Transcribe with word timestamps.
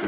Då 0.00 0.06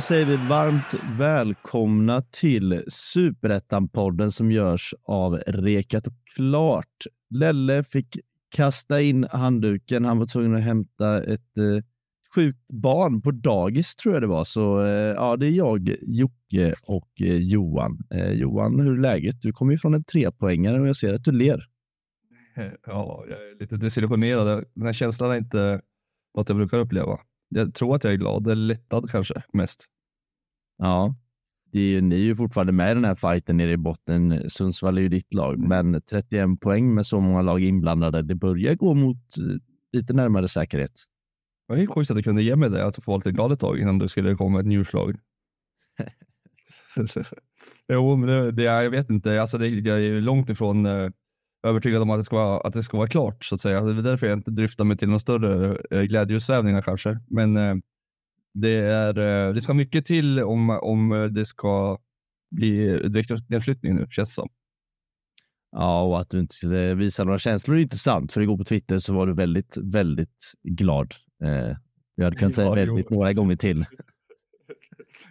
säger 0.00 0.26
vi 0.26 0.36
varmt 0.36 0.94
välkomna 1.18 2.22
till 2.22 2.84
Superettan-podden 2.88 4.30
som 4.30 4.52
görs 4.52 4.94
av 5.04 5.36
Rekat 5.46 6.06
och 6.06 6.12
Klart. 6.36 7.06
Lelle 7.30 7.84
fick 7.84 8.18
kasta 8.50 9.00
in 9.00 9.26
handduken. 9.30 10.04
Han 10.04 10.18
var 10.18 10.26
tvungen 10.26 10.56
att 10.56 10.62
hämta 10.62 11.22
ett 11.22 11.58
eh, 11.58 11.84
sjukt 12.34 12.68
barn 12.72 13.22
på 13.22 13.30
dagis, 13.30 13.96
tror 13.96 14.14
jag 14.14 14.22
det 14.22 14.26
var. 14.26 14.44
Så 14.44 14.80
eh, 14.84 14.88
ja, 14.90 15.36
det 15.36 15.46
är 15.46 15.50
jag, 15.50 15.96
Jocke 16.02 16.74
och 16.82 17.08
eh, 17.20 17.36
Johan. 17.36 17.98
Eh, 18.10 18.30
Johan, 18.32 18.80
hur 18.80 18.92
är 18.92 19.00
läget? 19.00 19.42
Du 19.42 19.52
kommer 19.52 19.72
ju 19.72 19.78
från 19.78 19.94
en 19.94 20.04
trepoängare 20.04 20.80
och 20.80 20.88
jag 20.88 20.96
ser 20.96 21.14
att 21.14 21.24
du 21.24 21.32
ler. 21.32 21.64
Ja, 22.86 23.24
jag 23.28 23.38
är 23.38 23.60
lite 23.60 23.76
desillusionerad. 23.76 24.64
Den 24.74 24.86
här 24.86 24.92
känslan 24.92 25.30
är 25.32 25.36
inte 25.36 25.80
något 26.36 26.48
jag 26.48 26.56
brukar 26.56 26.78
uppleva. 26.78 27.18
Jag 27.48 27.74
tror 27.74 27.96
att 27.96 28.04
jag 28.04 28.12
är 28.12 28.16
glad, 28.16 28.46
eller 28.46 28.62
lättad 28.66 29.10
kanske 29.10 29.34
mest. 29.52 29.84
Ja, 30.78 31.14
det 31.72 31.78
är, 31.80 31.84
ju- 31.88 32.00
ni 32.00 32.14
är 32.14 32.20
ju 32.24 32.36
fortfarande 32.36 32.72
med 32.72 32.90
i 32.90 32.94
den 32.94 33.04
här 33.04 33.14
fighten 33.14 33.56
nere 33.56 33.72
i 33.72 33.76
botten. 33.76 34.50
Sundsvall 34.50 34.98
är 34.98 35.02
ju 35.02 35.08
ditt 35.08 35.34
lag, 35.34 35.58
men 35.58 36.02
31 36.10 36.60
poäng 36.60 36.94
med 36.94 37.06
så 37.06 37.20
många 37.20 37.42
lag 37.42 37.62
inblandade. 37.62 38.22
Det 38.22 38.34
börjar 38.34 38.74
gå 38.74 38.94
mot 38.94 39.18
lite 39.92 40.12
närmare 40.12 40.48
säkerhet. 40.48 40.92
Det 41.68 41.72
var 41.72 41.78
helt 41.78 41.90
sjukt 41.90 42.10
att 42.10 42.16
du 42.16 42.22
kunde 42.22 42.42
ge 42.42 42.56
mig 42.56 42.70
det, 42.70 42.84
att 42.86 42.96
få 43.04 43.10
vara 43.10 43.18
lite 43.18 43.32
glad 43.32 43.52
ett 43.52 43.60
tag 43.60 43.78
innan 43.78 43.98
du 43.98 44.08
skulle 44.08 44.34
komma 44.34 44.60
ett 44.60 44.66
njurslag. 44.66 45.16
jo, 47.92 48.16
men 48.16 48.28
det, 48.28 48.52
det, 48.52 48.66
är- 48.66 48.82
jag 48.82 48.90
vet 48.90 49.10
inte. 49.10 49.40
Alltså 49.40 49.58
det, 49.58 49.68
jag 49.68 49.96
är 49.96 50.02
ju 50.02 50.20
långt 50.20 50.50
ifrån 50.50 50.86
eh, 50.86 51.10
övertygad 51.66 52.02
om 52.02 52.10
att 52.10 52.20
det, 52.20 52.24
ska 52.24 52.36
vara, 52.36 52.60
att 52.60 52.72
det 52.72 52.82
ska 52.82 52.96
vara 52.96 53.08
klart, 53.08 53.44
så 53.44 53.54
att 53.54 53.60
säga. 53.60 53.80
Det 53.82 53.90
är 54.00 54.02
därför 54.02 54.26
jag 54.26 54.38
inte 54.38 54.50
dryftar 54.50 54.84
mig 54.84 54.96
till 54.96 55.08
några 55.08 55.18
större 55.18 55.78
eh, 55.90 56.02
glädjesvävningar 56.02 56.82
kanske. 56.82 57.18
Men 57.30 57.56
eh, 57.56 57.74
det, 58.54 58.76
är, 58.80 59.18
eh, 59.48 59.54
det 59.54 59.60
ska 59.60 59.74
mycket 59.74 60.06
till 60.06 60.40
om, 60.42 60.70
om 60.70 61.28
det 61.32 61.46
ska 61.46 61.98
bli 62.50 62.98
direkt 63.08 63.48
nedflyttning 63.48 63.94
nu, 63.96 64.06
känns 64.10 64.28
det 64.28 64.34
som. 64.34 64.48
Ja, 65.72 66.02
och 66.02 66.20
att 66.20 66.30
du 66.30 66.40
inte 66.40 66.54
skulle 66.54 66.94
visa 66.94 67.24
några 67.24 67.38
känslor 67.38 67.76
är 67.76 67.80
intressant, 67.80 68.32
för 68.32 68.40
igår 68.40 68.56
på 68.58 68.64
Twitter 68.64 68.98
så 68.98 69.14
var 69.14 69.26
du 69.26 69.34
väldigt, 69.34 69.76
väldigt 69.76 70.52
glad. 70.62 71.14
Eh, 71.44 71.76
jag 72.14 72.38
kan 72.38 72.52
säga 72.52 72.66
Ja, 72.66 72.74
väldigt 72.74 73.06
jo. 73.10 73.16
några 73.16 73.32
gånger 73.32 73.56
till. 73.56 73.84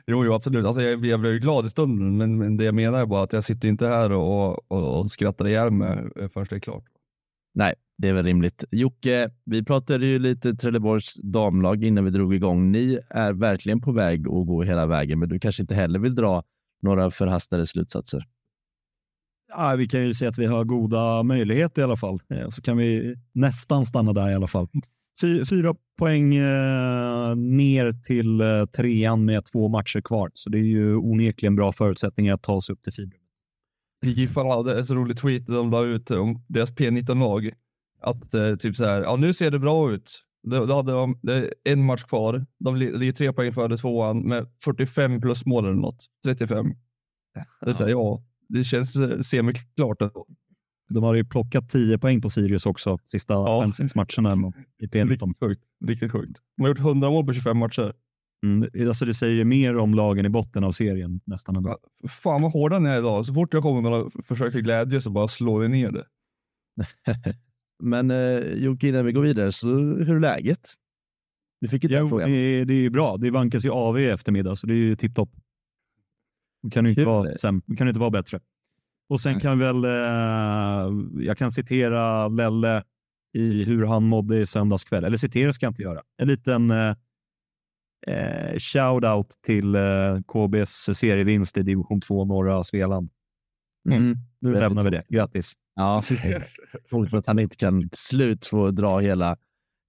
Jo, 0.08 0.25
jo 0.25 0.33
absolut. 0.33 0.66
Alltså, 0.66 0.81
jag, 0.81 1.05
jag 1.05 1.19
blev 1.19 1.33
ju 1.33 1.39
glad 1.39 1.66
i 1.66 1.69
stunden, 1.69 2.17
men, 2.17 2.38
men 2.38 2.58
det 2.58 2.64
jag 2.64 2.75
menar 2.75 2.99
är 3.02 3.05
bara 3.05 3.23
att 3.23 3.33
jag 3.33 3.44
sitter 3.44 3.67
inte 3.67 3.88
här 3.88 4.11
och, 4.11 4.72
och, 4.72 4.99
och 4.99 5.11
skrattar 5.11 5.47
ihjäl 5.47 5.72
mig 5.72 5.97
förrän 6.30 6.47
det 6.49 6.55
är 6.55 6.59
klart. 6.59 6.83
Nej, 7.53 7.73
det 7.97 8.08
är 8.09 8.14
väl 8.14 8.25
rimligt. 8.25 8.66
Jocke, 8.72 9.30
vi 9.45 9.64
pratade 9.64 10.05
ju 10.05 10.19
lite 10.19 10.53
Trelleborgs 10.53 11.14
damlag 11.16 11.83
innan 11.83 12.03
vi 12.05 12.09
drog 12.09 12.36
igång. 12.36 12.71
Ni 12.71 12.99
är 13.09 13.33
verkligen 13.33 13.81
på 13.81 13.92
väg 13.92 14.19
att 14.19 14.47
gå 14.47 14.64
hela 14.64 14.86
vägen, 14.86 15.19
men 15.19 15.30
du 15.30 15.39
kanske 15.39 15.64
inte 15.64 15.75
heller 15.75 15.99
vill 15.99 16.16
dra 16.16 16.44
några 16.81 17.11
förhastade 17.11 17.67
slutsatser. 17.67 18.23
Ja, 19.49 19.75
vi 19.77 19.88
kan 19.88 20.08
ju 20.08 20.14
säga 20.14 20.30
att 20.30 20.38
vi 20.38 20.45
har 20.45 20.64
goda 20.64 21.23
möjligheter 21.23 21.81
i 21.81 21.83
alla 21.86 21.97
fall. 21.97 22.19
Eh, 22.30 22.49
Så 22.49 22.61
kan 22.61 22.77
vi 22.77 23.16
nästan 23.33 23.86
stanna 23.86 24.14
där 24.14 24.30
i 24.30 24.33
alla 24.33 24.47
fall. 24.47 24.67
Fy, 25.21 25.45
fyra 25.45 25.75
poäng 25.97 26.35
eh, 26.35 27.35
ner 27.35 27.91
till 27.91 28.41
eh, 28.41 28.65
trean 28.65 29.25
med 29.25 29.45
två 29.45 29.67
matcher 29.67 30.01
kvar. 30.01 30.31
Så 30.33 30.49
det 30.49 30.57
är 30.57 30.63
ju 30.63 30.95
onekligen 30.95 31.55
bra 31.55 31.71
förutsättningar 31.71 32.33
att 32.33 32.43
ta 32.43 32.61
sig 32.61 32.73
upp 32.73 32.83
till 32.83 32.93
finrummet. 32.93 33.21
Giffarna 34.05 34.53
hade 34.53 34.77
en 34.77 34.85
så 34.85 34.95
rolig 34.95 35.17
tweet 35.17 35.47
de 35.47 35.71
la 35.71 35.83
ut 35.83 36.11
om 36.11 36.45
deras 36.47 36.73
P19-lag. 36.73 37.52
Att 38.02 38.33
eh, 38.33 38.55
typ 38.55 38.75
så 38.75 38.86
här, 38.86 39.02
ja 39.02 39.15
nu 39.15 39.33
ser 39.33 39.52
det 39.52 39.59
bra 39.59 39.92
ut. 39.92 40.23
Då, 40.43 40.65
då 40.65 40.75
hade 40.75 40.92
de 40.92 41.19
det 41.23 41.33
är 41.33 41.53
en 41.63 41.86
match 41.86 42.03
kvar. 42.03 42.45
De 42.59 42.75
ligger 42.75 43.11
tre 43.11 43.33
poäng 43.33 43.53
före 43.53 43.77
tvåan 43.77 44.19
med 44.19 44.47
45 44.63 45.21
plus 45.21 45.45
mål 45.45 45.65
eller 45.65 45.75
något. 45.75 46.05
35. 46.25 46.65
Det 47.61 47.69
är 47.69 47.73
så 47.73 47.83
här, 47.83 47.92
ja, 47.92 48.23
det 48.49 48.63
känns 48.63 48.95
eh, 48.95 49.19
semiklart. 49.19 49.97
De 50.89 51.03
har 51.03 51.14
ju 51.15 51.25
plockat 51.25 51.70
10 51.70 51.98
poäng 51.98 52.21
på 52.21 52.30
Sirius 52.30 52.65
också 52.65 52.98
sista 53.05 53.33
Ja. 53.33 53.61
fem, 53.64 53.73
sex 53.73 53.95
matcherna 53.95 54.52
i 54.81 54.86
P19. 54.87 55.09
Riktigt 55.09 55.39
sjukt. 55.39 55.61
Riktigt 55.86 56.11
sjukt. 56.11 56.39
De 56.58 56.61
har 56.64 56.70
gjort 56.70 56.80
100 56.80 57.09
mål 57.09 57.25
på 57.25 57.33
25 57.33 57.58
matcher. 57.58 57.93
Mm, 58.45 58.87
alltså 58.87 59.05
det 59.05 59.14
säger 59.14 59.36
ju 59.36 59.43
mer 59.45 59.77
om 59.77 59.93
lagen 59.93 60.25
i 60.25 60.30
botten 60.30 60.64
av 60.64 60.71
serien 60.71 61.21
nästan 61.25 61.55
ändå. 61.55 61.70
Ja, 62.02 62.08
Fan 62.09 62.42
vad 62.42 62.52
hårda 62.52 62.80
ni 62.80 62.89
är 62.89 62.98
idag. 62.98 63.25
Så 63.25 63.33
fort 63.33 63.53
jag 63.53 63.64
kommer 63.64 63.81
med 63.81 63.92
några 63.92 64.09
försök 64.23 64.52
till 64.52 64.61
glädje 64.61 65.02
så 65.02 65.09
bara 65.09 65.27
slår 65.27 65.59
vi 65.59 65.67
ner 65.67 65.92
det. 65.92 66.05
Men 67.83 68.11
eh, 68.11 68.39
Jocke, 68.39 68.87
innan 68.87 69.05
vi 69.05 69.11
går 69.11 69.21
vidare, 69.21 69.52
så 69.52 69.67
hur 69.77 70.15
är 70.15 70.19
läget? 70.19 70.69
Du 71.61 71.67
fick 71.67 71.83
inte 71.83 71.95
Jo, 71.95 72.09
frågan. 72.09 72.31
det, 72.31 72.65
det 72.65 72.73
är 72.73 72.81
ju 72.81 72.89
bra. 72.89 73.17
Det 73.17 73.31
vankas 73.31 73.65
ju 73.65 73.71
AV 73.71 73.99
i 73.99 74.09
eftermiddag, 74.09 74.55
så 74.55 74.67
det 74.67 74.73
är 74.73 74.77
ju 74.77 74.95
tipptopp. 74.95 75.30
Det 76.64 76.69
kan 76.69 76.86
ju 76.86 76.89
inte 76.89 76.99
Kul. 77.02 77.05
vara, 77.08 77.30
säm- 77.36 77.61
det 77.65 77.75
kan 77.75 77.87
ju 77.87 77.89
inte 77.89 77.99
vara 77.99 78.09
bättre. 78.11 78.39
Och 79.09 79.21
sen 79.21 79.33
Nej. 79.33 79.41
kan 79.41 79.59
väl, 79.59 79.85
eh, 79.85 81.23
jag 81.25 81.37
kan 81.37 81.51
citera 81.51 82.27
Lelle 82.27 82.83
i 83.33 83.63
hur 83.63 83.85
han 83.85 84.03
mådde 84.03 84.37
i 84.37 84.45
söndags 84.45 84.85
kväll. 84.85 85.03
Eller 85.03 85.17
citera 85.17 85.53
ska 85.53 85.65
jag 85.65 85.71
inte 85.71 85.81
göra. 85.81 86.01
En 86.17 86.27
liten 86.27 86.71
eh, 86.71 86.95
eh, 88.07 88.55
shout-out 88.57 89.27
till 89.45 89.75
eh, 89.75 90.21
KBs 90.27 90.89
serievinst 90.97 91.57
i 91.57 91.61
division 91.61 92.01
2 92.01 92.25
norra 92.25 92.63
Svealand. 92.63 93.09
Mm. 93.89 94.17
Nu 94.39 94.51
Väldigt 94.51 94.61
lämnar 94.61 94.83
vi 94.83 94.89
det. 94.89 95.03
Grattis! 95.09 95.53
Ja, 95.75 96.01
tråkigt 96.89 97.11
för 97.11 97.17
att 97.17 97.27
han 97.27 97.39
inte 97.39 97.55
kan 97.55 97.89
slut 97.93 98.45
få 98.45 98.71
dra 98.71 98.99
hela, 98.99 99.37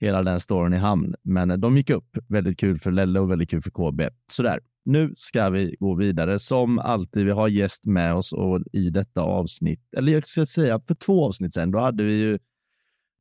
hela 0.00 0.22
den 0.22 0.40
storyn 0.40 0.74
i 0.74 0.76
hamn. 0.76 1.14
Men 1.22 1.60
de 1.60 1.76
gick 1.76 1.90
upp. 1.90 2.18
Väldigt 2.28 2.58
kul 2.58 2.78
för 2.78 2.90
Lelle 2.90 3.20
och 3.20 3.30
väldigt 3.30 3.50
kul 3.50 3.62
för 3.62 3.70
KB. 3.70 4.00
Sådär, 4.30 4.60
nu 4.88 5.12
ska 5.16 5.50
vi 5.50 5.76
gå 5.80 5.94
vidare. 5.94 6.38
Som 6.38 6.78
alltid, 6.78 7.24
vi 7.24 7.30
har 7.30 7.48
gäst 7.48 7.84
med 7.84 8.14
oss 8.14 8.32
och 8.32 8.60
i 8.72 8.90
detta 8.90 9.20
avsnitt, 9.20 9.80
eller 9.96 10.12
jag 10.12 10.26
ska 10.26 10.46
säga 10.46 10.80
för 10.88 10.94
två 10.94 11.26
avsnitt 11.26 11.54
sedan, 11.54 11.70
då 11.70 11.78
hade 11.78 12.04
vi 12.04 12.14
ju 12.14 12.38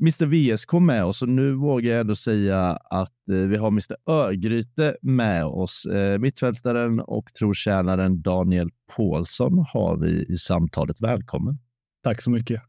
Mr 0.02 0.26
VSK 0.26 0.74
med 0.74 1.06
oss 1.06 1.22
och 1.22 1.30
nu 1.30 1.54
vågar 1.54 1.92
jag 1.92 2.00
ändå 2.00 2.16
säga 2.16 2.60
att 2.76 3.30
eh, 3.32 3.38
vi 3.38 3.58
har 3.58 3.68
Mr 3.68 3.96
Örgryte 4.10 4.98
med 5.02 5.46
oss. 5.46 5.86
Eh, 5.86 6.20
mittfältaren 6.20 7.00
och 7.00 7.34
trotjänaren 7.40 8.22
Daniel 8.22 8.70
Paulsson 8.96 9.66
har 9.74 9.98
vi 9.98 10.26
i 10.30 10.38
samtalet. 10.38 11.02
Välkommen! 11.02 11.58
Tack 12.04 12.22
så 12.22 12.32
mycket. 12.32 12.62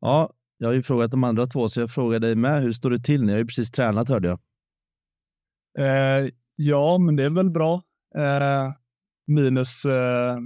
Ja, 0.00 0.32
jag 0.58 0.68
har 0.68 0.74
ju 0.74 0.82
frågat 0.82 1.10
de 1.10 1.24
andra 1.24 1.46
två, 1.46 1.68
så 1.68 1.80
jag 1.80 1.90
frågar 1.90 2.20
dig 2.20 2.36
med. 2.36 2.62
Hur 2.62 2.72
står 2.72 2.90
det 2.90 3.00
till? 3.00 3.22
Ni 3.22 3.32
har 3.32 3.38
ju 3.38 3.46
precis 3.46 3.70
tränat 3.70 4.08
hörde 4.08 4.28
jag. 4.28 4.38
Eh, 5.78 6.30
ja, 6.56 6.98
men 6.98 7.16
det 7.16 7.24
är 7.24 7.30
väl 7.30 7.50
bra. 7.50 7.82
Eh, 8.18 8.72
minus 9.26 9.84
eh, 9.84 10.36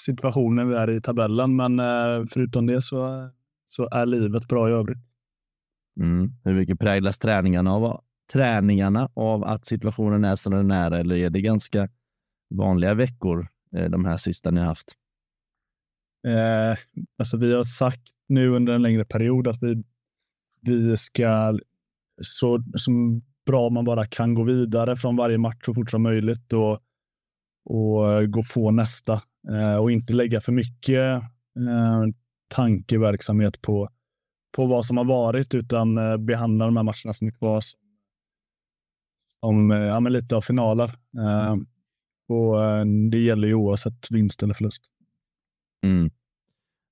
situationen 0.00 0.68
vi 0.68 0.74
är 0.74 0.90
i 0.90 1.00
tabellen, 1.00 1.56
men 1.56 1.78
eh, 1.78 2.24
förutom 2.30 2.66
det 2.66 2.82
så, 2.82 3.30
så 3.66 3.88
är 3.90 4.06
livet 4.06 4.48
bra 4.48 4.68
i 4.68 4.72
övrigt. 4.72 4.98
Mm. 6.00 6.32
Hur 6.44 6.54
mycket 6.54 6.78
präglas 6.78 7.18
träningarna 7.18 7.72
av, 7.72 8.00
träningarna 8.32 9.10
av 9.14 9.44
att 9.44 9.66
situationen 9.66 10.24
är 10.24 10.36
som 10.36 10.52
den 10.52 10.70
är? 10.70 10.90
Eller 10.90 11.16
är 11.16 11.30
det 11.30 11.40
ganska 11.40 11.88
vanliga 12.50 12.94
veckor 12.94 13.48
eh, 13.76 13.90
de 13.90 14.04
här 14.04 14.16
sista 14.16 14.50
ni 14.50 14.60
har 14.60 14.66
haft? 14.66 14.92
Eh, 16.26 16.78
alltså 17.18 17.36
vi 17.36 17.54
har 17.54 17.64
sagt 17.64 18.02
nu 18.28 18.48
under 18.48 18.72
en 18.72 18.82
längre 18.82 19.04
period 19.04 19.48
att 19.48 19.62
vi, 19.62 19.84
vi 20.60 20.96
ska 20.96 21.58
så 22.22 22.64
som 22.74 23.22
bra 23.46 23.70
man 23.70 23.84
bara 23.84 24.06
kan 24.06 24.34
gå 24.34 24.42
vidare 24.42 24.96
från 24.96 25.16
varje 25.16 25.38
match 25.38 25.64
så 25.64 25.74
fort 25.74 25.90
som 25.90 26.02
möjligt 26.02 26.52
och, 26.52 26.78
och 27.64 28.12
eh, 28.12 28.26
gå 28.26 28.44
på 28.54 28.70
nästa 28.70 29.12
eh, 29.52 29.76
och 29.76 29.90
inte 29.90 30.12
lägga 30.12 30.40
för 30.40 30.52
mycket 30.52 31.22
eh, 31.68 32.04
tankeverksamhet 32.48 33.62
på, 33.62 33.88
på 34.56 34.66
vad 34.66 34.84
som 34.84 34.96
har 34.96 35.04
varit 35.04 35.54
utan 35.54 35.98
eh, 35.98 36.16
behandla 36.16 36.64
de 36.64 36.76
här 36.76 36.84
matcherna 36.84 37.14
som 37.14 37.26
är 37.26 37.32
kvar 37.32 37.62
eh, 39.72 39.78
ja, 39.78 40.00
men 40.00 40.12
lite 40.12 40.36
av 40.36 40.40
finaler. 40.40 40.90
Eh, 41.18 41.54
och 42.28 42.64
eh, 42.64 42.84
det 43.10 43.18
gäller 43.18 43.48
ju 43.48 43.54
oavsett 43.54 44.10
vinst 44.10 44.42
eller 44.42 44.54
förlust. 44.54 44.82
Mm. 45.86 46.10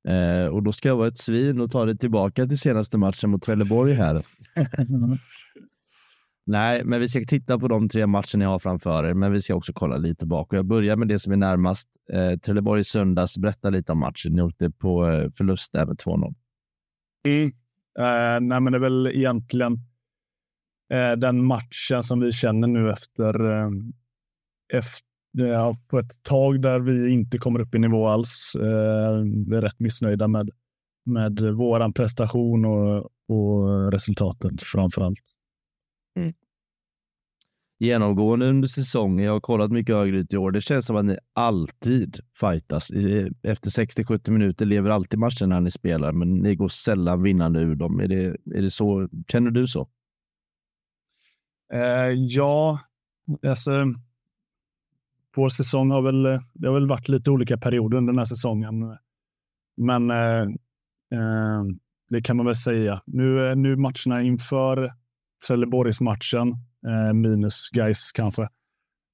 Eh, 0.08 0.46
och 0.46 0.62
då 0.62 0.72
ska 0.72 0.88
jag 0.88 0.96
vara 0.96 1.08
ett 1.08 1.18
svin 1.18 1.60
och 1.60 1.72
ta 1.72 1.84
det 1.84 1.96
tillbaka 1.96 2.46
till 2.46 2.58
senaste 2.58 2.98
matchen 2.98 3.30
mot 3.30 3.42
Trelleborg 3.42 3.92
här. 3.92 4.14
Nej, 6.46 6.84
men 6.84 7.00
vi 7.00 7.08
ska 7.08 7.24
titta 7.28 7.58
på 7.58 7.68
de 7.68 7.88
tre 7.88 8.06
matcher 8.06 8.38
ni 8.38 8.44
har 8.44 8.58
framför 8.58 9.04
er, 9.04 9.14
men 9.14 9.32
vi 9.32 9.42
ska 9.42 9.54
också 9.54 9.72
kolla 9.72 9.96
lite 9.96 10.26
bak. 10.26 10.54
Jag 10.54 10.66
börjar 10.66 10.96
med 10.96 11.08
det 11.08 11.18
som 11.18 11.32
är 11.32 11.36
närmast. 11.36 11.88
Eh, 12.12 12.38
Trelleborg 12.38 12.80
i 12.80 12.84
söndags. 12.84 13.38
Berätta 13.38 13.70
lite 13.70 13.92
om 13.92 13.98
matchen. 13.98 14.32
Ni 14.32 14.42
åkte 14.42 14.70
på 14.70 15.08
eh, 15.08 15.30
förlust 15.30 15.72
där 15.72 15.86
med 15.86 15.96
2-0. 15.96 16.34
Mm. 17.26 17.52
Eh, 17.98 18.40
nej, 18.40 18.60
men 18.60 18.72
det 18.72 18.78
är 18.78 18.80
väl 18.80 19.06
egentligen 19.06 19.72
eh, 20.92 21.12
den 21.12 21.44
matchen 21.44 22.02
som 22.02 22.20
vi 22.20 22.32
känner 22.32 22.68
nu 22.68 22.90
efter, 22.90 23.44
eh, 23.44 23.70
efter 24.74 25.06
ja, 25.38 25.76
på 25.88 25.98
ett 25.98 26.22
tag 26.22 26.62
där 26.62 26.80
vi 26.80 27.10
inte 27.10 27.38
kommer 27.38 27.60
upp 27.60 27.74
i 27.74 27.78
nivå 27.78 28.06
alls. 28.06 28.52
Eh, 28.54 29.22
vi 29.48 29.56
är 29.56 29.60
rätt 29.60 29.80
missnöjda 29.80 30.28
med, 30.28 30.50
med 31.04 31.40
våran 31.40 31.92
prestation 31.92 32.64
och, 32.64 33.10
och 33.28 33.92
resultatet 33.92 34.62
framför 34.62 35.02
allt. 35.02 35.18
Mm. 36.16 36.32
Genomgående 37.78 38.48
under 38.48 38.68
säsongen, 38.68 39.24
jag 39.24 39.32
har 39.32 39.40
kollat 39.40 39.70
mycket 39.70 39.94
Örgryte 39.94 40.36
i 40.36 40.38
år, 40.38 40.50
det 40.50 40.60
känns 40.60 40.86
som 40.86 40.96
att 40.96 41.04
ni 41.04 41.16
alltid 41.32 42.20
fightas. 42.40 42.90
Efter 43.42 43.70
60-70 43.70 44.30
minuter 44.30 44.66
lever 44.66 44.90
alltid 44.90 45.18
matchen 45.18 45.48
när 45.48 45.60
ni 45.60 45.70
spelar, 45.70 46.12
men 46.12 46.34
ni 46.34 46.56
går 46.56 46.68
sällan 46.68 47.22
vinnande 47.22 47.60
ur 47.60 47.74
dem. 47.74 48.00
Är 48.00 48.08
det, 48.08 48.24
är 48.54 48.62
det 48.62 48.70
så? 48.70 49.08
Känner 49.28 49.50
du 49.50 49.66
så? 49.66 49.88
Eh, 51.72 52.10
ja, 52.10 52.80
alltså, 53.46 53.70
vår 55.36 55.48
säsong 55.48 55.90
har 55.90 56.02
väl, 56.02 56.22
det 56.54 56.68
har 56.68 56.74
väl 56.74 56.88
varit 56.88 57.08
lite 57.08 57.30
olika 57.30 57.58
perioder 57.58 57.98
under 57.98 58.12
den 58.12 58.18
här 58.18 58.26
säsongen. 58.26 58.98
Men 59.76 60.10
eh, 60.10 60.42
eh, 61.12 61.64
det 62.08 62.22
kan 62.22 62.36
man 62.36 62.46
väl 62.46 62.56
säga. 62.56 63.02
Nu, 63.06 63.54
nu 63.54 63.76
matcherna 63.76 64.22
inför 64.22 64.90
Trelleborgsmatchen, 65.46 66.48
eh, 66.86 67.12
minus 67.12 67.68
guys 67.70 68.12
kanske, 68.12 68.42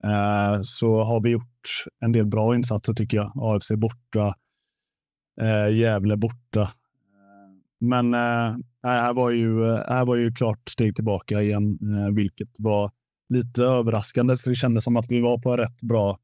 eh, 0.04 0.60
så 0.62 1.02
har 1.02 1.20
vi 1.20 1.30
gjort 1.30 1.84
en 2.00 2.12
del 2.12 2.26
bra 2.26 2.54
insatser 2.54 2.92
tycker 2.92 3.16
jag. 3.16 3.32
AFC 3.36 3.70
borta, 3.76 4.34
eh, 5.40 5.76
Gävle 5.76 6.16
borta. 6.16 6.68
Men 7.80 8.14
eh, 8.14 8.56
här, 8.82 9.14
var 9.14 9.30
ju, 9.30 9.64
eh, 9.64 9.82
här 9.88 10.04
var 10.04 10.16
ju 10.16 10.32
klart 10.32 10.68
steg 10.68 10.94
tillbaka 10.94 11.42
igen, 11.42 11.78
eh, 11.96 12.14
vilket 12.14 12.48
var 12.58 12.90
lite 13.28 13.62
överraskande, 13.62 14.36
för 14.36 14.50
det 14.50 14.56
kändes 14.56 14.84
som 14.84 14.96
att 14.96 15.10
vi 15.10 15.20
var 15.20 15.38
på 15.38 15.56
rätt 15.56 15.80
bra 15.80 16.18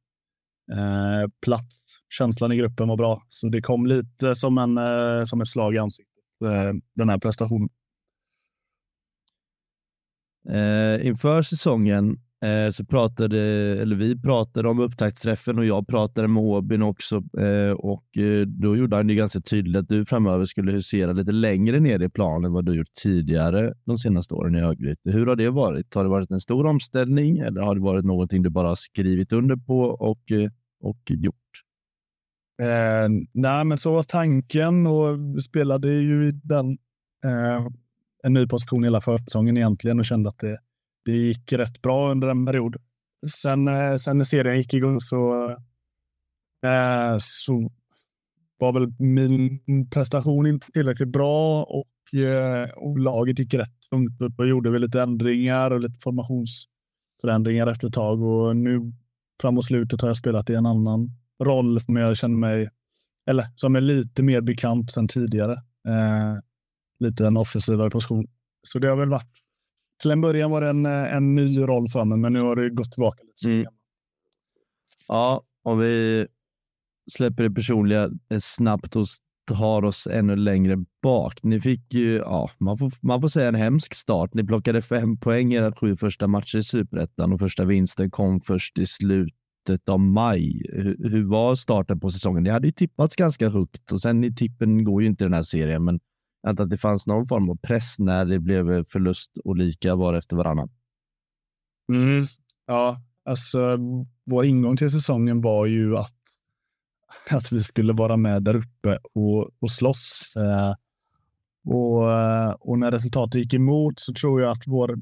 eh, 0.72 1.30
plats. 1.44 1.98
Känslan 2.18 2.52
i 2.52 2.56
gruppen 2.56 2.88
var 2.88 2.96
bra, 2.96 3.22
så 3.28 3.48
det 3.48 3.62
kom 3.62 3.86
lite 3.86 4.34
som, 4.34 4.58
en, 4.58 4.78
eh, 4.78 5.24
som 5.24 5.40
ett 5.40 5.48
slag 5.48 5.74
i 5.74 5.78
ansiktet, 5.78 6.42
eh, 6.44 6.72
den 6.94 7.08
här 7.08 7.18
prestationen. 7.18 7.68
Eh, 10.50 11.06
inför 11.06 11.42
säsongen 11.42 12.16
eh, 12.44 12.70
så 12.70 12.84
pratade, 12.84 13.40
eller 13.80 13.96
vi 13.96 14.20
pratade 14.20 14.68
om 14.68 14.80
upptaktsträffen 14.80 15.58
och 15.58 15.64
jag 15.64 15.86
pratade 15.88 16.28
med 16.28 16.42
Åbyn 16.42 16.82
också 16.82 17.16
eh, 17.16 17.72
och 17.72 18.18
eh, 18.18 18.46
då 18.46 18.76
gjorde 18.76 18.96
han 18.96 19.06
det 19.06 19.14
ganska 19.14 19.40
tydligt 19.40 19.76
att 19.76 19.88
du 19.88 20.04
framöver 20.04 20.44
skulle 20.44 20.72
husera 20.72 21.12
lite 21.12 21.32
längre 21.32 21.80
ner 21.80 22.02
i 22.02 22.08
planen 22.08 22.44
än 22.44 22.52
vad 22.52 22.64
du 22.64 22.76
gjort 22.76 22.92
tidigare 23.02 23.74
de 23.84 23.98
senaste 23.98 24.34
åren 24.34 24.54
i 24.54 24.60
Örgryte. 24.60 25.10
Hur 25.10 25.26
har 25.26 25.36
det 25.36 25.50
varit? 25.50 25.94
Har 25.94 26.04
det 26.04 26.10
varit 26.10 26.30
en 26.30 26.40
stor 26.40 26.66
omställning 26.66 27.38
eller 27.38 27.60
har 27.60 27.74
det 27.74 27.80
varit 27.80 28.04
någonting 28.04 28.42
du 28.42 28.50
bara 28.50 28.76
skrivit 28.76 29.32
under 29.32 29.56
på 29.56 29.80
och, 29.80 30.32
eh, 30.32 30.50
och 30.80 31.00
gjort? 31.06 31.34
Eh, 32.62 33.08
nej, 33.32 33.64
men 33.64 33.78
så 33.78 33.92
var 33.92 34.02
tanken 34.02 34.86
och 34.86 35.36
vi 35.36 35.40
spelade 35.40 35.92
ju 35.92 36.28
i 36.28 36.32
den 36.32 36.70
eh, 37.24 37.66
en 38.24 38.32
ny 38.32 38.46
position 38.46 38.84
hela 38.84 39.00
försäsongen 39.00 39.56
egentligen 39.56 39.98
och 39.98 40.04
kände 40.04 40.28
att 40.28 40.38
det, 40.38 40.58
det 41.04 41.12
gick 41.12 41.52
rätt 41.52 41.82
bra 41.82 42.10
under 42.10 42.28
en 42.28 42.46
period. 42.46 42.76
Sen, 43.32 43.68
eh, 43.68 43.96
sen 43.96 44.18
när 44.18 44.24
serien 44.24 44.56
gick 44.56 44.74
igång 44.74 45.00
så, 45.00 45.50
äh, 46.66 47.16
så 47.18 47.72
var 48.58 48.72
väl 48.72 48.92
min 48.98 49.60
prestation 49.90 50.46
inte 50.46 50.72
tillräckligt 50.72 51.08
bra 51.08 51.64
och, 51.64 52.20
äh, 52.20 52.70
och 52.70 52.98
laget 52.98 53.38
gick 53.38 53.54
rätt 53.54 53.80
tungt 53.90 54.20
upp 54.20 54.38
och 54.38 54.48
gjorde 54.48 54.70
väl 54.70 54.80
lite 54.80 55.02
ändringar 55.02 55.70
och 55.70 55.80
lite 55.80 55.98
formationsförändringar 56.02 57.66
efter 57.66 57.88
ett 57.88 57.94
tag. 57.94 58.22
Och 58.22 58.56
nu 58.56 58.92
framåt 59.40 59.64
slutet 59.64 60.00
har 60.00 60.08
jag 60.08 60.16
spelat 60.16 60.50
i 60.50 60.54
en 60.54 60.66
annan 60.66 61.10
roll 61.42 61.80
som 61.80 61.96
jag 61.96 62.16
känner 62.16 62.36
mig, 62.36 62.68
eller 63.30 63.44
som 63.54 63.76
är 63.76 63.80
lite 63.80 64.22
mer 64.22 64.40
bekant 64.40 64.92
sedan 64.92 65.08
tidigare. 65.08 65.52
Äh, 65.88 66.38
lite 67.00 67.26
en 67.26 67.36
offensivare 67.36 67.90
position. 67.90 68.26
Så 68.62 68.78
det 68.78 68.88
har 68.88 68.96
väl 68.96 69.08
varit 69.08 69.44
till 70.02 70.10
en 70.10 70.20
början 70.20 70.50
var 70.50 70.60
det 70.60 70.68
en, 70.68 70.86
en 70.86 71.34
ny 71.34 71.60
roll 71.60 71.88
för 71.88 72.04
mig, 72.04 72.18
men 72.18 72.32
nu 72.32 72.40
har 72.40 72.56
det 72.56 72.70
gått 72.70 72.92
tillbaka 72.92 73.22
lite. 73.22 73.54
Mm. 73.54 73.66
Ja, 75.08 75.42
om 75.62 75.78
vi 75.78 76.26
släpper 77.12 77.42
det 77.42 77.50
personliga 77.50 78.10
snabbt 78.40 78.96
och 78.96 79.06
tar 79.46 79.84
oss 79.84 80.06
ännu 80.06 80.36
längre 80.36 80.76
bak. 81.02 81.38
Ni 81.42 81.60
fick 81.60 81.94
ju, 81.94 82.14
ja, 82.14 82.50
man 82.58 82.78
får, 82.78 82.92
man 83.00 83.20
får 83.20 83.28
säga 83.28 83.48
en 83.48 83.54
hemsk 83.54 83.94
start. 83.94 84.34
Ni 84.34 84.44
plockade 84.44 84.82
fem 84.82 85.16
poäng 85.16 85.52
i 85.52 85.56
era 85.56 85.72
sju 85.72 85.96
första 85.96 86.26
matcher 86.26 86.58
i 86.58 86.62
superettan 86.62 87.32
och 87.32 87.40
första 87.40 87.64
vinsten 87.64 88.10
kom 88.10 88.40
först 88.40 88.78
i 88.78 88.86
slutet 88.86 89.88
av 89.88 90.00
maj. 90.00 90.62
Hur, 90.72 91.10
hur 91.10 91.24
var 91.24 91.54
starten 91.54 92.00
på 92.00 92.10
säsongen? 92.10 92.42
Ni 92.42 92.50
hade 92.50 92.66
ju 92.66 92.72
tippats 92.72 93.16
ganska 93.16 93.48
högt 93.48 93.92
och 93.92 94.00
sen 94.00 94.24
i 94.24 94.34
tippen 94.34 94.84
går 94.84 95.02
ju 95.02 95.08
inte 95.08 95.24
den 95.24 95.34
här 95.34 95.42
serien, 95.42 95.84
men 95.84 96.00
att 96.44 96.70
det 96.70 96.78
fanns 96.78 97.06
någon 97.06 97.26
form 97.26 97.50
av 97.50 97.56
press 97.56 97.98
när 97.98 98.24
det 98.24 98.38
blev 98.38 98.72
eh, 98.72 98.84
förlust 98.84 99.30
och 99.44 99.56
lika 99.56 99.94
var 99.94 100.14
efter 100.14 100.36
varannan. 100.36 100.70
Mm. 101.92 102.24
Ja, 102.66 103.00
alltså 103.24 103.78
vår 104.24 104.44
ingång 104.44 104.76
till 104.76 104.90
säsongen 104.90 105.40
var 105.40 105.66
ju 105.66 105.96
att, 105.96 106.16
att 107.30 107.52
vi 107.52 107.60
skulle 107.60 107.92
vara 107.92 108.16
med 108.16 108.42
där 108.42 108.56
uppe 108.56 108.98
och, 109.14 109.50
och 109.60 109.70
slåss. 109.70 110.34
Eh, 110.36 110.74
och, 111.74 112.12
eh, 112.12 112.50
och 112.60 112.78
när 112.78 112.90
resultatet 112.90 113.34
gick 113.34 113.54
emot 113.54 114.00
så 114.00 114.12
tror 114.12 114.40
jag 114.40 114.50
att 114.50 114.62
vår 114.66 114.98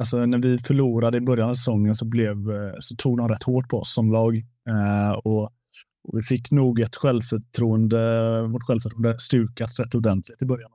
Alltså 0.00 0.26
när 0.26 0.38
vi 0.38 0.58
förlorade 0.58 1.18
i 1.18 1.20
början 1.20 1.50
av 1.50 1.54
säsongen 1.54 1.94
så, 1.94 2.04
blev, 2.04 2.50
eh, 2.50 2.74
så 2.78 2.96
tog 2.96 3.18
de 3.18 3.28
rätt 3.28 3.42
hårt 3.42 3.68
på 3.68 3.78
oss 3.78 3.94
som 3.94 4.12
lag. 4.12 4.36
Eh, 4.68 5.12
och 5.12 5.50
och 6.02 6.18
vi 6.18 6.22
fick 6.22 6.50
nog 6.50 6.80
ett 6.80 6.96
självförtroende, 6.96 8.42
vårt 8.42 8.62
självförtroende 8.62 9.18
stukat 9.18 9.78
rätt 9.78 9.94
ordentligt 9.94 10.42
i 10.42 10.46
början. 10.46 10.70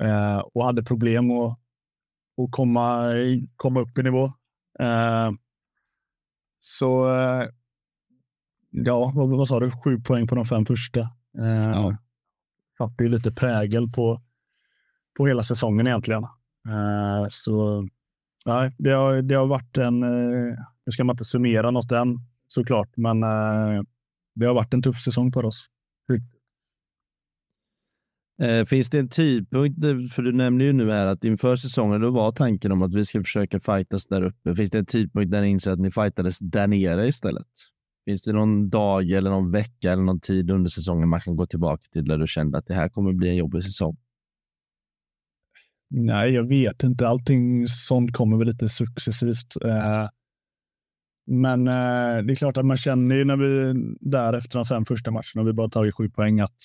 Eh, 0.00 0.38
och 0.38 0.64
hade 0.64 0.82
problem 0.82 1.30
att, 1.30 1.58
att 2.42 2.50
komma, 2.50 3.12
komma 3.56 3.80
upp 3.80 3.98
i 3.98 4.02
nivå. 4.02 4.24
Eh, 4.80 5.30
så 6.60 7.14
eh, 7.14 7.48
ja, 8.70 9.12
vad, 9.14 9.28
vad, 9.28 9.48
sa 9.48 9.60
du? 9.60 9.70
Sju 9.70 10.00
poäng 10.00 10.26
på 10.26 10.34
de 10.34 10.44
fem 10.44 10.66
första. 10.66 11.00
Eh, 11.38 11.70
ja. 11.72 11.96
Satte 12.78 13.04
ju 13.04 13.08
lite 13.08 13.32
prägel 13.32 13.90
på, 13.90 14.22
på 15.16 15.26
hela 15.26 15.42
säsongen 15.42 15.86
egentligen. 15.86 16.22
Eh, 16.68 17.26
så 17.30 17.86
nej, 18.46 18.74
det, 18.78 18.90
har, 18.90 19.22
det 19.22 19.34
har 19.34 19.46
varit 19.46 19.78
en, 19.78 20.02
eh, 20.02 20.56
nu 20.86 20.92
ska 20.92 21.04
man 21.04 21.14
inte 21.14 21.24
summera 21.24 21.70
något 21.70 21.92
än 21.92 22.18
såklart, 22.46 22.96
men 22.96 23.22
eh, 23.22 23.82
det 24.34 24.46
har 24.46 24.54
varit 24.54 24.74
en 24.74 24.82
tuff 24.82 25.00
säsong 25.00 25.32
för 25.32 25.44
oss. 25.44 25.66
Eh, 28.42 28.64
finns 28.64 28.90
det 28.90 28.98
en 28.98 29.08
tidpunkt, 29.08 29.78
för 30.12 30.22
du 30.22 30.32
nämnde 30.32 30.64
ju 30.64 30.72
nu 30.72 30.90
här 30.90 31.06
att 31.06 31.24
inför 31.24 31.56
säsongen 31.56 32.00
då 32.00 32.10
var 32.10 32.32
tanken 32.32 32.72
om 32.72 32.82
att 32.82 32.94
vi 32.94 33.04
ska 33.04 33.20
försöka 33.20 33.60
fightas 33.60 34.06
där 34.06 34.22
uppe. 34.22 34.54
Finns 34.54 34.70
det 34.70 34.78
en 34.78 34.86
tidpunkt 34.86 35.32
där 35.32 35.42
ni 35.42 35.48
inser 35.48 35.72
att 35.72 35.78
ni 35.78 35.90
fightades 35.90 36.38
där 36.38 36.66
nere 36.66 37.08
istället? 37.08 37.46
Finns 38.04 38.22
det 38.22 38.32
någon 38.32 38.70
dag 38.70 39.10
eller 39.10 39.30
någon 39.30 39.50
vecka 39.50 39.92
eller 39.92 40.02
någon 40.02 40.20
tid 40.20 40.50
under 40.50 40.70
säsongen 40.70 41.08
man 41.08 41.20
kan 41.20 41.36
gå 41.36 41.46
tillbaka 41.46 41.82
till 41.92 42.04
där 42.04 42.18
du 42.18 42.26
kände 42.26 42.58
att 42.58 42.66
det 42.66 42.74
här 42.74 42.88
kommer 42.88 43.12
bli 43.12 43.28
en 43.28 43.36
jobbig 43.36 43.64
säsong? 43.64 43.96
Nej, 45.90 46.32
jag 46.32 46.48
vet 46.48 46.82
inte. 46.82 47.08
Allting 47.08 47.66
sånt 47.66 48.12
kommer 48.12 48.36
väl 48.36 48.46
lite 48.46 48.68
successivt. 48.68 49.56
Eh, 49.64 50.08
men 51.26 51.68
eh, 51.68 52.24
det 52.24 52.32
är 52.32 52.36
klart 52.36 52.56
att 52.56 52.66
man 52.66 52.76
känner 52.76 53.16
ju 53.16 53.24
när 53.24 53.36
vi 53.36 53.74
där 54.00 54.32
efter 54.32 54.58
de 54.58 54.64
fem 54.64 54.84
första 54.84 55.10
matcherna, 55.10 55.40
och 55.40 55.48
vi 55.48 55.52
bara 55.52 55.68
tagit 55.68 55.94
sju 55.94 56.10
poäng, 56.10 56.40
att, 56.40 56.58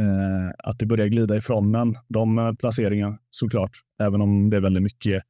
eh, 0.00 0.70
att 0.70 0.78
det 0.78 0.86
börjar 0.86 1.06
glida 1.06 1.36
ifrån 1.36 1.74
en. 1.74 1.96
De 2.08 2.38
eh, 2.38 2.52
placeringarna 2.52 3.18
såklart, 3.30 3.70
även 4.02 4.20
om 4.20 4.50
det 4.50 4.56
är 4.56 4.60
väldigt 4.60 4.82
mycket 4.82 5.22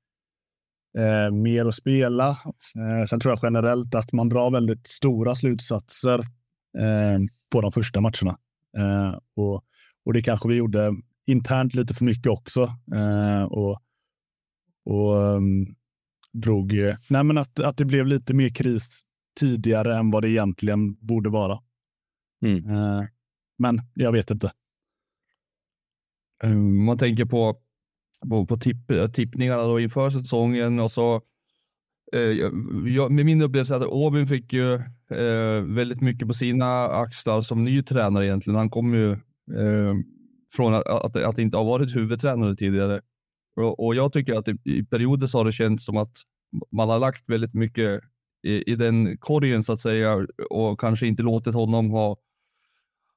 eh, 0.99 1.31
mer 1.33 1.67
att 1.67 1.75
spela. 1.75 2.29
Eh, 2.29 3.07
sen 3.11 3.21
tror 3.21 3.33
jag 3.33 3.41
generellt 3.43 3.95
att 3.95 4.13
man 4.13 4.29
drar 4.29 4.51
väldigt 4.51 4.87
stora 4.87 5.35
slutsatser 5.35 6.19
eh, 6.79 7.19
på 7.53 7.61
de 7.61 7.73
första 7.73 8.01
matcherna. 8.01 8.39
Eh, 8.79 9.19
och, 9.37 9.65
och 10.05 10.13
det 10.13 10.23
kanske 10.23 10.49
vi 10.49 10.55
gjorde 10.55 10.95
internt 11.27 11.75
lite 11.75 11.95
för 11.95 12.05
mycket 12.05 12.33
också. 12.33 12.63
Eh, 12.95 13.43
och 13.43 13.83
och 14.87 15.27
ehm, 15.27 15.67
drog, 16.41 16.73
nej 17.09 17.25
men 17.25 17.39
att, 17.39 17.61
att 17.61 17.77
det 17.77 17.85
blev 17.85 18.07
lite 18.07 18.35
mer 18.35 18.49
kris 18.49 19.03
tidigare 19.41 19.97
än 19.97 20.11
vad 20.11 20.23
det 20.23 20.31
egentligen 20.31 20.95
borde 20.95 21.31
vara. 21.31 21.59
Mm. 22.45 22.71
Uh, 22.71 23.05
men 23.59 23.81
jag 23.95 24.13
vet 24.13 24.31
inte. 24.31 24.53
Um, 26.45 26.85
man 26.85 26.99
tänker 26.99 27.25
på, 27.25 27.57
på, 28.31 28.47
på 28.47 28.57
tipp, 28.57 28.77
tippningarna 29.15 29.63
då 29.63 29.81
inför 29.81 30.11
säsongen 30.11 30.81
och 30.81 30.91
så 30.91 31.21
uh, 32.17 32.21
jag, 32.89 33.13
med 33.13 33.27
min 33.27 33.43
upplevelse 33.43 33.77
att 33.77 33.85
Åbyn 33.85 34.27
fick 34.27 34.53
ju 34.53 34.75
uh, 35.13 35.61
väldigt 35.75 36.01
mycket 36.01 36.29
på 36.29 36.35
sina 36.35 36.87
axlar 36.89 37.41
som 37.41 37.65
ny 37.65 37.83
tränare 37.83 38.27
egentligen. 38.27 38.59
Han 38.59 38.71
kom 38.71 38.95
ju 38.95 39.17
från 40.53 40.75
att, 40.75 40.87
att, 40.87 41.17
att 41.17 41.39
inte 41.39 41.57
ha 41.57 41.65
varit 41.65 41.97
huvudtränare 41.97 42.57
tidigare 42.57 43.01
och, 43.57 43.87
och 43.87 43.95
jag 43.95 44.13
tycker 44.13 44.35
att 44.35 44.49
i, 44.49 44.57
i 44.65 44.85
perioder 44.85 45.27
så 45.27 45.39
har 45.39 45.45
det 45.45 45.53
känts 45.53 45.85
som 45.85 45.97
att 45.97 46.13
man 46.73 46.89
har 46.89 46.99
lagt 46.99 47.29
väldigt 47.29 47.55
mycket 47.55 48.01
i, 48.47 48.73
i 48.73 48.77
den 48.77 49.19
korgen 49.19 49.63
så 49.63 49.73
att 49.73 49.81
säga 49.81 50.27
och 50.51 50.81
kanske 50.81 51.07
inte 51.07 51.23
låtit 51.23 51.55
honom 51.55 51.91
ha 51.91 52.17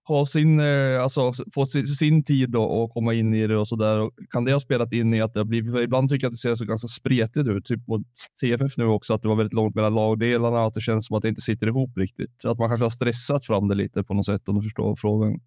ha 0.09 0.25
sin, 0.25 0.59
eh, 0.59 1.01
alltså 1.01 1.33
få 1.53 1.65
sin, 1.65 1.85
sin 1.85 2.23
tid 2.23 2.55
och, 2.55 2.83
och, 2.83 2.91
komma 2.91 3.13
in 3.13 3.33
i 3.33 3.47
det 3.47 3.57
och 3.57 3.67
så 3.67 3.75
där. 3.75 4.09
Kan 4.29 4.45
det 4.45 4.53
ha 4.53 4.59
spelat 4.59 4.93
in 4.93 5.13
i 5.13 5.21
att 5.21 5.33
det 5.33 5.39
har 5.39 5.45
blivit, 5.45 5.71
för 5.71 5.81
ibland 5.81 6.09
tycker 6.09 6.25
jag 6.25 6.29
att 6.29 6.33
det 6.33 6.37
ser 6.37 6.55
så 6.55 6.65
ganska 6.65 6.87
spretigt 6.87 7.49
ut, 7.49 7.65
typ 7.65 7.87
mot 7.87 8.07
TFF 8.41 8.77
nu 8.77 8.85
också, 8.85 9.13
att 9.13 9.21
det 9.21 9.27
var 9.27 9.35
väldigt 9.35 9.53
långt 9.53 9.75
mellan 9.75 9.95
lagdelarna, 9.95 10.65
att 10.65 10.73
det 10.73 10.81
känns 10.81 11.07
som 11.07 11.17
att 11.17 11.21
det 11.21 11.29
inte 11.29 11.41
sitter 11.41 11.67
ihop 11.67 11.97
riktigt. 11.97 12.45
Att 12.45 12.57
man 12.57 12.69
kanske 12.69 12.85
har 12.85 12.89
stressat 12.89 13.45
fram 13.45 13.67
det 13.67 13.75
lite 13.75 14.03
på 14.03 14.13
något 14.13 14.25
sätt 14.25 14.49
om 14.49 14.55
du 14.55 14.61
förstår 14.61 14.95
frågan. 14.95 15.39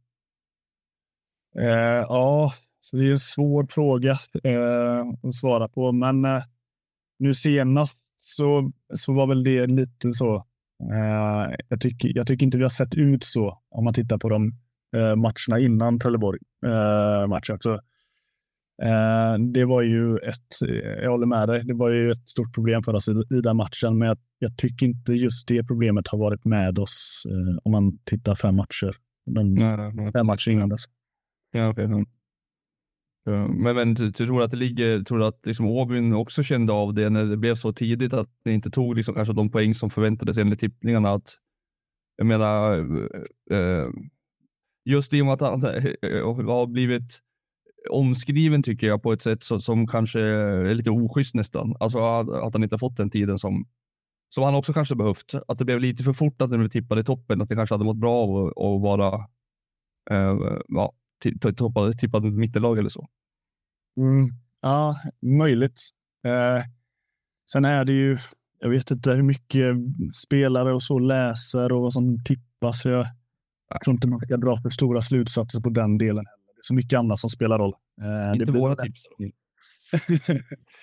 Eh, 1.59 2.05
ja, 2.09 2.53
så 2.85 2.97
det 2.97 3.07
är 3.07 3.11
en 3.11 3.19
svår 3.19 3.67
fråga 3.71 4.11
eh, 4.45 5.01
att 5.23 5.35
svara 5.35 5.69
på, 5.69 5.93
men 5.93 6.25
eh, 6.25 6.43
nu 7.19 7.35
senast 7.35 8.12
så, 8.17 8.73
så 8.95 9.12
var 9.12 9.27
väl 9.27 9.45
det 9.45 9.67
lite 9.67 10.12
så 10.12 10.47
Uh, 10.83 11.55
jag, 11.69 11.81
tycker, 11.81 12.12
jag 12.15 12.27
tycker 12.27 12.47
inte 12.47 12.59
vi 12.59 12.62
har 12.62 12.71
sett 12.71 12.95
ut 12.95 13.25
så 13.25 13.59
om 13.71 13.85
man 13.85 13.95
tittar 13.95 14.19
på 14.19 14.29
de 14.29 14.53
uh, 14.97 15.17
matcherna 15.17 15.59
innan 15.59 15.99
Trelleborg-matchen. 15.99 17.59
Uh, 17.67 17.79
det 19.53 19.65
var 19.65 19.83
ju 19.83 20.17
ett, 20.17 20.71
jag 21.03 21.11
håller 21.11 21.27
med 21.27 21.49
dig, 21.49 21.65
det 21.65 21.75
var 21.75 21.91
ju 21.91 22.11
ett 22.11 22.29
stort 22.29 22.55
problem 22.55 22.83
för 22.83 22.95
oss 22.95 23.09
i, 23.09 23.11
i 23.11 23.41
den 23.41 23.57
matchen, 23.57 23.99
men 23.99 24.09
jag, 24.09 24.19
jag, 24.39 24.57
tycker 24.57 24.87
inte 24.87 25.12
just 25.12 25.49
det 25.49 25.65
problemet 25.65 26.09
har 26.09 26.19
varit 26.19 26.45
med 26.45 26.79
oss 26.79 27.27
om 27.62 27.73
man 27.73 27.99
tittar 28.05 28.35
fem 28.35 28.57
matcher. 28.57 28.97
De, 29.27 29.55
nej, 29.55 29.77
nej, 29.77 29.93
nej. 29.95 30.12
Fem 30.12 30.27
matcher 30.27 30.51
innan 30.51 30.69
dess. 30.69 30.85
Ja, 31.53 31.69
okay. 31.69 31.87
Eh, 33.26 33.49
men, 33.49 33.76
men 33.76 33.97
tror 33.97 34.07
du 34.07 34.12
tror 34.12 34.43
att 34.43 34.50
det 34.50 34.57
ligger, 34.57 35.00
tror 35.00 35.19
du 35.19 35.26
att 35.26 35.47
liksom 35.47 35.67
Åbyn 35.67 36.14
också 36.14 36.43
kände 36.43 36.73
av 36.73 36.95
det 36.95 37.11
när 37.11 37.25
det 37.25 37.37
blev 37.37 37.55
så 37.55 37.73
tidigt 37.73 38.12
att 38.12 38.31
ni 38.45 38.52
inte 38.52 38.71
tog 38.71 38.97
liksom 38.97 39.14
kanske 39.14 39.35
de 39.35 39.50
poäng 39.50 39.75
som 39.75 39.91
förväntades 39.91 40.38
enligt 40.38 40.61
tippningarna? 40.61 41.11
Att, 41.11 41.37
jag 42.17 42.26
menar, 42.26 42.79
eh, 43.50 43.59
eh 43.59 43.88
just 44.85 45.14
i 45.14 45.23
och 45.23 45.26
med 45.26 45.33
att 45.35 45.41
han 45.41 45.64
eh, 45.64 46.47
har 46.47 46.67
blivit 46.67 47.21
omskriven 47.91 48.62
tycker 48.62 48.87
jag 48.87 49.02
på 49.02 49.12
ett 49.12 49.23
sätt 49.23 49.43
som, 49.43 49.61
som 49.61 49.87
kanske 49.87 50.21
är 50.21 50.75
lite 50.75 50.91
oschysst 50.91 51.35
nästan. 51.35 51.76
Alltså 51.81 51.99
att 51.99 52.52
han 52.52 52.62
inte 52.62 52.75
har 52.75 52.79
fått 52.79 52.97
den 52.97 53.11
tiden 53.11 53.38
som, 53.38 53.67
som 54.35 54.45
han 54.45 54.55
också 54.55 54.73
kanske 54.73 54.95
behövt. 54.95 55.35
Att 55.49 55.59
det 55.59 55.64
blev 55.64 55.81
lite 55.81 56.05
för 56.05 56.12
fort 56.12 56.43
att 56.43 56.50
den 56.50 56.59
blev 56.59 56.69
tippad 56.69 56.99
i 56.99 57.05
toppen, 57.05 57.43
att 57.43 57.49
det 57.49 57.55
kanske 57.55 57.75
hade 57.75 57.85
mått 57.85 58.00
bra 58.00 58.14
av 58.14 58.47
att 58.47 58.83
vara 58.83 59.14
eh, 60.11 60.38
ja, 60.69 60.93
tippad, 61.23 61.99
tippad 61.99 62.25
mittenlag 62.25 62.79
eller 62.79 62.88
så. 62.88 63.09
Mm, 63.97 64.31
ja, 64.61 65.00
möjligt. 65.23 65.81
Eh, 66.26 66.64
sen 67.52 67.64
är 67.64 67.85
det 67.85 67.93
ju, 67.93 68.19
jag 68.59 68.71
vet 68.71 68.91
inte 68.91 69.11
hur 69.11 69.23
mycket 69.23 69.76
spelare 70.14 70.75
och 70.75 70.83
så 70.83 70.99
läser 70.99 71.73
och 71.73 71.83
vad 71.83 71.93
som 71.93 72.25
tippas. 72.25 72.85
Jag, 72.85 73.07
tror 73.85 73.95
inte 73.95 74.09
man 74.09 74.21
ska 74.21 74.37
dra 74.37 74.57
för 74.62 74.71
stora 74.71 75.02
slutsatser 75.02 75.61
på 75.61 75.71
den 75.71 75.99
delen. 75.99 76.25
Det 76.25 76.59
är 76.59 76.62
så 76.62 76.75
mycket 76.75 76.99
annat 76.99 77.19
som 77.19 77.31
spelar 77.31 77.59
roll. 77.59 77.75
Eh, 78.02 78.41
inte 78.41 78.52
våra 78.52 78.76
tips. 78.76 79.02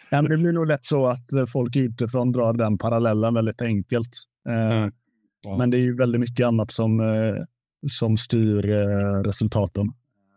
ja, 0.09 0.21
men 0.21 0.31
det 0.31 0.37
blir 0.37 0.51
nog 0.51 0.67
lätt 0.67 0.85
så 0.85 1.07
att 1.07 1.27
folk 1.47 1.75
utifrån 1.75 2.31
drar 2.31 2.53
den 2.53 2.77
parallellen 2.77 3.33
väldigt 3.33 3.61
enkelt. 3.61 4.09
Eh, 4.49 4.77
mm. 4.77 4.91
ja. 5.43 5.57
Men 5.57 5.69
det 5.69 5.77
är 5.77 5.81
ju 5.81 5.95
väldigt 5.95 6.21
mycket 6.21 6.47
annat 6.47 6.71
som, 6.71 6.99
eh, 6.99 7.35
som 7.91 8.17
styr 8.17 8.69
eh, 8.69 9.23
resultaten. 9.23 9.87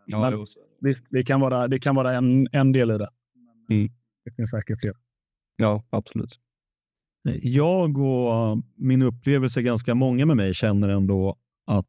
Ja, 0.05 0.31
Men 0.31 0.45
det, 0.79 0.97
det, 1.09 1.23
kan 1.23 1.41
vara, 1.41 1.67
det 1.67 1.79
kan 1.79 1.95
vara 1.95 2.13
en, 2.13 2.47
en 2.51 2.71
del 2.71 2.91
i 2.91 2.97
det. 2.97 3.09
Mm. 3.69 3.89
Det 4.25 4.31
finns 4.35 4.49
säkert 4.49 4.79
fler. 4.81 4.93
Ja, 5.55 5.83
absolut. 5.89 6.39
Jag 7.41 7.97
och 7.97 8.63
min 8.75 9.01
upplevelse, 9.01 9.61
ganska 9.61 9.95
många 9.95 10.25
med 10.25 10.37
mig, 10.37 10.53
känner 10.53 10.89
ändå 10.89 11.37
att 11.65 11.87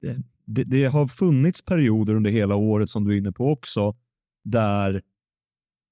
det, 0.00 0.16
det, 0.44 0.64
det, 0.64 0.84
har 0.84 1.06
funnits 1.06 1.62
perioder 1.62 2.14
under 2.14 2.30
hela 2.30 2.54
året, 2.54 2.90
som 2.90 3.04
du 3.04 3.14
är 3.14 3.18
inne 3.18 3.32
på 3.32 3.46
också, 3.52 3.96
där 4.44 5.02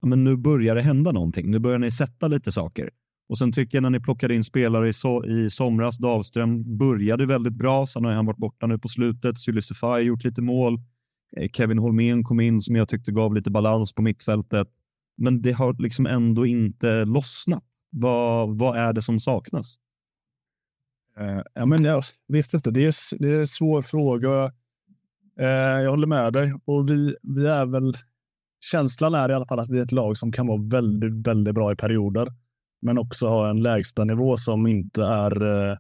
men 0.07 0.25
nu 0.25 0.37
börjar 0.37 0.75
det 0.75 0.83
hända 0.83 1.13
någonting. 1.13 1.51
Nu 1.51 1.59
börjar 1.59 1.79
ni 1.79 1.91
sätta 1.91 2.29
lite 2.29 2.53
saker. 2.53 2.91
Och 3.29 3.39
sen 3.39 3.53
tycker 3.53 3.77
jag 3.77 3.83
när 3.83 3.91
ni 3.91 4.01
plockade 4.01 4.35
in 4.35 4.45
spelare 4.45 4.89
i, 4.89 4.93
so 4.93 5.25
i 5.25 5.51
somras, 5.51 5.99
Dahlström 5.99 6.79
började 6.79 7.27
väldigt 7.27 7.53
bra, 7.53 7.87
sen 7.87 8.05
har 8.05 8.13
han 8.13 8.27
varit 8.27 8.39
borta 8.39 8.67
nu 8.67 8.79
på 8.79 8.89
slutet. 8.89 9.39
Sylisify 9.39 9.87
har 9.87 9.99
gjort 9.99 10.25
lite 10.25 10.43
mål. 10.43 10.79
Eh, 11.37 11.49
Kevin 11.53 11.79
Holmén 11.79 12.25
kom 12.25 12.41
in 12.41 12.61
som 12.61 12.77
jag 12.77 12.89
tyckte 12.89 13.13
gav 13.13 13.35
lite 13.35 13.51
balans 13.51 13.93
på 13.93 14.03
mittfältet. 14.03 14.69
Men 15.17 15.43
det 15.43 15.53
har 15.53 15.83
liksom 15.83 16.07
ändå 16.07 16.47
inte 16.47 17.05
lossnat. 17.05 17.65
Vad, 17.91 18.59
vad 18.59 18.77
är 18.77 18.93
det 18.93 19.03
som 19.03 19.21
saknas? 19.21 19.77
Uh, 21.21 21.43
ja, 21.55 21.67
men 21.67 21.85
jag 21.85 22.05
vet 22.29 22.55
inte. 22.55 22.71
Det 22.71 22.85
är, 22.85 23.19
det 23.19 23.29
är 23.29 23.41
en 23.41 23.47
svår 23.47 23.83
fråga. 23.83 24.45
Uh, 25.41 25.47
jag 25.83 25.91
håller 25.91 26.07
med 26.07 26.33
dig. 26.33 26.53
Och 26.65 26.91
vi, 26.91 27.15
vi 27.23 27.47
är 27.47 27.67
väl... 27.67 27.93
Känslan 28.61 29.15
är 29.15 29.31
i 29.31 29.35
alla 29.35 29.47
fall 29.47 29.59
att 29.59 29.71
vi 29.71 29.79
är 29.79 29.83
ett 29.83 29.93
lag 29.93 30.17
som 30.17 30.33
kan 30.33 30.47
vara 30.47 30.63
väldigt, 30.63 31.27
väldigt 31.27 31.55
bra 31.55 31.73
i 31.73 31.77
perioder 31.77 32.29
men 32.83 32.99
också 32.99 33.27
ha 33.27 33.51
en 33.51 33.63
lägsta 33.63 34.05
nivå 34.05 34.37
som 34.37 34.67
inte 34.67 35.03
är 35.03 35.43
eh, 35.43 35.77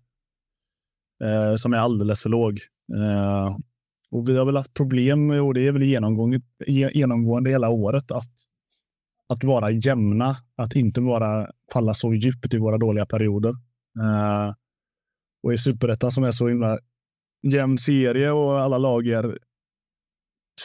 eh, 1.24 1.56
som 1.56 1.72
är 1.72 1.78
alldeles 1.78 2.22
för 2.22 2.30
låg. 2.30 2.60
Eh, 2.94 3.56
och 4.10 4.28
vi 4.28 4.36
har 4.36 4.46
väl 4.46 4.56
haft 4.56 4.74
problem, 4.74 5.30
och 5.30 5.54
det 5.54 5.66
är 5.66 5.72
väl 5.72 5.82
genomgående, 5.82 6.40
genomgående 6.66 7.50
hela 7.50 7.68
året, 7.68 8.10
att, 8.10 8.32
att 9.28 9.44
vara 9.44 9.70
jämna, 9.70 10.36
att 10.56 10.76
inte 10.76 11.00
bara 11.00 11.50
falla 11.72 11.94
så 11.94 12.14
djupt 12.14 12.54
i 12.54 12.58
våra 12.58 12.78
dåliga 12.78 13.06
perioder. 13.06 13.50
Eh, 14.00 14.54
och 15.42 15.54
i 15.54 15.58
superettan 15.58 16.10
som 16.10 16.24
är 16.24 16.30
så 16.30 16.48
himla 16.48 16.78
jämn 17.42 17.78
serie 17.78 18.30
och 18.30 18.60
alla 18.60 18.78
lag 18.78 19.06
är 19.06 19.38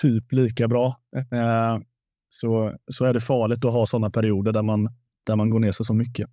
typ 0.02 0.32
lika 0.32 0.68
bra, 0.68 0.96
eh, 1.16 1.80
så, 2.30 2.78
så 2.92 3.06
är 3.06 3.14
det 3.14 3.22
farligt 3.22 3.66
att 3.66 3.74
ha 3.74 3.86
sådana 3.86 4.10
perioder 4.10 4.52
där 4.52 4.64
man 4.64 4.90
där 5.24 5.36
man 5.36 5.50
går 5.50 5.60
ner 5.60 5.72
sig 5.72 5.86
så 5.86 5.94
mycket. 5.94 6.30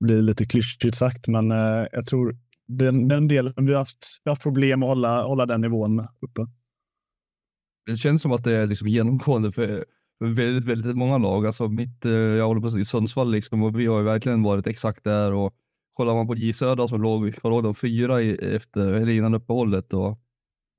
Det 0.00 0.04
blir 0.06 0.22
lite 0.22 0.44
klyschigt 0.44 0.96
sagt, 0.96 1.28
men 1.28 1.50
eh, 1.50 1.86
jag 1.92 2.06
tror 2.06 2.36
den, 2.68 3.08
den 3.08 3.28
delen 3.28 3.54
vi 3.56 3.72
har 3.72 3.78
haft, 3.78 4.20
vi 4.24 4.28
har 4.28 4.32
haft 4.32 4.42
problem 4.42 4.82
att 4.82 4.88
hålla, 4.88 5.22
hålla 5.22 5.46
den 5.46 5.60
nivån 5.60 6.00
uppe. 6.00 6.46
Det 7.86 7.96
känns 7.96 8.22
som 8.22 8.32
att 8.32 8.44
det 8.44 8.56
är 8.56 8.66
liksom 8.66 8.88
genomgående 8.88 9.52
för, 9.52 9.84
för 10.18 10.26
väldigt, 10.26 10.64
väldigt 10.64 10.96
många 10.96 11.18
lag. 11.18 11.46
Alltså 11.46 11.68
mitt, 11.68 12.04
eh, 12.04 12.12
jag 12.12 12.46
håller 12.46 12.60
på 12.60 12.78
i 12.78 12.84
Sundsvall 12.84 13.30
liksom, 13.30 13.62
och 13.62 13.78
vi 13.78 13.86
har 13.86 13.98
ju 13.98 14.04
verkligen 14.04 14.42
varit 14.42 14.66
exakt 14.66 15.04
där. 15.04 15.32
Och 15.32 15.54
kollar 15.92 16.14
man 16.14 16.26
på 16.26 16.36
J 16.36 16.52
Södra 16.52 16.88
som 16.88 17.02
låg, 17.02 17.34
låg 17.42 17.62
de 17.62 17.74
fyra 17.74 18.22
i, 18.22 18.54
efter, 18.54 18.92
eller 18.92 19.12
innan 19.12 19.34
uppehållet. 19.34 19.94
Och, 19.94 20.20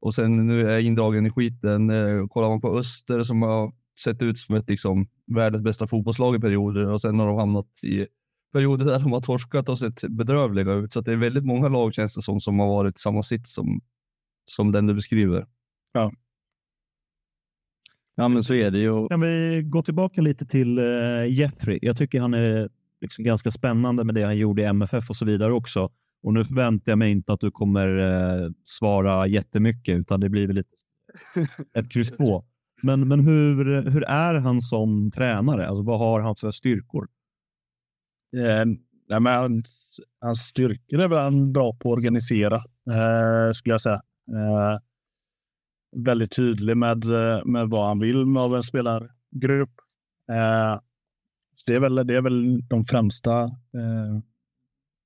och 0.01 0.13
sen 0.13 0.47
nu 0.47 0.71
är 0.71 0.79
indragen 0.79 1.25
i 1.25 1.29
skiten. 1.29 1.89
Eh, 1.89 2.27
kollar 2.27 2.49
man 2.49 2.61
på 2.61 2.77
Öster 2.77 3.23
som 3.23 3.41
har 3.41 3.73
sett 4.03 4.21
ut 4.21 4.37
som 4.37 4.55
ett 4.55 4.69
liksom, 4.69 5.07
världens 5.27 5.63
bästa 5.63 5.87
fotbollslag 5.87 6.35
i 6.35 6.39
perioder 6.39 6.87
och 6.87 7.01
sen 7.01 7.19
har 7.19 7.27
de 7.27 7.37
hamnat 7.37 7.83
i 7.83 8.07
perioder 8.53 8.85
där 8.85 8.99
de 8.99 9.11
har 9.11 9.21
torskat 9.21 9.69
och 9.69 9.79
sett 9.79 10.01
bedrövliga 10.09 10.73
ut. 10.73 10.93
Så 10.93 11.01
det 11.01 11.11
är 11.11 11.15
väldigt 11.15 11.45
många 11.45 11.67
lag 11.67 11.93
känns 11.93 12.15
det 12.15 12.21
som, 12.21 12.39
som 12.39 12.59
har 12.59 12.67
varit 12.67 12.97
i 12.97 12.99
samma 12.99 13.23
sitt 13.23 13.47
som, 13.47 13.81
som 14.45 14.71
den 14.71 14.87
du 14.87 14.93
beskriver. 14.93 15.45
Ja. 15.91 16.11
Ja, 18.15 18.27
men 18.27 18.43
så 18.43 18.53
är 18.53 18.71
det 18.71 18.79
ju. 18.79 19.07
Kan 19.07 19.21
vi 19.21 19.63
gå 19.65 19.81
tillbaka 19.81 20.21
lite 20.21 20.45
till 20.45 20.79
uh, 20.79 21.29
Jeffrey? 21.29 21.79
Jag 21.81 21.97
tycker 21.97 22.21
han 22.21 22.33
är 22.33 22.69
liksom 23.01 23.23
ganska 23.23 23.51
spännande 23.51 24.03
med 24.03 24.15
det 24.15 24.23
han 24.23 24.37
gjorde 24.37 24.61
i 24.61 24.65
MFF 24.65 25.09
och 25.09 25.15
så 25.15 25.25
vidare 25.25 25.53
också. 25.53 25.91
Och 26.23 26.33
nu 26.33 26.45
förväntar 26.45 26.91
jag 26.91 26.99
mig 26.99 27.11
inte 27.11 27.33
att 27.33 27.39
du 27.39 27.51
kommer 27.51 27.97
uh, 27.97 28.51
svara 28.63 29.27
jättemycket, 29.27 29.97
utan 29.97 30.19
det 30.19 30.29
blir 30.29 30.47
väl 30.47 30.55
lite 30.55 30.69
ett 31.77 31.91
kryss 31.91 32.11
två. 32.11 32.43
Men, 32.83 33.07
men 33.07 33.19
hur, 33.19 33.89
hur 33.89 34.03
är 34.03 34.33
han 34.35 34.61
som 34.61 35.11
tränare? 35.11 35.67
Alltså, 35.67 35.83
vad 35.83 35.99
har 35.99 36.21
han 36.21 36.35
för 36.35 36.51
styrkor? 36.51 37.07
Eh, 38.37 38.65
nej, 39.09 39.19
men 39.19 39.25
hans, 39.27 39.99
hans 40.21 40.39
styrkor 40.39 40.99
är 40.99 41.07
väl 41.07 41.17
han 41.17 41.53
bra 41.53 41.73
på 41.73 41.91
att 41.91 41.97
organisera, 41.97 42.55
eh, 42.91 43.51
skulle 43.53 43.73
jag 43.73 43.81
säga. 43.81 44.01
Eh, 44.31 44.79
väldigt 45.95 46.35
tydlig 46.35 46.77
med, 46.77 47.05
med 47.45 47.69
vad 47.69 47.87
han 47.87 47.99
vill 47.99 48.25
med 48.25 48.53
en 48.53 48.63
spelargrupp. 48.63 49.73
Eh, 50.31 50.79
det, 51.65 51.75
är 51.75 51.79
väl, 51.79 51.95
det 51.95 52.15
är 52.15 52.21
väl 52.21 52.67
de 52.67 52.85
främsta, 52.85 53.43
eh, 53.43 54.19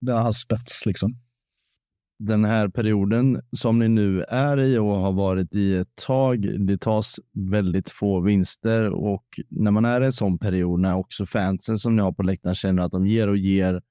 det 0.01 0.11
är 0.11 0.17
hans 0.17 0.39
spets 0.39 0.85
liksom 0.85 1.22
den 2.25 2.45
här 2.45 2.67
perioden 2.69 3.41
som 3.51 3.79
ni 3.79 3.87
nu 3.89 4.21
är 4.21 4.59
i 4.59 4.77
och 4.77 4.95
har 4.95 5.11
varit 5.11 5.55
i 5.55 5.75
ett 5.75 5.95
tag. 6.07 6.67
Det 6.67 6.77
tas 6.77 7.19
väldigt 7.33 7.89
få 7.89 8.19
vinster 8.19 8.89
och 8.89 9.25
när 9.49 9.71
man 9.71 9.85
är 9.85 10.01
i 10.01 10.05
en 10.05 10.13
sån 10.13 10.37
period, 10.39 10.79
när 10.79 10.95
också 10.95 11.25
fansen 11.25 11.77
som 11.77 11.95
ni 11.95 12.01
har 12.01 12.11
på 12.11 12.23
läktaren 12.23 12.55
känner 12.55 12.83
att 12.83 12.91
de 12.91 13.07
ger 13.07 13.27
och 13.27 13.37
ger 13.37 13.81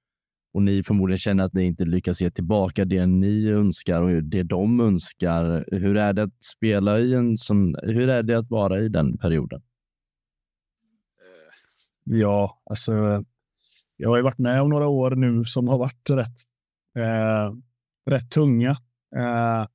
och 0.54 0.62
ni 0.62 0.82
förmodligen 0.82 1.18
känner 1.18 1.44
att 1.44 1.52
ni 1.52 1.64
inte 1.64 1.84
lyckas 1.84 2.22
ge 2.22 2.30
tillbaka 2.30 2.84
det 2.84 3.06
ni 3.06 3.50
önskar 3.50 4.02
och 4.02 4.24
det 4.24 4.42
de 4.42 4.80
önskar. 4.80 5.64
Hur 5.70 5.96
är 5.96 6.12
det 6.12 6.22
att 6.22 6.42
spela 6.42 6.98
i 6.98 7.14
en 7.14 7.38
sån? 7.38 7.74
Hur 7.82 8.08
är 8.08 8.22
det 8.22 8.38
att 8.38 8.50
vara 8.50 8.78
i 8.78 8.88
den 8.88 9.18
perioden? 9.18 9.62
Eh. 12.08 12.18
Ja, 12.18 12.62
alltså. 12.64 13.24
Jag 13.96 14.08
har 14.08 14.16
ju 14.16 14.22
varit 14.22 14.38
med 14.38 14.62
om 14.62 14.68
några 14.68 14.88
år 14.88 15.10
nu 15.10 15.44
som 15.44 15.68
har 15.68 15.78
varit 15.78 16.10
rätt, 16.10 16.36
eh, 16.98 17.52
rätt 18.11 18.30
tunga. 18.30 18.71
Eh, 19.16 19.66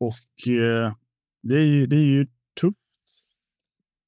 och 0.00 0.52
eh, 0.52 0.94
det, 1.42 1.54
är 1.54 1.66
ju, 1.66 1.86
det 1.86 1.96
är 1.96 2.06
ju 2.06 2.26
tufft. 2.60 2.76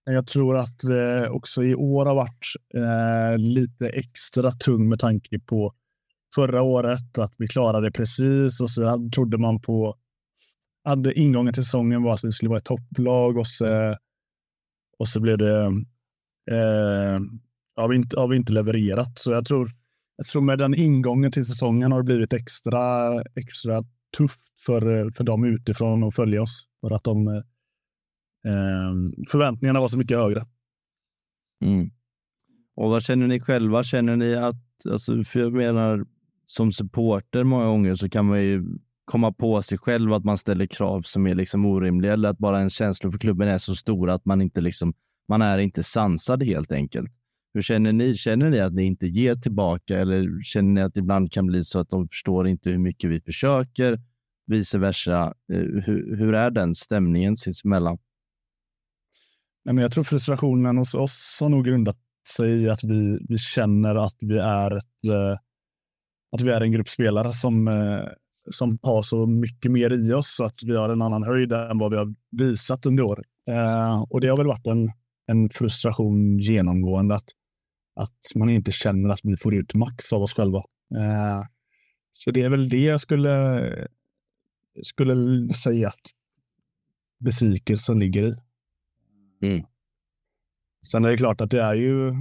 Jag 0.04 0.26
tror 0.26 0.56
att 0.56 0.78
det 0.78 1.28
också 1.28 1.62
i 1.62 1.74
år 1.74 2.06
har 2.06 2.14
varit 2.14 2.46
eh, 2.74 3.38
lite 3.38 3.88
extra 3.88 4.50
tung 4.50 4.88
med 4.88 4.98
tanke 4.98 5.38
på 5.38 5.74
förra 6.34 6.62
året, 6.62 7.18
att 7.18 7.34
vi 7.38 7.48
klarade 7.48 7.86
det 7.86 7.92
precis 7.92 8.60
och 8.60 8.70
så 8.70 9.10
trodde 9.14 9.38
man 9.38 9.60
på 9.60 9.96
hade 10.84 11.14
ingången 11.14 11.54
till 11.54 11.64
säsongen 11.64 12.02
var 12.02 12.14
att 12.14 12.24
vi 12.24 12.32
skulle 12.32 12.48
vara 12.48 12.58
ett 12.58 12.64
topplag 12.64 13.36
och 13.36 13.46
så, 13.46 13.96
och 14.98 15.08
så 15.08 15.20
blev 15.20 15.38
det 15.38 15.64
eh, 16.50 17.18
har, 17.76 17.88
vi 17.88 17.96
inte, 17.96 18.20
har 18.20 18.28
vi 18.28 18.36
inte 18.36 18.52
levererat. 18.52 19.18
Så 19.18 19.32
jag 19.32 19.46
tror, 19.46 19.70
jag 20.22 20.26
tror 20.26 20.42
med 20.42 20.58
den 20.58 20.74
ingången 20.74 21.32
till 21.32 21.44
säsongen 21.44 21.92
har 21.92 21.98
det 21.98 22.04
blivit 22.04 22.32
extra, 22.32 23.12
extra 23.22 23.84
tufft 24.16 24.40
för, 24.66 25.10
för 25.10 25.24
dem 25.24 25.44
utifrån 25.44 26.04
att 26.04 26.14
följa 26.14 26.42
oss. 26.42 26.64
För 26.80 26.90
att 26.90 27.04
de 27.04 27.28
eh, 27.28 27.42
förväntningarna 29.30 29.80
var 29.80 29.88
så 29.88 29.98
mycket 29.98 30.18
högre. 30.18 30.46
Mm. 31.64 31.90
Och 32.76 32.90
vad 32.90 33.02
känner 33.02 33.26
ni 33.26 33.40
själva? 33.40 33.82
Känner 33.84 34.16
ni 34.16 34.34
att, 34.34 34.86
alltså, 34.90 35.24
för 35.24 35.40
jag 35.40 35.52
menar, 35.52 36.06
som 36.46 36.72
supporter 36.72 37.44
många 37.44 37.66
gånger 37.66 37.94
så 37.94 38.08
kan 38.08 38.26
man 38.26 38.42
ju 38.42 38.64
komma 39.04 39.32
på 39.32 39.62
sig 39.62 39.78
själv 39.78 40.12
att 40.12 40.24
man 40.24 40.38
ställer 40.38 40.66
krav 40.66 41.02
som 41.02 41.26
är 41.26 41.34
liksom 41.34 41.66
orimliga 41.66 42.12
eller 42.12 42.28
att 42.28 42.38
bara 42.38 42.60
en 42.60 42.70
känsla 42.70 43.10
för 43.10 43.18
klubben 43.18 43.48
är 43.48 43.58
så 43.58 43.74
stor 43.74 44.10
att 44.10 44.24
man 44.24 44.42
inte 44.42 44.60
liksom, 44.60 44.94
man 45.28 45.42
är 45.42 45.58
inte 45.58 45.82
sansad 45.82 46.42
helt 46.42 46.72
enkelt. 46.72 47.10
Hur 47.54 47.62
känner 47.62 47.92
ni? 47.92 48.14
Känner 48.14 48.50
ni 48.50 48.60
att 48.60 48.72
ni 48.72 48.82
inte 48.82 49.06
ger 49.06 49.36
tillbaka 49.36 49.98
eller 49.98 50.42
känner 50.42 50.72
ni 50.72 50.80
att 50.80 50.94
det 50.94 51.00
ibland 51.00 51.32
kan 51.32 51.46
bli 51.46 51.64
så 51.64 51.80
att 51.80 51.88
de 51.88 52.08
förstår 52.08 52.48
inte 52.48 52.70
hur 52.70 52.78
mycket 52.78 53.10
vi 53.10 53.20
försöker? 53.20 54.00
Vice 54.46 54.78
versa. 54.78 55.34
Eh, 55.52 55.60
hur, 55.60 56.16
hur 56.16 56.34
är 56.34 56.50
den 56.50 56.74
stämningen 56.74 57.36
sinsemellan? 57.36 57.98
Nej, 59.64 59.74
men 59.74 59.82
jag 59.82 59.92
tror 59.92 60.04
frustrationen 60.04 60.78
hos 60.78 60.94
oss 60.94 61.38
har 61.40 61.48
nog 61.48 61.64
grundat 61.64 61.98
sig 62.36 62.62
i 62.62 62.68
att 62.68 62.84
vi, 62.84 63.18
vi 63.28 63.38
känner 63.38 63.94
att 63.94 64.16
vi 64.20 64.38
är 64.38 64.76
ett, 64.76 65.04
eh, 65.04 65.38
att 66.32 66.40
vi 66.40 66.50
är 66.50 66.60
en 66.60 66.72
grupp 66.72 66.88
spelare 66.88 67.32
som, 67.32 67.68
eh, 67.68 68.04
som 68.50 68.78
har 68.82 69.02
så 69.02 69.26
mycket 69.26 69.72
mer 69.72 69.90
i 69.90 70.12
oss 70.12 70.36
så 70.36 70.44
att 70.44 70.62
vi 70.66 70.76
har 70.76 70.88
en 70.88 71.02
annan 71.02 71.22
höjd 71.22 71.52
än 71.52 71.78
vad 71.78 71.90
vi 71.90 71.96
har 71.96 72.14
visat 72.30 72.86
under 72.86 73.02
året. 73.02 73.26
och 74.08 74.20
det 74.20 74.28
har 74.28 74.36
väl 74.36 74.46
varit 74.46 74.66
en, 74.66 74.90
en 75.26 75.48
frustration 75.48 76.38
genomgående 76.38 77.14
att 77.14 77.28
att 77.94 78.18
man 78.34 78.50
inte 78.50 78.72
känner 78.72 79.08
att 79.08 79.20
vi 79.22 79.36
får 79.36 79.54
ut 79.54 79.74
max 79.74 80.12
av 80.12 80.22
oss 80.22 80.32
själva. 80.32 80.58
Eh, 80.94 81.42
så 82.12 82.30
det 82.30 82.42
är 82.42 82.50
väl 82.50 82.68
det 82.68 82.84
jag 82.84 83.00
skulle, 83.00 83.88
skulle 84.82 85.48
säga 85.52 85.88
att 85.88 86.00
besvikelsen 87.18 87.98
ligger 87.98 88.22
i. 88.22 88.34
Mm. 89.42 89.64
Sen 90.86 91.04
är 91.04 91.08
det 91.08 91.16
klart 91.16 91.40
att 91.40 91.50
det 91.50 91.62
är 91.62 91.74
ju 91.74 92.14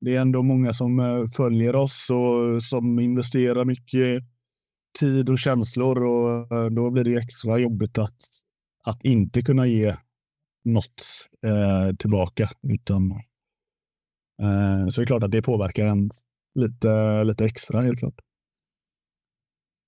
det 0.00 0.16
är 0.16 0.20
ändå 0.20 0.42
många 0.42 0.72
som 0.72 1.00
eh, 1.00 1.24
följer 1.36 1.76
oss 1.76 2.10
och 2.10 2.62
som 2.62 2.98
investerar 2.98 3.64
mycket 3.64 4.24
tid 4.98 5.30
och 5.30 5.38
känslor 5.38 6.02
och 6.02 6.52
eh, 6.52 6.66
då 6.70 6.90
blir 6.90 7.04
det 7.04 7.16
extra 7.16 7.58
jobbigt 7.58 7.98
att, 7.98 8.16
att 8.84 9.04
inte 9.04 9.42
kunna 9.42 9.66
ge 9.66 9.96
något 10.64 11.28
eh, 11.46 11.96
tillbaka. 11.96 12.50
Utan 12.62 13.20
så 14.90 15.00
det 15.00 15.04
är 15.04 15.06
klart 15.06 15.22
att 15.22 15.30
det 15.30 15.42
påverkar 15.42 15.86
en 15.86 16.10
lite, 16.54 17.24
lite 17.24 17.44
extra 17.44 17.80
helt 17.80 17.98
klart. 17.98 18.20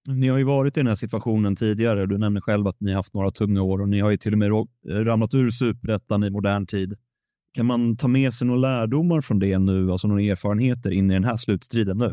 Ni 0.08 0.28
har 0.28 0.38
ju 0.38 0.44
varit 0.44 0.76
i 0.76 0.80
den 0.80 0.86
här 0.86 0.94
situationen 0.94 1.56
tidigare. 1.56 2.06
Du 2.06 2.18
nämner 2.18 2.40
själv 2.40 2.66
att 2.66 2.80
ni 2.80 2.92
haft 2.92 3.14
några 3.14 3.30
tunga 3.30 3.62
år 3.62 3.80
och 3.80 3.88
ni 3.88 4.00
har 4.00 4.10
ju 4.10 4.16
till 4.16 4.32
och 4.32 4.38
med 4.38 4.50
ramlat 4.86 5.34
ur 5.34 5.50
superettan 5.50 6.24
i 6.24 6.30
modern 6.30 6.66
tid. 6.66 6.94
Kan 7.52 7.66
man 7.66 7.96
ta 7.96 8.08
med 8.08 8.34
sig 8.34 8.46
några 8.46 8.60
lärdomar 8.60 9.20
från 9.20 9.38
det 9.38 9.58
nu, 9.58 9.92
alltså 9.92 10.08
några 10.08 10.22
erfarenheter 10.22 10.90
in 10.90 11.10
i 11.10 11.14
den 11.14 11.24
här 11.24 11.36
slutstriden 11.36 11.98
nu? 11.98 12.10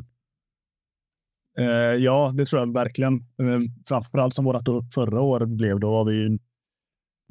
Eh, 1.57 1.65
ja, 2.03 2.33
det 2.35 2.45
tror 2.45 2.59
jag 2.59 2.73
verkligen. 2.73 3.13
Eh, 3.13 3.59
framförallt 3.87 4.33
som 4.33 4.45
vårt 4.45 4.93
förra 4.93 5.21
år 5.21 5.45
blev, 5.45 5.79
då 5.79 5.91
var 5.91 6.05
vi 6.05 6.37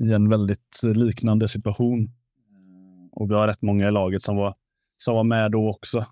i 0.02 0.12
en 0.12 0.28
väldigt 0.28 0.80
liknande 0.82 1.48
situation. 1.48 2.10
Och 3.12 3.30
vi 3.30 3.34
har 3.34 3.48
rätt 3.48 3.62
många 3.62 3.88
i 3.88 3.90
laget 3.90 4.22
som 4.22 4.36
var 4.36 4.54
som 4.96 5.14
var 5.14 5.24
med 5.24 5.50
då 5.50 5.70
också. 5.70 6.06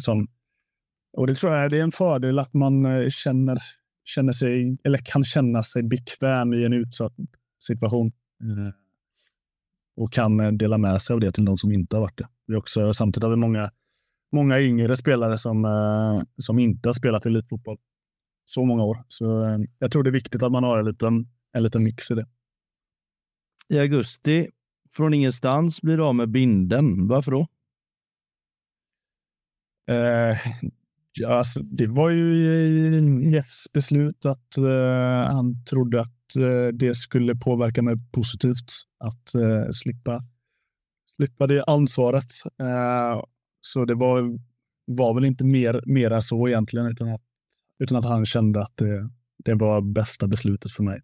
Som, 0.00 0.28
och 1.12 1.26
det 1.26 1.34
tror 1.34 1.52
jag 1.52 1.70
det 1.70 1.78
är 1.78 1.82
en 1.82 1.92
fördel 1.92 2.38
att 2.38 2.54
man 2.54 2.86
eh, 2.86 3.08
känner, 3.08 3.58
känner 4.04 4.32
sig, 4.32 4.78
eller 4.84 4.98
kan 4.98 5.24
känna 5.24 5.62
sig 5.62 5.82
bekväm 5.82 6.54
i 6.54 6.64
en 6.64 6.72
utsatt 6.72 7.12
situation. 7.60 8.12
Mm. 8.42 8.72
Och 9.96 10.12
kan 10.12 10.40
eh, 10.40 10.52
dela 10.52 10.78
med 10.78 11.02
sig 11.02 11.14
av 11.14 11.20
det 11.20 11.32
till 11.32 11.44
de 11.44 11.58
som 11.58 11.72
inte 11.72 11.96
har 11.96 12.00
varit 12.00 12.18
det. 12.18 12.28
Vi 12.46 12.56
också, 12.56 12.94
samtidigt 12.94 13.24
har 13.24 13.30
vi 13.30 13.36
många, 13.36 13.70
många 14.32 14.60
yngre 14.60 14.96
spelare 14.96 15.38
som, 15.38 15.64
eh, 15.64 16.22
som 16.36 16.58
inte 16.58 16.88
har 16.88 16.94
spelat 16.94 17.26
elitfotboll 17.26 17.78
så 18.44 18.64
många 18.64 18.84
år. 18.84 19.04
Så 19.08 19.24
jag 19.78 19.92
tror 19.92 20.02
det 20.02 20.10
är 20.10 20.12
viktigt 20.12 20.42
att 20.42 20.52
man 20.52 20.64
har 20.64 20.78
en 20.78 20.84
liten, 20.84 21.28
en 21.52 21.62
liten 21.62 21.82
mix 21.82 22.10
i 22.10 22.14
det. 22.14 22.26
I 23.68 23.78
augusti 23.78 24.48
från 24.96 25.14
ingenstans 25.14 25.82
blir 25.82 25.96
du 25.96 26.02
av 26.02 26.14
med 26.14 26.30
binden. 26.30 27.08
Varför 27.08 27.30
då? 27.30 27.46
Eh, 29.90 30.36
ja, 31.12 31.28
alltså, 31.28 31.60
det 31.62 31.86
var 31.86 32.10
ju 32.10 33.30
Jeffs 33.30 33.72
beslut 33.72 34.26
att 34.26 34.56
eh, 34.56 35.34
han 35.34 35.64
trodde 35.64 36.00
att 36.00 36.36
eh, 36.36 36.68
det 36.74 36.94
skulle 36.94 37.36
påverka 37.36 37.82
mig 37.82 37.96
positivt 38.12 38.70
att 38.98 39.34
eh, 39.34 39.70
slippa, 39.72 40.24
slippa 41.16 41.46
det 41.46 41.64
ansvaret. 41.66 42.32
Eh, 42.60 43.22
så 43.60 43.84
det 43.84 43.94
var, 43.94 44.38
var 44.86 45.14
väl 45.14 45.24
inte 45.24 45.44
mer, 45.44 45.82
mer 45.86 46.10
än 46.10 46.22
så 46.22 46.48
egentligen, 46.48 46.86
utan 46.86 47.08
att, 47.08 47.22
utan 47.78 47.98
att 47.98 48.04
han 48.04 48.24
kände 48.24 48.60
att 48.60 48.76
det, 48.76 49.10
det 49.44 49.54
var 49.54 49.80
bästa 49.80 50.26
beslutet 50.26 50.72
för 50.72 50.82
mig. 50.82 51.00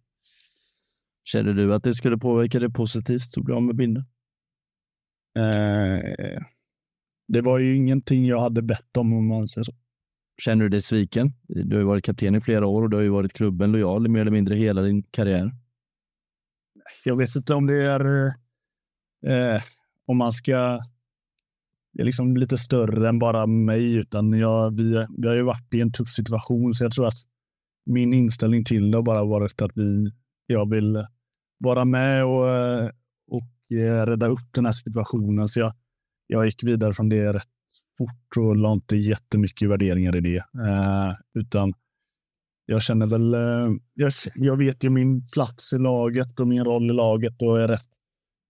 Kände 1.31 1.53
du 1.53 1.73
att 1.73 1.83
det 1.83 1.93
skulle 1.93 2.17
påverka 2.17 2.59
det 2.59 2.69
positivt 2.69 3.23
så 3.23 3.43
bra 3.43 3.59
med 3.59 3.75
binden? 3.75 4.03
Eh, 5.37 6.41
det 7.27 7.41
var 7.41 7.59
ju 7.59 7.75
ingenting 7.75 8.25
jag 8.25 8.39
hade 8.39 8.61
bett 8.61 8.97
om, 8.97 9.13
om 9.13 9.27
man 9.27 9.47
säger 9.47 9.63
så. 9.63 9.73
Känner 10.41 10.63
du 10.63 10.69
dig 10.69 10.81
sviken? 10.81 11.33
Du 11.47 11.75
har 11.75 11.81
ju 11.81 11.87
varit 11.87 12.05
kapten 12.05 12.35
i 12.35 12.41
flera 12.41 12.67
år 12.67 12.81
och 12.81 12.89
du 12.89 12.97
har 12.97 13.03
ju 13.03 13.09
varit 13.09 13.33
klubben 13.33 13.71
lojal 13.71 14.07
mer 14.07 14.21
eller 14.21 14.31
mindre 14.31 14.55
hela 14.55 14.81
din 14.81 15.03
karriär. 15.03 15.51
Jag 17.05 17.17
vet 17.17 17.35
inte 17.35 17.53
om 17.53 17.67
det 17.67 17.85
är 17.85 18.25
eh, 19.25 19.61
om 20.05 20.17
man 20.17 20.31
ska 20.31 20.79
det 21.93 22.01
är 22.01 22.05
liksom 22.05 22.37
lite 22.37 22.57
större 22.57 23.09
än 23.09 23.19
bara 23.19 23.45
mig, 23.47 23.95
utan 23.95 24.33
jag, 24.33 24.77
vi, 24.77 25.05
vi 25.17 25.27
har 25.27 25.35
ju 25.35 25.41
varit 25.41 25.73
i 25.73 25.81
en 25.81 25.91
tuff 25.91 26.07
situation, 26.07 26.73
så 26.73 26.83
jag 26.83 26.91
tror 26.91 27.07
att 27.07 27.17
min 27.85 28.13
inställning 28.13 28.65
till 28.65 28.91
det 28.91 28.97
har 28.97 29.03
bara 29.03 29.23
varit 29.23 29.61
att 29.61 29.71
vi, 29.75 30.11
jag 30.47 30.69
vill 30.69 31.05
vara 31.59 31.85
med 31.85 32.25
och, 32.25 32.49
eh, 32.49 32.89
och 33.27 33.77
eh, 33.77 34.05
rädda 34.05 34.27
upp 34.27 34.53
den 34.53 34.65
här 34.65 34.71
situationen. 34.71 35.47
Så 35.47 35.59
jag, 35.59 35.73
jag 36.27 36.45
gick 36.45 36.63
vidare 36.63 36.93
från 36.93 37.09
det 37.09 37.33
rätt 37.33 37.49
fort 37.97 38.37
och 38.37 38.55
la 38.55 38.73
inte 38.73 38.97
jättemycket 38.97 39.69
värderingar 39.69 40.15
i 40.15 40.21
det. 40.21 40.37
Eh, 40.37 41.15
utan 41.33 41.73
jag 42.65 42.81
känner 42.81 43.07
väl, 43.07 43.33
eh, 43.33 43.75
jag, 43.93 44.11
jag, 44.35 44.57
vet 44.57 44.83
ju 44.83 44.89
min 44.89 45.27
plats 45.27 45.73
i 45.73 45.77
laget 45.77 46.39
och 46.39 46.47
min 46.47 46.65
roll 46.65 46.89
i 46.89 46.93
laget 46.93 47.41
och 47.41 47.61
är 47.61 47.67
rätt 47.67 47.89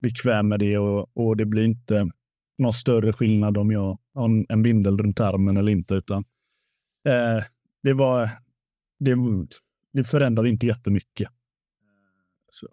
bekväm 0.02 0.48
med 0.48 0.60
det 0.60 0.78
och, 0.78 1.18
och 1.18 1.38
det 1.38 1.46
blir 1.46 1.66
inte 1.66 2.10
någon 2.58 2.74
större 2.74 3.14
skillnad 3.14 3.58
om 3.58 3.72
jag 3.72 3.98
har 4.14 4.26
en, 4.26 4.46
en 4.50 4.64
bindel 4.64 4.98
runt 4.98 5.20
armen 5.20 5.58
eller 5.58 5.72
inte. 5.72 5.96
Utan, 5.96 6.24
eh, 7.08 7.44
det 7.84 7.94
var, 7.94 8.30
det, 9.00 9.16
det 9.94 10.04
förändrade 10.04 10.50
inte 10.50 10.68
jättemycket. 10.68 11.30
Så 12.50 12.68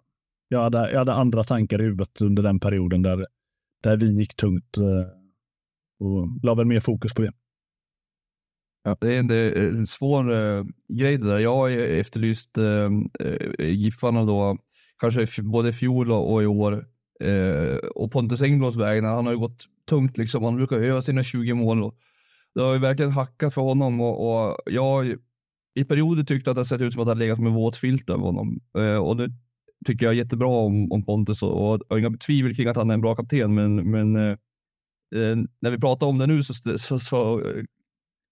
jag, 0.47 0.59
hade, 0.59 0.91
jag 0.91 0.99
hade 0.99 1.13
andra 1.13 1.43
tankar 1.43 1.81
i 1.81 1.83
huvudet 1.83 2.21
under 2.21 2.43
den 2.43 2.59
perioden 2.59 3.01
där, 3.01 3.25
där 3.83 3.97
vi 3.97 4.19
gick 4.19 4.35
tungt 4.35 4.77
eh, 4.77 5.07
och 5.99 6.27
la 6.43 6.55
väl 6.55 6.65
mer 6.65 6.79
fokus 6.79 7.13
på 7.13 7.21
det. 7.21 7.31
Ja, 8.83 8.97
det 9.01 9.15
är 9.15 9.19
en, 9.19 9.31
en 9.77 9.87
svår 9.87 10.31
uh, 10.31 10.65
grej 10.93 11.17
det 11.17 11.27
där. 11.27 11.39
Jag 11.39 11.55
har 11.55 11.69
efterlyst 11.69 12.57
uh, 12.57 12.89
Giffarna 13.59 14.25
då, 14.25 14.57
kanske 14.99 15.43
både 15.43 15.69
i 15.69 15.73
fjol 15.73 16.11
och 16.11 16.43
i 16.43 16.45
år. 16.45 16.85
Uh, 17.23 17.75
och 17.95 18.11
Pontus 18.11 18.41
Engbloms 18.41 18.75
vägnar, 18.75 19.15
han 19.15 19.25
har 19.25 19.33
ju 19.33 19.39
gått 19.39 19.65
tungt 19.89 20.17
liksom. 20.17 20.43
Han 20.43 20.55
brukar 20.55 20.77
öva 20.77 21.01
sina 21.01 21.23
20 21.23 21.53
mål. 21.53 21.83
Och 21.83 21.95
det 22.55 22.61
har 22.61 22.73
ju 22.73 22.79
verkligen 22.79 23.11
hackat 23.11 23.53
för 23.53 23.61
honom 23.61 24.01
och, 24.01 24.47
och 24.47 24.57
jag 24.65 25.15
i 25.75 25.83
perioder 25.83 26.23
tyckte 26.23 26.51
att 26.51 26.57
det 26.57 26.65
sett 26.65 26.81
ut 26.81 26.93
som 26.93 27.01
att 27.01 27.07
det 27.07 27.15
legat 27.15 27.37
som 27.37 27.47
en 27.47 27.53
våt 27.53 27.77
filt 27.77 28.09
över 28.09 28.23
honom. 28.23 28.59
och 29.01 29.17
nu 29.17 29.27
tycker 29.87 30.05
jag 30.05 30.15
jättebra 30.15 30.47
om, 30.47 30.91
om 30.91 31.05
Pontus 31.05 31.43
och, 31.43 31.73
och, 31.73 31.81
och 31.89 31.99
inga 31.99 32.17
tvivel 32.17 32.55
kring 32.55 32.67
att 32.67 32.75
han 32.75 32.89
är 32.89 32.93
en 32.93 33.01
bra 33.01 33.15
kapten, 33.15 33.55
men, 33.55 33.91
men 33.91 34.15
eh, 34.15 34.31
eh 35.15 35.35
när 35.61 35.71
vi 35.71 35.77
pratar 35.79 36.07
om 36.07 36.17
det 36.17 36.27
nu 36.27 36.43
så, 36.43 36.77
så, 36.77 36.99
så 36.99 37.41
eh, 37.41 37.63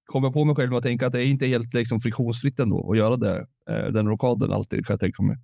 kom 0.06 0.24
jag 0.24 0.34
på 0.34 0.46
mig 0.46 0.56
själv 0.56 0.76
att 0.76 0.84
tänka 0.84 1.08
att 1.08 1.13
det 1.13 1.24
är 1.24 1.28
inte 1.28 1.48
helt 1.48 1.74
liksom, 1.74 2.00
friktionsfritt 2.00 2.60
ändå 2.60 2.91
att 2.91 2.98
göra 2.98 3.15
det, 3.15 3.48
eh, 3.70 3.86
den 3.91 4.08
rockaden 4.08 4.52
alltid 4.52 4.86
kan 4.86 4.94
jag 4.94 5.00
tänka 5.00 5.24
mig. 5.24 5.38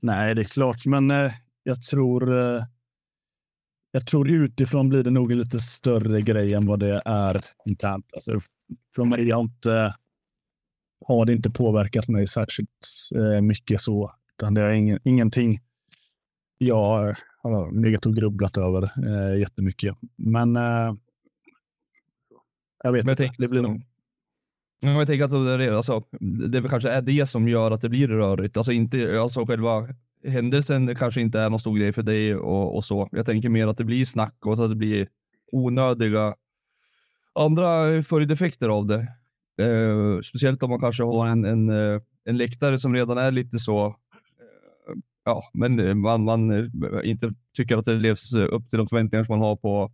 Nej, 0.00 0.34
det 0.34 0.42
är 0.42 0.44
klart, 0.44 0.86
men 0.86 1.10
eh, 1.10 1.32
jag 1.62 1.82
tror. 1.82 2.38
Eh, 2.38 2.62
jag 3.92 4.06
tror 4.06 4.30
utifrån 4.30 4.88
blir 4.88 5.04
det 5.04 5.10
nog 5.10 5.32
en 5.32 5.38
lite 5.38 5.60
större 5.60 6.22
grej 6.22 6.54
än 6.54 6.66
vad 6.66 6.80
det 6.80 7.02
är 7.04 7.44
internt. 7.64 8.06
Alltså, 8.12 8.40
från 8.94 9.08
mig 9.08 9.30
har, 9.30 9.40
inte, 9.40 9.94
har 11.08 11.26
det 11.26 11.32
inte 11.32 11.50
påverkat 11.50 12.08
mig 12.08 12.26
särskilt 12.28 12.70
eh, 13.14 13.40
mycket 13.40 13.80
så. 13.80 14.12
Utan 14.38 14.54
det 14.54 14.60
är 14.62 14.70
ingen, 14.72 14.98
ingenting 15.04 15.60
jag 16.58 17.16
har 17.42 17.82
legat 17.82 18.06
och 18.06 18.14
grubblat 18.16 18.56
över 18.56 18.82
eh, 18.82 19.38
jättemycket. 19.40 19.96
Men 20.16 20.56
eh, 20.56 20.94
jag 22.84 22.92
vet 22.92 23.04
Men 23.04 23.08
jag 23.08 23.12
inte. 23.12 23.14
tänk- 23.22 23.38
Det 23.38 23.48
blir 23.48 23.62
nog. 23.62 23.82
Ja, 24.80 24.88
Jag 24.90 25.06
tänker 25.06 25.24
att 25.24 25.30
det, 25.58 25.64
är- 25.64 25.72
alltså, 25.72 26.02
det 26.50 26.68
kanske 26.68 26.90
är 26.90 27.02
det 27.02 27.26
som 27.26 27.48
gör 27.48 27.70
att 27.70 27.80
det 27.80 27.88
blir 27.88 28.08
rörigt. 28.08 28.56
Alltså 28.56 28.72
inte, 28.72 29.20
alltså 29.20 29.46
själva 29.46 29.88
händelsen 30.24 30.94
kanske 30.94 31.20
inte 31.20 31.40
är 31.40 31.50
någon 31.50 31.60
stor 31.60 31.78
grej 31.78 31.92
för 31.92 32.02
dig 32.02 32.36
och, 32.36 32.76
och 32.76 32.84
så. 32.84 33.08
Jag 33.12 33.26
tänker 33.26 33.48
mer 33.48 33.66
att 33.68 33.78
det 33.78 33.84
blir 33.84 34.04
snack 34.04 34.46
och 34.46 34.52
att 34.52 34.70
det 34.70 34.76
blir 34.76 35.08
onödiga 35.52 36.34
andra 37.34 38.02
följdeffekter 38.02 38.68
av 38.68 38.86
det. 38.86 39.08
Eh, 39.60 40.20
speciellt 40.20 40.62
om 40.62 40.70
man 40.70 40.80
kanske 40.80 41.02
har 41.02 41.26
en, 41.26 41.44
en, 41.44 41.68
eh, 41.68 42.00
en 42.24 42.36
läktare 42.36 42.78
som 42.78 42.94
redan 42.94 43.18
är 43.18 43.30
lite 43.30 43.58
så 43.58 43.86
eh, 43.86 43.92
ja, 45.24 45.42
men 45.54 45.80
eh, 45.80 45.94
man, 45.94 46.24
man 46.24 46.50
eh, 46.50 46.66
inte 47.04 47.30
tycker 47.56 47.76
att 47.76 47.84
det 47.84 47.94
levs 47.94 48.34
upp 48.34 48.68
till 48.68 48.78
de 48.78 48.86
förväntningar 48.86 49.24
som 49.24 49.38
man 49.38 49.48
har 49.48 49.56
på, 49.56 49.92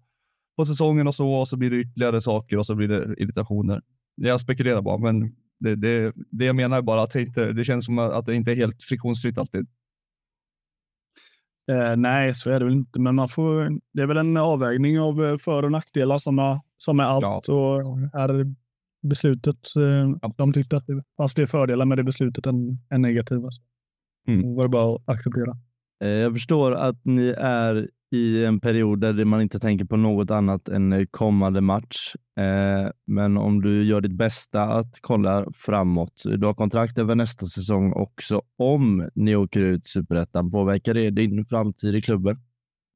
på 0.56 0.66
säsongen 0.66 1.06
och 1.06 1.14
så, 1.14 1.32
och 1.32 1.48
så 1.48 1.56
blir 1.56 1.70
det 1.70 1.76
ytterligare 1.76 2.20
saker 2.20 2.58
och 2.58 2.66
så 2.66 2.74
blir 2.74 2.88
det 2.88 3.14
irritationer. 3.18 3.82
Jag 4.14 4.40
spekulerar 4.40 4.82
bara, 4.82 4.98
men 4.98 5.34
det, 5.60 5.74
det, 5.74 6.12
det 6.30 6.44
jag 6.44 6.56
menar 6.56 6.78
är 6.78 6.82
bara 6.82 7.02
att 7.02 7.10
det, 7.10 7.22
inte, 7.22 7.52
det 7.52 7.64
känns 7.64 7.84
som 7.84 7.98
att 7.98 8.26
det 8.26 8.34
inte 8.34 8.52
är 8.52 8.56
helt 8.56 8.82
friktionsfritt 8.82 9.38
alltid. 9.38 9.66
Eh, 11.70 11.96
nej, 11.96 12.34
så 12.34 12.50
är 12.50 12.58
det 12.58 12.64
väl 12.64 12.74
inte. 12.74 13.00
Men 13.00 13.14
man 13.14 13.28
får, 13.28 13.78
det 13.92 14.02
är 14.02 14.06
väl 14.06 14.16
en 14.16 14.36
avvägning 14.36 15.00
av 15.00 15.38
för 15.38 15.62
och 15.62 15.72
nackdelar 15.72 16.18
som 16.18 16.38
är, 16.38 16.60
som 16.76 17.00
är 17.00 17.04
allt. 17.04 17.48
Och 17.48 17.98
är 18.12 18.54
beslutet, 19.04 19.56
eh, 19.76 20.30
de 20.36 20.52
tyckte 20.52 20.76
att 20.76 20.86
det 20.86 21.02
fanns 21.16 21.34
det 21.34 21.46
fördelar 21.46 21.86
med 21.86 21.98
det 21.98 22.04
beslutet 22.04 22.46
än, 22.46 22.78
än 22.90 23.02
negativa. 23.02 23.50
Så 23.50 23.62
Mm. 24.28 24.54
Var 24.54 24.62
det 24.64 24.68
bara 24.68 24.94
att 24.96 25.08
acceptera. 25.08 25.56
Eh, 26.04 26.08
Jag 26.10 26.32
förstår 26.32 26.74
att 26.74 27.04
ni 27.04 27.34
är 27.38 27.88
i 28.14 28.44
en 28.44 28.60
period 28.60 29.00
där 29.00 29.24
man 29.24 29.42
inte 29.42 29.58
tänker 29.58 29.84
på 29.84 29.96
något 29.96 30.30
annat 30.30 30.68
än 30.68 30.92
eh, 30.92 31.04
kommande 31.10 31.60
match. 31.60 32.14
Men 33.06 33.36
om 33.36 33.62
du 33.62 33.84
gör 33.84 34.00
ditt 34.00 34.16
bästa 34.16 34.62
att 34.62 34.98
kolla 35.00 35.46
framåt. 35.54 36.22
Du 36.24 36.46
har 36.46 36.54
kontrakt 36.54 36.98
över 36.98 37.14
nästa 37.14 37.46
säsong 37.46 37.92
också. 37.92 38.42
Om 38.58 39.08
ni 39.14 39.36
åker 39.36 39.60
ut 39.60 39.86
superettan, 39.86 40.50
påverkar 40.50 40.94
det 40.94 41.10
din 41.10 41.44
framtid 41.46 41.94
i 41.94 42.02
klubben? 42.02 42.36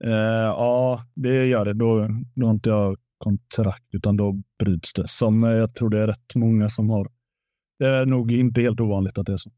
Ja, 0.05 1.01
det 1.14 1.47
gör 1.47 1.64
det. 1.64 1.73
Då, 1.75 2.09
då 2.35 2.47
har 2.47 2.53
inte 2.55 2.68
jag 2.71 2.97
kontrakt, 3.18 3.94
utan 3.94 4.16
då 4.16 4.42
bryts 4.59 4.92
det. 4.92 5.09
Som 5.09 5.44
eh, 5.44 5.50
jag 5.50 5.74
tror 5.74 5.90
det 5.90 6.02
är 6.02 6.07
rätt 6.07 6.35
många 6.35 6.68
som 6.68 6.90
har. 6.90 7.09
Det 7.78 7.87
är 7.87 8.07
nog 8.07 8.33
inte 8.33 8.61
helt 8.61 8.81
ovanligt 8.81 9.18
att 9.18 9.26
det 9.26 9.33
är 9.33 9.37
så. 9.37 9.50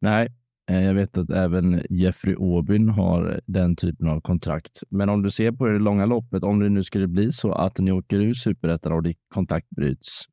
Nej, 0.00 0.28
eh, 0.70 0.84
jag 0.84 0.94
vet 0.94 1.18
att 1.18 1.30
även 1.30 1.82
Jeffrey 1.90 2.34
Aubyn 2.34 2.88
har 2.88 3.40
den 3.46 3.76
typen 3.76 4.08
av 4.08 4.20
kontrakt. 4.20 4.82
Men 4.90 5.08
om 5.08 5.22
du 5.22 5.30
ser 5.30 5.52
på 5.52 5.66
det 5.66 5.78
långa 5.78 6.06
loppet, 6.06 6.42
om 6.42 6.60
det 6.60 6.68
nu 6.68 6.82
skulle 6.82 7.06
bli 7.06 7.32
så 7.32 7.52
att 7.52 7.78
ni 7.78 7.92
åker 7.92 8.20
ur 8.20 8.34
superettan 8.34 8.92
och 8.92 9.02
ditt 9.02 9.20
kontrakt 9.28 9.70
bryts, 9.70 10.24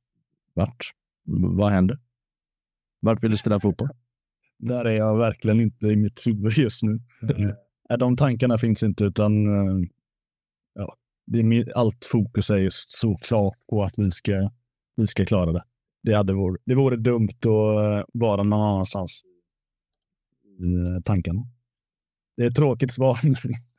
vart? 0.54 0.92
Vad 1.58 1.72
händer? 1.72 2.00
Vart 3.00 3.24
vill 3.24 3.32
du 3.32 3.38
spela 3.38 3.60
fotboll? 3.60 3.90
Där 4.58 4.86
är 4.86 4.98
jag 4.98 5.18
verkligen 5.18 5.60
inte 5.60 5.88
i 5.88 5.96
mitt 5.96 6.28
huvud 6.28 6.52
just 6.58 6.84
nu. 6.84 7.00
Eh, 7.90 7.98
De 7.98 8.18
tankarna 8.18 8.58
finns 8.58 8.84
inte, 8.84 9.04
utan 9.04 9.46
eh, 9.48 9.88
ja, 10.74 10.96
det 11.26 11.40
är, 11.40 11.78
allt 11.78 12.06
fokus 12.06 12.50
är 12.50 12.58
just 12.58 12.92
såklart 12.92 13.58
på 13.70 13.84
att 13.84 13.94
vi 13.98 14.12
ska, 14.12 14.50
vi 14.96 15.08
ska 15.08 15.26
klara 15.26 15.52
det. 15.52 15.64
Det, 16.04 16.14
hade 16.14 16.34
vore, 16.34 16.58
det 16.66 16.76
vore 16.76 16.96
dumt 16.96 17.30
att 17.40 17.46
eh, 17.46 18.06
vara 18.14 18.44
någon 18.44 18.62
annanstans 18.62 19.22
i 20.60 20.64
eh, 20.64 20.84
tanken. 20.84 21.04
tankarna. 21.04 21.42
Det 22.38 22.44
är 22.44 22.48
ett 22.48 22.56
tråkigt 22.56 22.92
svar, 22.92 23.20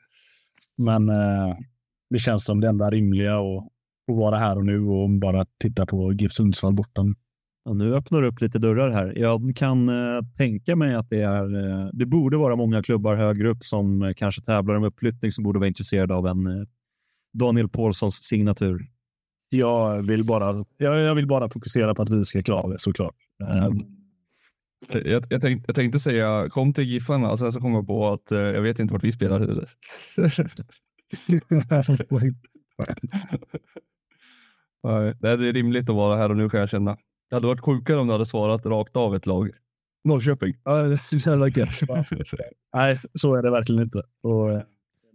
men 0.76 1.08
eh, 1.08 1.56
det 2.10 2.18
känns 2.18 2.44
som 2.44 2.60
det 2.60 2.68
enda 2.68 2.90
rimliga 2.90 3.36
att, 3.36 3.64
att 4.08 4.16
vara 4.16 4.36
här 4.36 4.56
och 4.56 4.64
nu 4.64 4.80
och 4.80 5.10
bara 5.10 5.46
titta 5.58 5.86
på 5.86 6.12
GIF 6.12 6.32
Sundsvall 6.32 6.74
borta. 6.74 7.02
nu. 7.02 7.14
Ja, 7.64 7.72
nu 7.72 7.94
öppnar 7.94 8.22
du 8.22 8.28
upp 8.28 8.40
lite 8.40 8.58
dörrar 8.58 8.90
här. 8.90 9.12
Jag 9.16 9.52
kan 9.56 9.88
eh, 9.88 10.22
tänka 10.36 10.76
mig 10.76 10.94
att 10.94 11.10
det 11.10 11.22
är. 11.22 11.54
Eh, 11.54 11.88
det 11.92 12.06
borde 12.06 12.36
vara 12.36 12.56
många 12.56 12.82
klubbar 12.82 13.16
högre 13.16 13.48
upp 13.48 13.64
som 13.64 14.02
eh, 14.02 14.12
kanske 14.12 14.42
tävlar 14.42 14.74
om 14.74 14.84
uppflyttning 14.84 15.32
som 15.32 15.44
borde 15.44 15.58
vara 15.58 15.68
intresserade 15.68 16.14
av 16.14 16.26
en 16.26 16.46
eh, 16.46 16.66
Daniel 17.32 17.68
Paulssons 17.68 18.14
signatur. 18.24 18.86
Jag 19.48 20.02
vill 20.06 20.24
bara, 20.24 20.64
jag, 20.76 21.00
jag 21.00 21.14
vill 21.14 21.26
bara 21.26 21.50
fokusera 21.50 21.94
på 21.94 22.02
att 22.02 22.10
vi 22.10 22.24
ska 22.24 22.42
klara 22.42 22.68
det 22.68 22.78
såklart. 22.78 23.14
Eh, 23.42 23.68
Jag, 25.04 25.24
jag, 25.30 25.40
tänkte, 25.40 25.64
jag 25.68 25.74
tänkte 25.74 25.98
säga 26.00 26.48
kom 26.50 26.72
till 26.74 26.84
Giffarna 26.84 27.30
och 27.30 27.38
sen 27.38 27.52
så 27.52 27.60
kom 27.60 27.72
jag 27.74 27.86
på 27.86 28.08
att 28.08 28.32
eh, 28.32 28.38
jag 28.40 28.62
vet 28.62 28.78
inte 28.78 28.92
vart 28.94 29.04
vi 29.04 29.12
spelar 29.12 29.38
heller. 29.40 29.70
Nej, 34.82 35.14
det 35.20 35.28
är 35.28 35.52
rimligt 35.52 35.88
att 35.90 35.96
vara 35.96 36.16
här 36.16 36.30
och 36.30 36.36
nu 36.36 36.48
kan 36.50 36.60
jag 36.60 36.68
känna. 36.68 36.96
Det 37.30 37.36
hade 37.36 37.46
varit 37.46 37.60
sjukare 37.60 37.98
om 38.00 38.06
du 38.06 38.12
hade 38.12 38.26
svarat 38.26 38.66
rakt 38.66 38.96
av 38.96 39.14
ett 39.14 39.26
lag. 39.26 39.50
Norrköping. 40.04 40.54
Ja, 40.64 40.82
det 40.82 40.92
är 40.92 40.96
så 40.96 41.30
jävla 41.30 41.48
gött. 41.48 41.80
Nej, 42.74 43.00
så 43.14 43.34
är 43.34 43.42
det 43.42 43.50
verkligen 43.50 43.82
inte. 43.82 44.02
Och, 44.22 44.50
eh, 44.52 44.62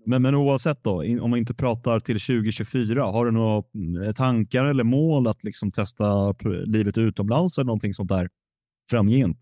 Men, 0.08 0.22
men 0.22 0.36
oavsett 0.36 0.84
då, 0.84 1.04
om 1.22 1.30
man 1.30 1.40
inte 1.40 1.54
pratar 1.54 2.00
till 2.00 2.20
2024, 2.20 3.04
har 3.04 3.26
du 3.26 3.32
några 3.32 3.64
mm, 3.76 4.14
tankar 4.14 4.66
eller 4.66 4.84
mål 4.84 5.28
att 5.28 5.44
liksom 5.44 5.72
testa 5.72 6.36
livet 6.66 6.98
utomlands 6.98 7.58
eller 7.58 7.66
någonting 7.66 7.94
sånt 7.94 8.10
där 8.10 8.30
framgent? 8.90 9.38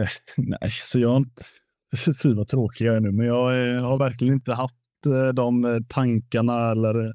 eh, 0.00 0.06
nej, 0.36 0.70
så 0.70 0.98
jag. 0.98 1.26
Fy 2.22 2.34
vad 2.34 2.48
tråkig 2.48 2.84
jag 2.84 2.96
är 2.96 3.00
nu, 3.00 3.12
men 3.12 3.26
jag 3.26 3.74
eh, 3.74 3.82
har 3.82 3.98
verkligen 3.98 4.34
inte 4.34 4.52
haft 4.52 4.74
eh, 5.06 5.28
de 5.28 5.64
eh, 5.64 5.78
tankarna 5.88 6.70
eller 6.70 7.04
eh, 7.04 7.12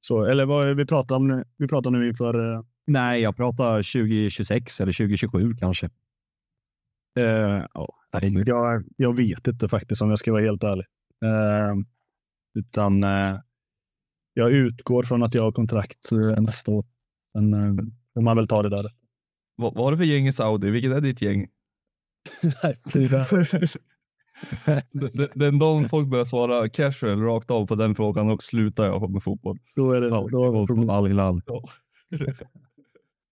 så. 0.00 0.24
Eller 0.24 0.46
vad 0.46 0.76
vi 0.76 0.86
pratar 0.86 1.16
om 1.16 1.28
nu? 1.28 1.44
Vi 1.56 1.68
pratar 1.68 1.90
nu 1.90 2.08
inför... 2.08 2.54
eh, 2.54 2.62
Nej, 2.86 3.22
jag 3.22 3.36
pratar 3.36 3.76
2026 3.76 4.80
eller 4.80 4.92
2027 4.92 5.54
kanske. 5.58 5.90
Eh, 7.18 7.64
ja, 7.74 7.88
jag, 8.46 8.84
jag 8.96 9.16
vet 9.16 9.46
inte 9.48 9.68
faktiskt 9.68 10.02
om 10.02 10.08
jag 10.08 10.18
ska 10.18 10.32
vara 10.32 10.42
helt 10.42 10.64
ärlig. 10.64 10.86
Eh, 11.24 11.74
utan 12.54 13.04
eh, 13.04 13.36
jag 14.34 14.52
utgår 14.52 15.02
från 15.02 15.22
att 15.22 15.34
jag 15.34 15.42
har 15.42 15.52
kontrakt 15.52 16.12
eh, 16.12 16.42
nästa 16.42 16.72
år. 16.72 16.84
Sen 17.32 17.54
eh, 17.54 17.84
får 18.14 18.20
man 18.20 18.36
väl 18.36 18.48
ta 18.48 18.62
det 18.62 18.68
där. 18.70 18.86
Vad, 19.56 19.74
vad 19.74 19.84
har 19.84 19.90
du 19.90 19.96
för 19.96 20.04
gäng 20.04 20.26
i 20.28 20.32
Saudi? 20.32 20.70
Vilket 20.70 20.92
är 20.92 21.00
ditt 21.00 21.22
gäng? 21.22 21.48
Nej, 22.42 22.78
det 24.92 25.30
Den- 25.34 25.58
dagen 25.58 25.88
folk 25.88 26.08
börjar 26.08 26.24
svara 26.24 26.68
casual 26.68 27.20
rakt 27.22 27.50
av 27.50 27.66
på 27.66 27.74
den 27.74 27.94
frågan 27.94 28.30
och 28.30 28.42
slutar 28.42 28.84
jag 28.84 29.10
med 29.10 29.22
fotboll. 29.22 29.58
då 29.76 29.92
är 29.92 30.00
det... 30.00 30.08
Då 30.08 30.16
har 30.44 30.60
vi 30.60 30.66
problem. 30.66 30.90
Al 30.90 31.06
Hilal. 31.06 31.42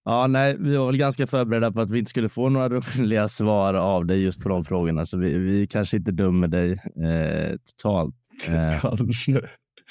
Ja, 0.04 0.26
nej, 0.26 0.56
vi 0.60 0.76
var 0.76 0.86
väl 0.86 0.96
ganska 0.96 1.26
förberedda 1.26 1.72
på 1.72 1.80
att 1.80 1.90
vi 1.90 1.98
inte 1.98 2.10
skulle 2.10 2.28
få 2.28 2.48
några 2.48 2.68
roliga 2.98 3.28
svar 3.28 3.74
av 3.74 4.06
dig 4.06 4.22
just 4.22 4.42
på 4.42 4.48
de 4.48 4.64
frågorna, 4.64 5.04
så 5.04 5.18
vi, 5.18 5.38
vi 5.38 5.66
kanske 5.66 5.96
inte 5.96 6.10
dömer 6.12 6.48
dig 6.48 6.72
eh, 6.72 7.56
totalt. 7.56 8.14
Eh, 8.46 8.80
Kanske. 8.80 9.32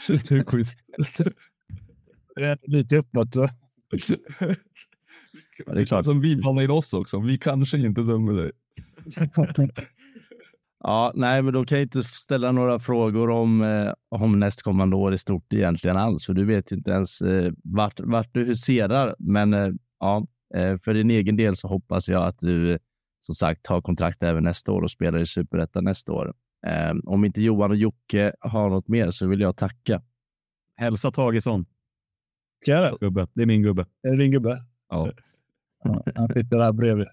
Det 0.08 0.32
är 0.32 0.44
schysst. 0.44 0.80
Det 2.36 2.46
är 2.46 2.58
lite 2.68 3.04
va? 3.14 3.50
Ja, 5.66 5.74
det 5.74 5.82
är 5.82 5.86
klart. 5.86 6.06
Som 6.06 6.22
vi 6.22 6.36
blandar 6.36 6.64
in 6.64 6.72
oss 6.72 6.94
också. 6.94 7.20
Vi 7.20 7.38
kanske 7.38 7.78
inte 7.78 8.02
dömer 8.02 8.34
dig. 8.34 8.52
Ja, 10.84 11.12
nej, 11.16 11.42
men 11.42 11.54
då 11.54 11.66
kan 11.66 11.78
jag 11.78 11.86
inte 11.86 12.04
ställa 12.04 12.52
några 12.52 12.80
frågor 12.80 13.30
om, 13.30 13.62
eh, 13.62 13.94
om 14.10 14.40
nästkommande 14.40 14.96
år 14.96 15.14
i 15.14 15.18
stort 15.18 15.54
egentligen 15.54 15.98
alls, 15.98 16.26
för 16.26 16.34
du 16.34 16.46
vet 16.46 16.72
inte 16.72 16.92
ens 16.92 17.22
eh, 17.22 17.52
vart, 17.64 18.00
vart 18.00 18.30
du 18.34 18.44
huserar. 18.44 19.16
Men 19.20 19.54
eh, 19.54 19.70
ja, 20.00 20.28
eh, 20.56 20.78
för 20.78 20.94
din 20.94 21.12
egen 21.12 21.38
del 21.38 21.56
så 21.56 21.68
hoppas 21.68 22.10
jag 22.10 22.24
att 22.28 22.40
du 22.40 22.72
eh, 22.72 22.78
som 23.26 23.36
sagt 23.36 23.68
har 23.68 23.82
kontrakt 23.82 24.24
även 24.24 24.44
nästa 24.44 24.72
år 24.72 24.82
och 24.82 24.92
spelar 24.92 25.20
i 25.20 25.26
Superettan 25.26 25.84
nästa 25.84 26.14
år. 26.14 26.34
Eh, 26.68 26.94
om 27.04 27.26
inte 27.26 27.42
Johan 27.42 27.72
och 27.72 27.78
Jocke 27.78 28.34
har 28.40 28.70
något 28.70 28.88
mer 28.88 29.12
så 29.12 29.28
vill 29.28 29.40
jag 29.40 29.58
tacka. 29.58 30.02
Hälsa 30.76 31.12
Tagesson. 31.12 31.66
Det? 32.66 32.94
Gubbe. 33.02 33.28
Det 33.34 33.42
är 33.42 33.46
min 33.46 33.64
gubbe. 33.64 33.86
Är 34.04 34.12
det 34.12 34.18
din 34.18 34.32
gubbe? 34.32 34.62
Ja. 34.90 35.12
Ja, 35.84 36.04
han 36.16 36.28
sitter 36.28 36.58
där 36.58 36.74
bredvid. 36.74 37.08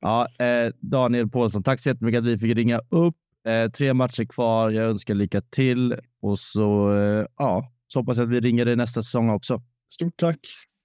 Ja, 0.00 0.28
eh, 0.38 0.72
Daniel 0.80 1.28
Paulsson, 1.28 1.62
tack 1.62 1.80
så 1.80 1.88
jättemycket 1.88 2.18
att 2.18 2.26
vi 2.26 2.38
fick 2.38 2.56
ringa 2.56 2.80
upp. 2.90 3.16
Eh, 3.46 3.70
tre 3.70 3.94
matcher 3.94 4.24
kvar. 4.24 4.70
Jag 4.70 4.84
önskar 4.84 5.14
lycka 5.14 5.40
till 5.40 5.94
Och 6.22 6.38
så, 6.38 6.96
eh, 6.96 7.26
ja, 7.36 7.72
så 7.86 8.00
hoppas 8.00 8.18
jag 8.18 8.24
att 8.24 8.30
vi 8.30 8.40
ringer 8.40 8.64
dig 8.64 8.76
nästa 8.76 9.02
säsong 9.02 9.30
också. 9.30 9.62
Stort 9.88 10.16
tack. 10.16 10.40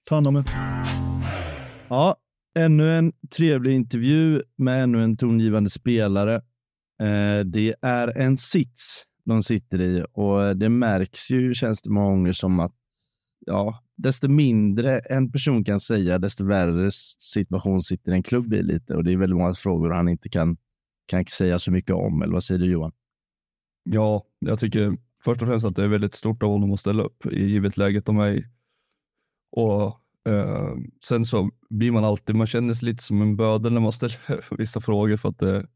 Ta 0.06 0.16
hand 0.16 0.28
om 0.28 0.36
er. 0.36 0.44
Ja, 1.90 2.16
ännu 2.60 2.98
en 2.98 3.12
trevlig 3.36 3.74
intervju 3.74 4.42
med 4.58 4.84
ännu 4.84 5.04
en 5.04 5.18
tongivande 5.18 5.70
spelare. 5.70 6.42
Eh, 7.02 7.46
det 7.46 7.76
är 7.82 8.18
en 8.18 8.38
sits 8.38 9.06
de 9.26 9.44
sitter 9.44 9.82
i 9.82 10.06
och 10.14 10.58
det 10.58 10.70
märks 10.70 11.30
ju, 11.32 11.54
känns 11.54 11.82
det 11.82 11.90
många 11.90 12.10
gånger 12.10 12.32
som 12.32 12.60
att 12.60 12.76
ja, 13.46 13.84
desto 13.98 14.30
mindre 14.30 15.00
en 15.00 15.32
person 15.32 15.64
kan 15.64 15.80
säga, 15.80 16.20
desto 16.20 16.46
värre 16.46 16.92
situation 17.20 17.82
sitter 17.82 18.12
en 18.12 18.24
klubb 18.24 18.54
i 18.54 18.64
lite. 18.64 18.96
Och 18.96 19.04
det 19.04 19.14
är 19.14 19.18
väldigt 19.18 19.38
många 19.38 19.54
frågor 19.54 19.90
han 19.90 20.10
inte 20.10 20.30
kan, 20.30 20.58
kan 21.06 21.26
säga 21.26 21.60
så 21.60 21.72
mycket 21.72 21.96
om. 21.96 22.22
Eller 22.22 22.34
vad 22.34 22.44
säger 22.44 22.60
du 22.60 22.72
Johan? 22.72 22.92
Ja, 23.84 24.26
jag 24.40 24.60
tycker 24.60 24.98
först 25.24 25.42
och 25.42 25.48
främst 25.48 25.66
att 25.66 25.76
det 25.76 25.84
är 25.84 25.88
väldigt 25.88 26.14
stort 26.14 26.44
av 26.44 26.50
honom 26.50 26.74
att 26.74 26.80
ställa 26.80 27.04
upp 27.04 27.26
i 27.26 27.46
givet 27.46 27.78
läget 27.78 28.06
de 28.06 28.20
är 28.20 28.32
i. 28.32 28.46
Och 29.52 29.86
eh, 30.32 30.76
sen 31.04 31.26
så 31.26 31.50
blir 31.70 31.92
man 31.92 32.06
alltid, 32.06 32.36
man 32.36 32.48
känner 32.48 32.74
sig 32.74 32.90
lite 32.90 33.04
som 33.04 33.22
en 33.22 33.36
bödel 33.36 33.74
när 33.74 33.82
man 33.82 33.92
ställer 33.92 34.56
vissa 34.58 34.82
frågor 34.82 35.18
för 35.18 35.30
att 35.30 35.40
det, 35.40 35.68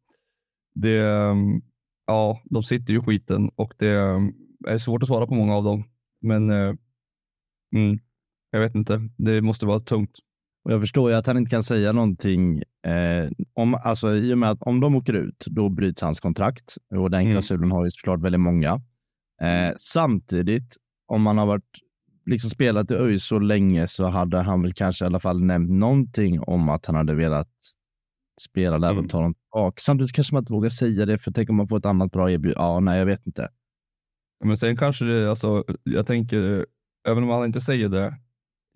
det 0.75 1.35
ja, 2.05 2.41
de 2.45 2.63
sitter 2.63 2.93
ju 2.93 3.01
skiten 3.01 3.49
och 3.55 3.73
det 3.77 3.89
är 4.67 4.77
svårt 4.77 5.03
att 5.03 5.07
svara 5.07 5.27
på 5.27 5.33
många 5.35 5.55
av 5.55 5.63
dem. 5.63 5.83
Men 6.21 6.49
eh, 6.49 6.73
mm, 7.75 7.99
jag 8.51 8.59
vet 8.59 8.75
inte, 8.75 9.09
det 9.17 9.41
måste 9.41 9.65
vara 9.65 9.79
tungt. 9.79 10.19
Och 10.63 10.71
jag 10.71 10.81
förstår 10.81 11.09
ju 11.09 11.15
att 11.15 11.27
han 11.27 11.37
inte 11.37 11.49
kan 11.49 11.63
säga 11.63 11.91
någonting. 11.91 12.57
Eh, 12.87 13.29
om, 13.53 13.75
alltså, 13.75 14.15
I 14.15 14.33
och 14.33 14.37
med 14.37 14.51
att 14.51 14.61
om 14.61 14.79
de 14.79 14.95
åker 14.95 15.13
ut, 15.13 15.45
då 15.47 15.69
bryts 15.69 16.01
hans 16.01 16.19
kontrakt. 16.19 16.77
Och 16.95 17.11
den 17.11 17.31
klausulen 17.31 17.63
mm. 17.63 17.71
har 17.71 17.85
ju 17.85 17.91
såklart 17.91 18.21
väldigt 18.21 18.41
många. 18.41 18.73
Eh, 19.41 19.73
samtidigt, 19.75 20.75
om 21.07 21.21
man 21.21 21.37
har 21.37 21.45
varit, 21.45 21.69
liksom 22.25 22.49
spelat 22.49 22.91
i 22.91 22.93
ÖIS 22.93 23.25
så 23.25 23.39
länge 23.39 23.87
så 23.87 24.07
hade 24.07 24.41
han 24.41 24.61
väl 24.61 24.73
kanske 24.73 25.05
i 25.05 25.07
alla 25.07 25.19
fall 25.19 25.43
nämnt 25.43 25.71
någonting 25.71 26.39
om 26.39 26.69
att 26.69 26.85
han 26.85 26.95
hade 26.95 27.15
velat 27.15 27.51
spela 28.41 28.79
där 28.79 28.91
mm. 28.91 29.03
och 29.03 29.09
ta 29.09 29.21
dem 29.21 29.35
tillbaka. 29.55 29.79
Samtidigt 29.79 30.13
kanske 30.13 30.35
man 30.35 30.41
inte 30.41 30.53
vågar 30.53 30.69
säga 30.69 31.05
det, 31.05 31.17
för 31.17 31.31
tänk 31.31 31.49
om 31.49 31.55
man 31.55 31.67
får 31.67 31.77
ett 31.77 31.85
annat 31.85 32.11
bra 32.11 32.31
erbjudande. 32.31 32.63
Ja, 32.63 32.79
nej, 32.79 32.99
jag 32.99 33.05
vet 33.05 33.27
inte. 33.27 33.49
Men 34.45 34.57
sen 34.57 34.77
kanske 34.77 35.05
det, 35.05 35.29
alltså, 35.29 35.63
jag 35.83 36.07
tänker, 36.07 36.65
även 37.07 37.23
om 37.23 37.29
han 37.29 37.45
inte 37.45 37.61
säger 37.61 37.89
det, 37.89 38.17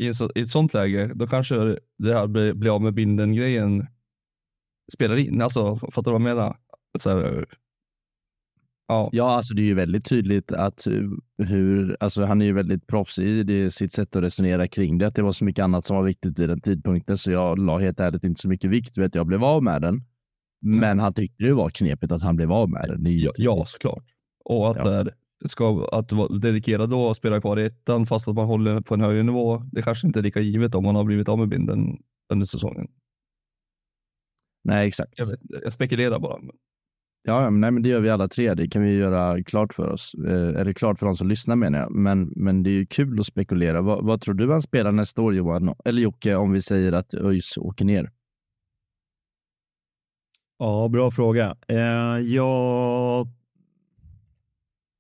i, 0.02 0.08
en 0.08 0.16
så, 0.16 0.30
i 0.36 0.42
ett 0.42 0.50
sånt 0.50 0.74
läge, 0.74 1.12
då 1.16 1.28
kanske 1.28 1.78
det 1.98 2.14
här 2.14 2.28
blir, 2.28 2.54
blir 2.54 2.76
av 2.76 2.82
med 2.82 2.94
binden-grejen 2.94 3.88
spelar 4.94 5.16
in. 5.16 5.42
Alltså, 5.42 5.76
fattar 5.76 6.12
du 6.12 6.12
vad 6.12 6.22
jag 6.22 6.36
menar? 6.36 6.58
Så 7.00 7.10
här, 7.10 7.46
ja. 8.88 9.10
ja, 9.12 9.36
alltså 9.36 9.54
det 9.54 9.62
är 9.62 9.66
ju 9.66 9.74
väldigt 9.74 10.06
tydligt 10.06 10.52
att 10.52 10.88
hur, 11.38 11.98
alltså 12.00 12.24
han 12.24 12.42
är 12.42 12.46
ju 12.46 12.54
väldigt 12.54 12.88
proffsig 12.88 13.28
i 13.28 13.44
det, 13.44 13.72
sitt 13.72 13.94
sätt 13.94 14.16
att 14.16 14.24
resonera 14.24 14.68
kring 14.68 14.98
det. 14.98 15.08
Att 15.08 15.16
det 15.16 15.22
var 15.22 15.32
så 15.32 15.46
mycket 15.46 15.64
annat 15.64 15.86
som 15.86 15.96
var 15.98 16.04
viktigt 16.04 16.40
vid 16.40 16.50
den 16.50 16.62
tidpunkten, 16.62 17.18
så 17.18 17.32
jag 17.32 17.60
la 17.60 17.78
helt 17.78 18.00
ärligt 18.00 18.24
inte 18.24 18.42
så 18.42 18.48
mycket 18.48 18.70
vikt 18.70 18.98
vid 18.98 19.06
att 19.06 19.16
jag 19.16 19.28
blev 19.28 19.44
av 19.44 19.64
med 19.64 19.82
den. 19.82 20.02
Men 20.62 21.00
han 21.00 21.14
tyckte 21.14 21.44
det 21.44 21.54
var 21.54 21.70
knepigt 21.70 22.12
att 22.12 22.22
han 22.22 22.36
blev 22.36 22.52
av 22.52 22.70
med 22.70 22.86
den. 22.88 23.20
Ja, 23.20 23.32
ja, 23.36 23.64
såklart. 23.66 24.04
Och 24.46 24.72
att 24.72 24.78
ja 24.78 25.06
ska 25.46 25.88
att 25.92 26.12
vara 26.12 26.38
dedikerad 26.38 26.94
och 26.94 27.16
spela 27.16 27.42
kvar 27.42 27.60
i 27.60 27.66
ettan 27.66 28.06
fast 28.06 28.28
att 28.28 28.36
man 28.36 28.46
håller 28.46 28.82
på 28.82 28.94
en 28.94 29.02
högre 29.02 29.24
nivå. 29.24 29.58
Det 29.72 29.82
kanske 29.82 30.08
inte 30.08 30.20
är 30.20 30.24
lika 30.24 30.40
givet 30.40 30.76
om 30.76 30.84
man 30.84 30.96
har 30.96 31.04
blivit 31.04 31.30
av 31.30 31.40
med 31.40 31.50
binden 31.50 31.98
under 32.34 32.46
säsongen. 32.46 32.88
Nej, 34.64 34.88
exakt. 34.88 35.14
Jag, 35.16 35.26
vet, 35.26 35.40
jag 35.64 35.74
spekulerar 35.74 36.20
bara. 36.20 36.40
Ja, 37.24 37.50
nej, 37.50 37.72
men 37.72 37.84
det 37.84 37.90
gör 37.90 38.00
vi 38.00 38.10
alla 38.10 38.28
tre. 38.28 38.54
Det 38.54 38.68
kan 38.68 38.84
vi 38.84 38.98
göra 38.98 39.44
klart 39.44 39.74
för 39.74 39.90
oss. 39.90 40.16
Eh, 40.28 40.62
eller 40.62 40.74
klart 40.74 41.00
för 41.00 41.06
de 41.06 41.16
som 41.16 41.28
lyssnar 41.28 41.56
menar 41.56 41.80
jag. 41.80 41.92
Men, 41.92 42.34
men 42.36 42.64
det 42.64 42.70
är 42.70 42.74
ju 42.74 42.86
kul 42.86 43.20
att 43.20 43.26
spekulera. 43.26 43.82
Vad, 43.82 44.06
vad 44.06 44.22
tror 44.22 44.34
du 44.34 44.52
han 44.52 44.62
spelar 44.62 44.92
nästa 44.92 45.22
år 45.22 45.36
Johan? 45.36 45.76
Eller 45.86 46.02
Jocke, 46.02 46.36
om 46.36 46.52
vi 46.52 46.62
säger 46.62 46.94
att 46.94 47.14
ÖIS 47.14 47.58
åker 47.58 47.86
ner? 47.86 48.12
Ja, 50.60 50.88
bra 50.88 51.12
fråga. 51.12 51.56
Eh, 51.68 51.78
jag 52.20 53.28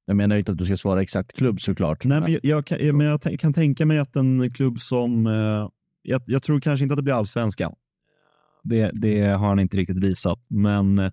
jag 0.05 0.15
menar 0.15 0.37
inte 0.37 0.51
att 0.51 0.57
du 0.57 0.65
ska 0.65 0.77
svara 0.77 1.01
exakt 1.01 1.33
klubb 1.33 1.61
såklart. 1.61 2.05
Nej, 2.05 2.21
men 2.21 2.31
jag, 2.31 2.39
jag, 2.43 2.65
kan, 2.65 2.97
men 2.97 3.07
jag 3.07 3.39
kan 3.39 3.53
tänka 3.53 3.85
mig 3.85 3.99
att 3.99 4.15
en 4.15 4.53
klubb 4.53 4.79
som... 4.79 5.27
Eh, 5.27 5.69
jag, 6.01 6.21
jag, 6.25 6.43
tror 6.43 6.59
kanske 6.59 6.83
inte 6.83 6.93
att 6.93 6.97
det 6.97 7.03
blir 7.03 7.13
allsvenskan. 7.13 7.73
Det, 8.63 8.91
det 8.93 9.21
har 9.21 9.47
han 9.47 9.59
inte 9.59 9.77
riktigt 9.77 10.03
visat, 10.03 10.39
men 10.49 10.99
eh, 10.99 11.11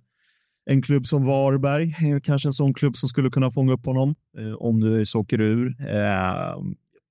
en 0.70 0.82
klubb 0.82 1.06
som 1.06 1.24
Varberg 1.24 1.96
är 1.98 2.20
kanske 2.20 2.48
en 2.48 2.52
sån 2.52 2.74
klubb 2.74 2.96
som 2.96 3.08
skulle 3.08 3.30
kunna 3.30 3.50
fånga 3.50 3.72
upp 3.72 3.86
honom 3.86 4.14
eh, 4.38 4.52
om 4.52 4.80
du 4.80 5.06
så 5.06 5.20
åker 5.20 5.40
ur. 5.40 5.76
Eh, 5.80 6.60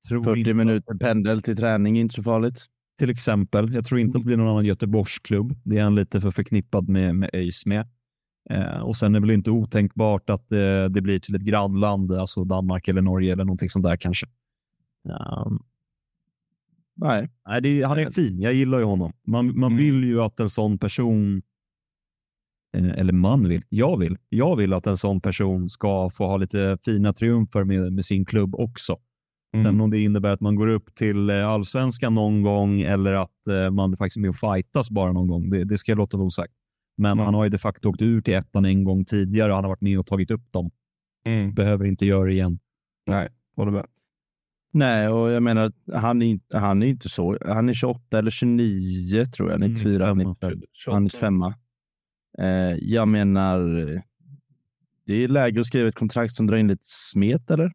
40 0.10 0.54
minuter 0.54 0.98
pendel 0.98 1.42
till 1.42 1.58
träning, 1.58 2.00
inte 2.00 2.16
så 2.16 2.24
farligt. 2.24 2.66
Till 2.98 3.10
exempel. 3.10 3.74
Jag 3.74 3.86
tror 3.86 4.00
inte 4.00 4.18
att 4.18 4.24
det 4.24 4.28
blir 4.28 4.38
någon 4.38 4.48
annan 4.48 4.66
Göteborgsklubb. 4.66 5.56
Det 5.64 5.78
är 5.78 5.84
han 5.84 5.96
lite 5.96 6.22
för 6.22 6.32
förknippad 6.32 6.90
med, 6.90 7.16
med 7.16 7.30
ÖIS 7.34 7.66
med. 7.66 7.88
Eh, 8.50 8.80
och 8.80 8.96
sen 8.96 9.16
är 9.16 9.20
det 9.20 9.28
väl 9.28 9.36
inte 9.36 9.52
otänkbart 9.52 10.30
att 10.30 10.52
eh, 10.52 10.86
det 10.90 11.02
blir 11.02 11.20
till 11.20 11.36
ett 11.36 11.42
grannland, 11.42 12.12
alltså 12.12 12.44
Danmark 12.44 12.88
eller 12.88 13.02
Norge 13.02 13.34
eller 13.34 13.46
någonting 13.46 13.70
sånt 13.70 13.86
där 13.86 13.98
kanske. 13.98 14.28
Um, 15.46 15.60
nej, 16.96 17.30
nej 17.48 17.62
det, 17.62 17.84
han 17.84 18.00
är 18.00 18.06
fin. 18.06 18.40
Jag 18.40 18.54
gillar 18.54 18.80
ju 18.80 18.84
honom. 18.84 19.14
Man, 19.28 19.60
man 19.60 19.72
mm. 19.72 19.78
vill 19.78 20.04
ju 20.04 20.22
att 20.22 20.40
en 20.40 20.50
sån 20.50 20.78
person, 20.78 21.42
eh, 22.78 23.00
eller 23.00 23.14
man 23.14 23.50
vill, 23.50 23.64
jag 23.70 23.98
vill, 23.98 24.18
jag 24.30 24.56
vill 24.56 24.74
att 24.74 24.88
en 24.88 24.98
sån 24.98 25.22
person 25.22 25.70
ska 25.70 26.10
få 26.10 26.26
ha 26.26 26.38
lite 26.38 26.78
fina 26.86 27.14
triumfer 27.14 27.64
med, 27.64 27.94
med 27.94 28.06
sin 28.06 28.26
klubb 28.26 28.56
också. 28.56 28.98
Mm. 29.56 29.66
Sen 29.66 29.82
om 29.82 29.92
det 29.92 30.00
innebär 30.00 30.30
att 30.30 30.42
man 30.42 30.56
går 30.56 30.68
upp 30.68 30.96
till 30.96 31.30
eh, 31.30 31.48
allsvenskan 31.48 32.16
någon 32.16 32.42
gång 32.42 32.82
eller 32.82 33.14
att 33.14 33.48
eh, 33.48 33.72
man 33.72 33.98
faktiskt 33.98 34.18
är 34.18 34.22
med 34.22 34.30
och 34.30 34.36
fightas 34.36 34.90
bara 34.90 35.12
någon 35.12 35.28
gång, 35.28 35.50
det, 35.50 35.64
det 35.64 35.78
ska 35.78 35.92
jag 35.92 35.98
låta 35.98 36.18
vara 36.18 36.28
osagt. 36.28 36.54
Men 36.98 37.12
mm. 37.12 37.26
han 37.26 37.34
har 37.34 37.44
ju 37.44 37.50
de 37.50 37.58
facto 37.58 37.90
åkt 37.90 38.02
ur 38.02 38.22
till 38.22 38.34
ettan 38.34 38.66
en 38.66 38.84
gång 38.84 39.06
tidigare 39.06 39.50
och 39.50 39.56
han 39.56 39.64
har 39.64 39.72
varit 39.72 39.82
med 39.82 40.00
och 40.00 40.06
tagit 40.06 40.32
upp 40.32 40.52
dem. 40.52 40.72
Mm. 41.26 41.54
Behöver 41.54 41.86
inte 41.86 42.06
göra 42.06 42.26
det 42.26 42.32
igen. 42.32 42.60
Nej, 43.08 43.30
håller 43.56 43.72
med. 43.72 43.86
Nej, 44.74 45.10
och 45.10 45.32
jag 45.32 45.44
menar, 45.44 45.72
han 45.94 46.22
är, 46.22 46.40
han 46.54 46.84
är 46.84 46.88
inte 46.88 47.10
så. 47.10 47.38
Han 47.46 47.70
är 47.70 47.74
28 47.74 48.20
eller 48.20 48.32
29 48.32 49.26
tror 49.26 49.52
jag. 49.52 49.60
94, 49.60 50.08
mm, 50.08 50.28
95. 50.30 50.62
Han 50.88 51.06
är 51.06 51.10
femma. 51.10 51.56
Eh, 52.38 52.74
jag 52.80 53.08
menar, 53.08 53.60
det 55.06 55.24
är 55.24 55.28
läge 55.28 55.60
att 55.60 55.66
skriva 55.66 55.88
ett 55.88 55.96
kontrakt 55.96 56.34
som 56.34 56.48
drar 56.48 56.58
in 56.58 56.68
lite 56.68 56.86
smet, 56.86 57.52
eller? 57.52 57.72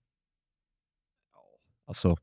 Alltså, 1.91 2.17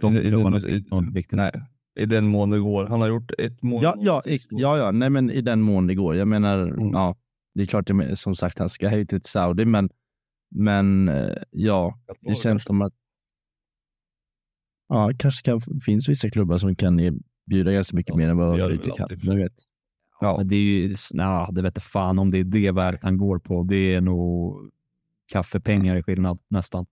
de 0.00 0.16
klubbarna 0.16 0.56
är 0.56 0.94
inte 0.94 1.14
viktigt. 1.14 1.36
Nej, 1.36 1.52
i 2.00 2.06
den 2.06 2.26
mån 2.26 2.50
det 2.50 2.58
går. 2.58 2.86
Han 2.86 3.00
har 3.00 3.08
gjort 3.08 3.32
ett 3.38 3.62
mål. 3.62 3.82
Ja, 3.82 3.94
ja, 3.98 4.22
ja, 4.50 4.78
ja. 4.78 4.90
Nej, 4.90 5.10
men 5.10 5.30
i 5.30 5.40
den 5.40 5.60
mån 5.60 5.86
det 5.86 5.94
går. 5.94 6.16
Jag 6.16 6.28
menar, 6.28 6.58
mm. 6.58 6.90
ja, 6.92 7.16
det 7.54 7.62
är 7.62 7.66
klart, 7.66 7.90
som 8.14 8.34
sagt, 8.34 8.58
han 8.58 8.68
ska 8.68 8.88
hit 8.88 9.08
till 9.08 9.22
Saudi, 9.24 9.64
men, 9.64 9.90
men 10.50 11.08
eh, 11.08 11.36
ja, 11.50 11.98
det 12.20 12.34
känns 12.34 12.64
som 12.64 12.82
att 12.82 12.92
ja, 14.88 15.10
kanske 15.18 15.50
kan, 15.50 15.60
finns 15.84 16.08
vissa 16.08 16.30
klubbar 16.30 16.58
som 16.58 16.76
kan 16.76 17.00
erbjuda 17.00 17.72
ganska 17.72 17.96
mycket 17.96 18.10
ja, 18.10 18.16
mer 18.16 18.28
än 18.28 18.36
vad 18.36 18.60
Örgryte 18.60 18.90
kan. 18.90 19.08
Jag 19.22 19.36
vet. 19.36 19.52
Ja, 20.20 20.36
men 20.38 20.48
det 20.48 20.56
är 20.56 20.60
ju, 20.60 20.94
nej, 21.12 21.46
det 21.52 21.62
vet 21.62 21.82
fan 21.82 22.18
om 22.18 22.30
det 22.30 22.38
är 22.38 22.44
det 22.44 22.70
värdet 22.70 23.02
han 23.02 23.16
går 23.16 23.38
på. 23.38 23.62
Det 23.62 23.94
är 23.94 24.00
nog 24.00 24.56
kaffepengar 25.32 25.96
i 25.96 26.02
skillnad 26.02 26.38
nästan. 26.48 26.86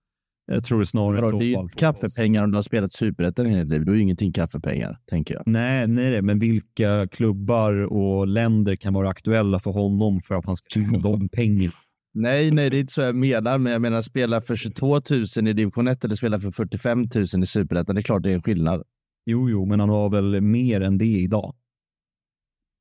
Jag 0.52 0.64
tror 0.64 0.84
snarare 0.84 1.20
Bra, 1.20 1.30
så 1.30 1.38
det 1.38 1.52
är 1.52 1.68
kaffepengar 1.68 2.44
om 2.44 2.50
du 2.50 2.58
har 2.58 2.62
spelat 2.62 2.92
superettan 2.92 3.46
hela 3.46 3.60
ditt 3.60 3.72
liv. 3.72 3.84
Då 3.84 3.92
är 3.92 3.96
ingenting 3.96 4.32
kaffepengar, 4.32 4.98
tänker 5.06 5.34
jag. 5.34 5.42
Nej, 5.46 5.86
nej, 5.86 6.22
men 6.22 6.38
vilka 6.38 7.06
klubbar 7.06 7.92
och 7.92 8.26
länder 8.28 8.76
kan 8.76 8.94
vara 8.94 9.08
aktuella 9.08 9.58
för 9.58 9.70
honom 9.70 10.20
för 10.20 10.34
att 10.34 10.46
han 10.46 10.56
ska 10.56 10.66
tjäna 10.68 10.98
de 10.98 11.28
pengarna? 11.32 11.72
Nej, 12.14 12.50
nej, 12.50 12.70
det 12.70 12.76
är 12.76 12.80
inte 12.80 12.92
så 12.92 13.00
jag 13.00 13.14
menar, 13.14 13.58
men 13.58 13.72
jag 13.72 13.82
menar 13.82 14.02
spela 14.02 14.40
för 14.40 14.56
22 14.56 15.00
000 15.36 15.48
i 15.48 15.52
division 15.52 15.88
1 15.88 16.04
eller 16.04 16.14
spela 16.14 16.40
för 16.40 16.50
45 16.50 17.08
000 17.14 17.24
i 17.24 17.46
superettan. 17.46 17.94
Det 17.94 18.00
är 18.00 18.02
klart 18.02 18.22
det 18.22 18.30
är 18.30 18.34
en 18.34 18.42
skillnad. 18.42 18.82
Jo, 19.26 19.50
jo, 19.50 19.66
men 19.66 19.80
han 19.80 19.88
har 19.88 20.10
väl 20.10 20.40
mer 20.40 20.80
än 20.80 20.98
det 20.98 21.04
idag? 21.04 21.54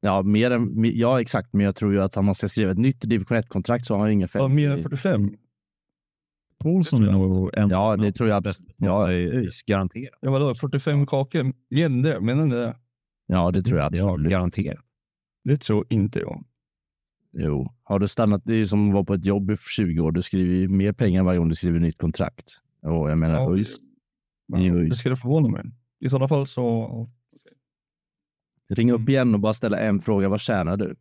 Ja, 0.02 0.22
mer 0.22 0.52
än, 0.52 0.72
ja 0.84 1.22
exakt, 1.22 1.54
men 1.54 1.66
jag 1.66 1.76
tror 1.76 1.94
ju 1.94 2.02
att 2.02 2.18
om 2.18 2.26
man 2.26 2.36
ska 2.36 2.48
skriva 2.48 2.72
ett 2.72 2.78
nytt 2.78 3.02
division 3.02 3.38
1-kontrakt 3.38 3.86
så 3.86 3.94
har 3.94 4.02
han 4.02 4.12
inga 4.12 4.28
50. 4.28 4.44
Ja, 4.44 4.48
mer 4.48 4.72
än 4.72 4.84
45? 4.84 5.32
Paulsson 6.64 7.04
är 7.04 7.12
nog 7.12 7.50
en 7.58 7.70
Ja, 7.70 7.96
det 7.96 8.12
tror 8.12 8.30
jag. 8.30 8.44
Bäst. 8.44 8.64
Ja, 8.78 9.12
ÖIS, 9.12 9.64
garanterat. 9.64 10.20
Ja, 10.22 10.32
vadå, 10.32 10.56
45 10.56 11.08
kakor? 11.08 11.54
Gällde 11.70 12.14
det? 12.14 12.22
Menar 12.22 12.46
ni 12.46 12.56
det? 12.56 12.76
Ja, 13.28 13.52
det 13.52 13.64
tror 13.64 13.80
jag. 13.80 13.96
Ja, 13.96 14.16
garanterat. 14.16 14.86
Det 15.44 15.58
tror 15.58 15.86
inte 15.90 16.20
jag. 16.20 16.44
Jo, 17.32 17.74
har 17.84 18.00
du 18.00 18.08
stannat, 18.08 18.42
det 18.46 18.54
är 18.54 18.58
ju 18.58 18.68
som 18.68 18.88
att 18.88 18.94
vara 18.94 19.04
på 19.04 19.14
ett 19.14 19.26
jobb 19.26 19.52
i 19.52 19.58
20 19.58 20.00
år. 20.00 20.12
Du 20.12 20.22
skriver 20.22 20.54
ju 20.54 20.68
mer 20.68 20.94
pengar 20.94 21.24
varje 21.24 21.40
gång 21.40 21.50
du 21.50 21.56
skriver 21.56 21.80
nytt 21.80 21.98
kontrakt. 21.98 22.60
Och 22.82 23.12
jag 23.12 23.18
menar, 23.18 23.36
ja, 23.36 23.54
ÖIS. 23.54 23.78
Ja, 24.48 24.58
det 24.58 24.96
skulle 24.96 25.16
förvåna 25.16 25.50
mig. 25.50 25.64
I 26.00 26.10
sådana 26.10 26.28
fall 26.28 26.48
så... 26.48 26.66
Okay. 26.86 27.14
Ring 28.70 28.92
upp 28.92 29.10
igen 29.10 29.34
och 29.34 29.40
bara 29.40 29.54
ställa 29.54 29.80
en 29.80 30.00
fråga. 30.00 30.30
Vad 30.30 30.40
tjänar 30.40 30.78
du? 30.78 30.96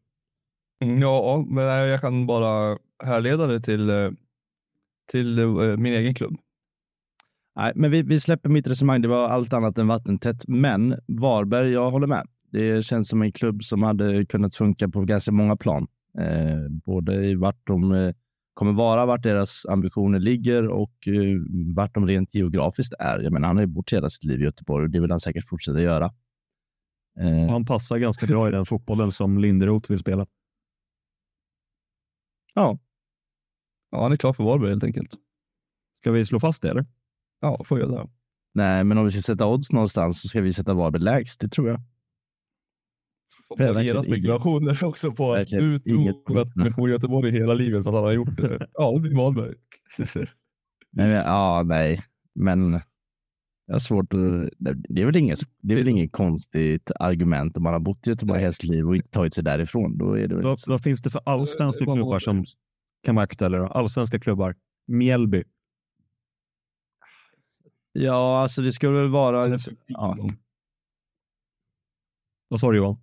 Mm, 0.81 0.99
ja, 0.99 1.45
men 1.49 1.65
jag 1.65 2.01
kan 2.01 2.27
bara 2.27 2.79
härleda 3.05 3.47
det 3.47 3.61
till 3.61 3.91
eh, 3.91 4.11
till 5.09 5.39
eh, 5.39 5.77
min 5.77 5.93
egen 5.93 6.15
klubb. 6.15 6.37
Nej, 7.57 7.73
men 7.75 7.91
vi, 7.91 8.03
vi 8.03 8.21
släpper 8.21 8.49
mitt 8.49 8.67
resonemang. 8.67 9.03
Det 9.03 9.09
var 9.09 9.29
allt 9.29 9.53
annat 9.53 9.79
än 9.79 9.87
vattentätt. 9.87 10.49
Men 10.49 10.99
Varberg, 11.07 11.71
jag 11.71 11.91
håller 11.91 12.07
med. 12.07 12.27
Det 12.53 12.85
känns 12.85 13.09
som 13.09 13.23
en 13.23 13.33
klubb 13.33 13.65
som 13.65 13.83
hade 13.83 14.27
kunnat 14.27 14.57
funka 14.57 14.89
på 14.89 15.05
ganska 15.05 15.33
många 15.33 15.57
plan. 15.57 15.87
Eh, 16.19 16.69
både 16.85 17.27
i 17.27 17.35
vart 17.35 17.67
de 17.67 17.93
eh, 17.93 18.15
kommer 18.55 18.73
vara, 18.73 19.07
vart 19.07 19.23
deras 19.23 19.67
ambitioner 19.67 20.19
ligger 20.19 20.69
och 20.69 21.09
eh, 21.09 21.37
vart 21.75 21.95
de 21.95 22.07
rent 22.07 22.35
geografiskt 22.35 22.95
är. 22.99 23.19
Jag 23.19 23.33
menar, 23.33 23.49
han 23.49 23.57
har 23.57 23.63
ju 23.63 23.67
bott 23.67 23.93
hela 23.93 24.11
sitt 24.11 24.25
liv 24.25 24.41
i 24.41 24.45
Göteborg 24.45 24.85
och 24.85 24.91
det 24.91 25.01
vill 25.01 25.11
han 25.11 25.21
säkert 25.21 25.49
fortsätta 25.49 25.81
göra. 25.81 26.11
Eh, 27.21 27.51
han 27.51 27.65
passar 27.65 27.99
ganska 27.99 28.27
bra 28.27 28.49
i 28.49 28.51
den 28.51 28.67
fotbollen 28.67 29.13
som 29.13 29.39
Linderoth 29.39 29.91
vill 29.91 29.99
spela. 29.99 30.27
ja, 32.55 32.79
Ja, 33.91 34.03
han 34.03 34.13
är 34.13 34.17
klar 34.17 34.33
för 34.33 34.45
Varberg 34.45 34.71
helt 34.71 34.85
enkelt. 34.85 35.15
Ska 36.01 36.11
vi 36.11 36.25
slå 36.25 36.41
fast 36.41 36.63
det 36.63 36.71
eller? 36.71 36.87
Ja, 37.41 37.65
får 37.65 37.81
jag 37.81 37.91
det. 37.91 38.09
nej, 38.55 38.85
men 38.85 38.99
om 38.99 39.05
vi 39.05 39.11
ska 39.11 39.21
sätta 39.21 39.47
odds 39.47 39.73
någonstans 39.73 40.23
så 40.23 40.29
ska 40.29 40.41
vi 40.41 40.53
sätta 40.53 40.75
Varberg 40.75 41.03
lägst. 41.03 41.41
Det 41.41 41.49
tror 41.49 41.69
jag. 41.69 41.81
Era 43.59 44.03
spekulationer 44.03 44.85
också 44.85 45.13
på 45.13 45.33
att 45.33 45.49
du 45.49 45.79
tror 45.79 46.41
att 46.41 46.49
han 46.57 46.73
bor 46.77 46.89
i 46.89 46.93
Göteborg 46.93 47.33
hela 47.33 47.55
livet 47.55 47.87
att 47.87 47.95
han 47.95 48.05
har 48.05 48.13
gjort 48.13 48.37
det. 48.37 48.67
Ja, 48.73 48.93
det 48.95 49.01
blir 49.01 49.17
Varberg. 49.17 49.55
Nej, 50.91 51.07
men, 51.07 51.11
ja, 51.11 51.63
nej, 51.67 52.03
men 52.35 52.81
jag 53.67 53.75
har 53.75 53.81
svårt 53.81 54.15
att... 54.15 54.51
Det 54.89 55.03
är 55.03 55.07
väl 55.07 55.17
inget, 55.17 55.39
det 55.63 55.75
är 55.75 55.79
väl 55.79 55.89
inget 55.89 56.13
konstigt 56.13 56.91
argument 57.01 57.57
om 57.57 57.63
man 57.63 57.73
har 57.73 57.81
bott 57.81 58.07
i 58.07 58.11
Göteborg 58.11 58.41
hela 58.41 58.53
sitt 58.53 58.71
liv 58.71 58.87
och 58.87 58.97
inte 58.97 59.09
tagit 59.09 59.35
sig 59.35 59.45
därifrån. 59.45 59.99
Då 59.99 60.19
är 60.19 60.29
det 60.29 60.35
väl 60.35 60.45
Vad, 60.45 60.59
vad 60.67 60.83
finns 60.83 61.03
det 61.03 61.11
för 61.11 61.21
allsvenska 61.25 61.85
Eh, 61.85 61.95
klubbar 61.95 62.19
som 62.19 62.45
kan 63.03 63.15
vara 63.15 63.25
aktuella? 63.25 63.59
Då? 63.59 63.67
Allsvenska 63.67 64.21
klubbar. 64.21 64.57
Mjällby. 64.87 65.45
Ja, 67.93 68.43
alltså 68.43 68.63
det 68.63 68.73
skulle 68.73 69.01
väl 69.01 69.11
vara... 69.11 69.59
Ja. 69.87 70.17
Vad 72.49 72.61
sa 72.61 72.71
du 72.71 72.77
Johan? 72.77 72.97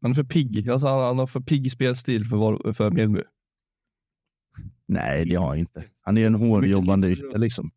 Han 0.00 0.10
är 0.10 0.14
för 0.14 0.24
pigg. 0.24 0.68
Alltså, 0.68 0.86
han 0.86 1.00
han 1.00 1.18
har 1.18 1.26
för 1.26 1.40
pigg 1.40 1.72
spelstil 1.72 2.24
för, 2.24 2.72
för 2.72 2.90
Mjällby. 2.90 3.22
Nej, 4.86 5.24
det 5.24 5.34
har 5.34 5.48
han 5.48 5.58
inte. 5.58 5.84
Han 6.02 6.16
är 6.16 6.20
ju 6.20 6.26
en 6.26 6.34
hårdjobbande 6.34 7.08
ytter 7.08 7.38
liksom. 7.38 7.70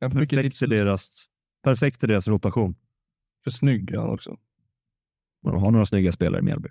Perfekt 0.00 0.62
i 0.62 0.66
deras, 0.66 1.26
perfekt 1.62 2.04
i 2.04 2.06
deras 2.06 2.28
rotation. 2.28 2.74
för 3.44 3.50
snygg 3.50 3.96
han 3.96 4.10
också. 4.10 4.38
De 5.42 5.62
har 5.62 5.70
några 5.70 5.86
snygga 5.86 6.12
spelare 6.12 6.40
i 6.40 6.44
Mjällby. 6.44 6.68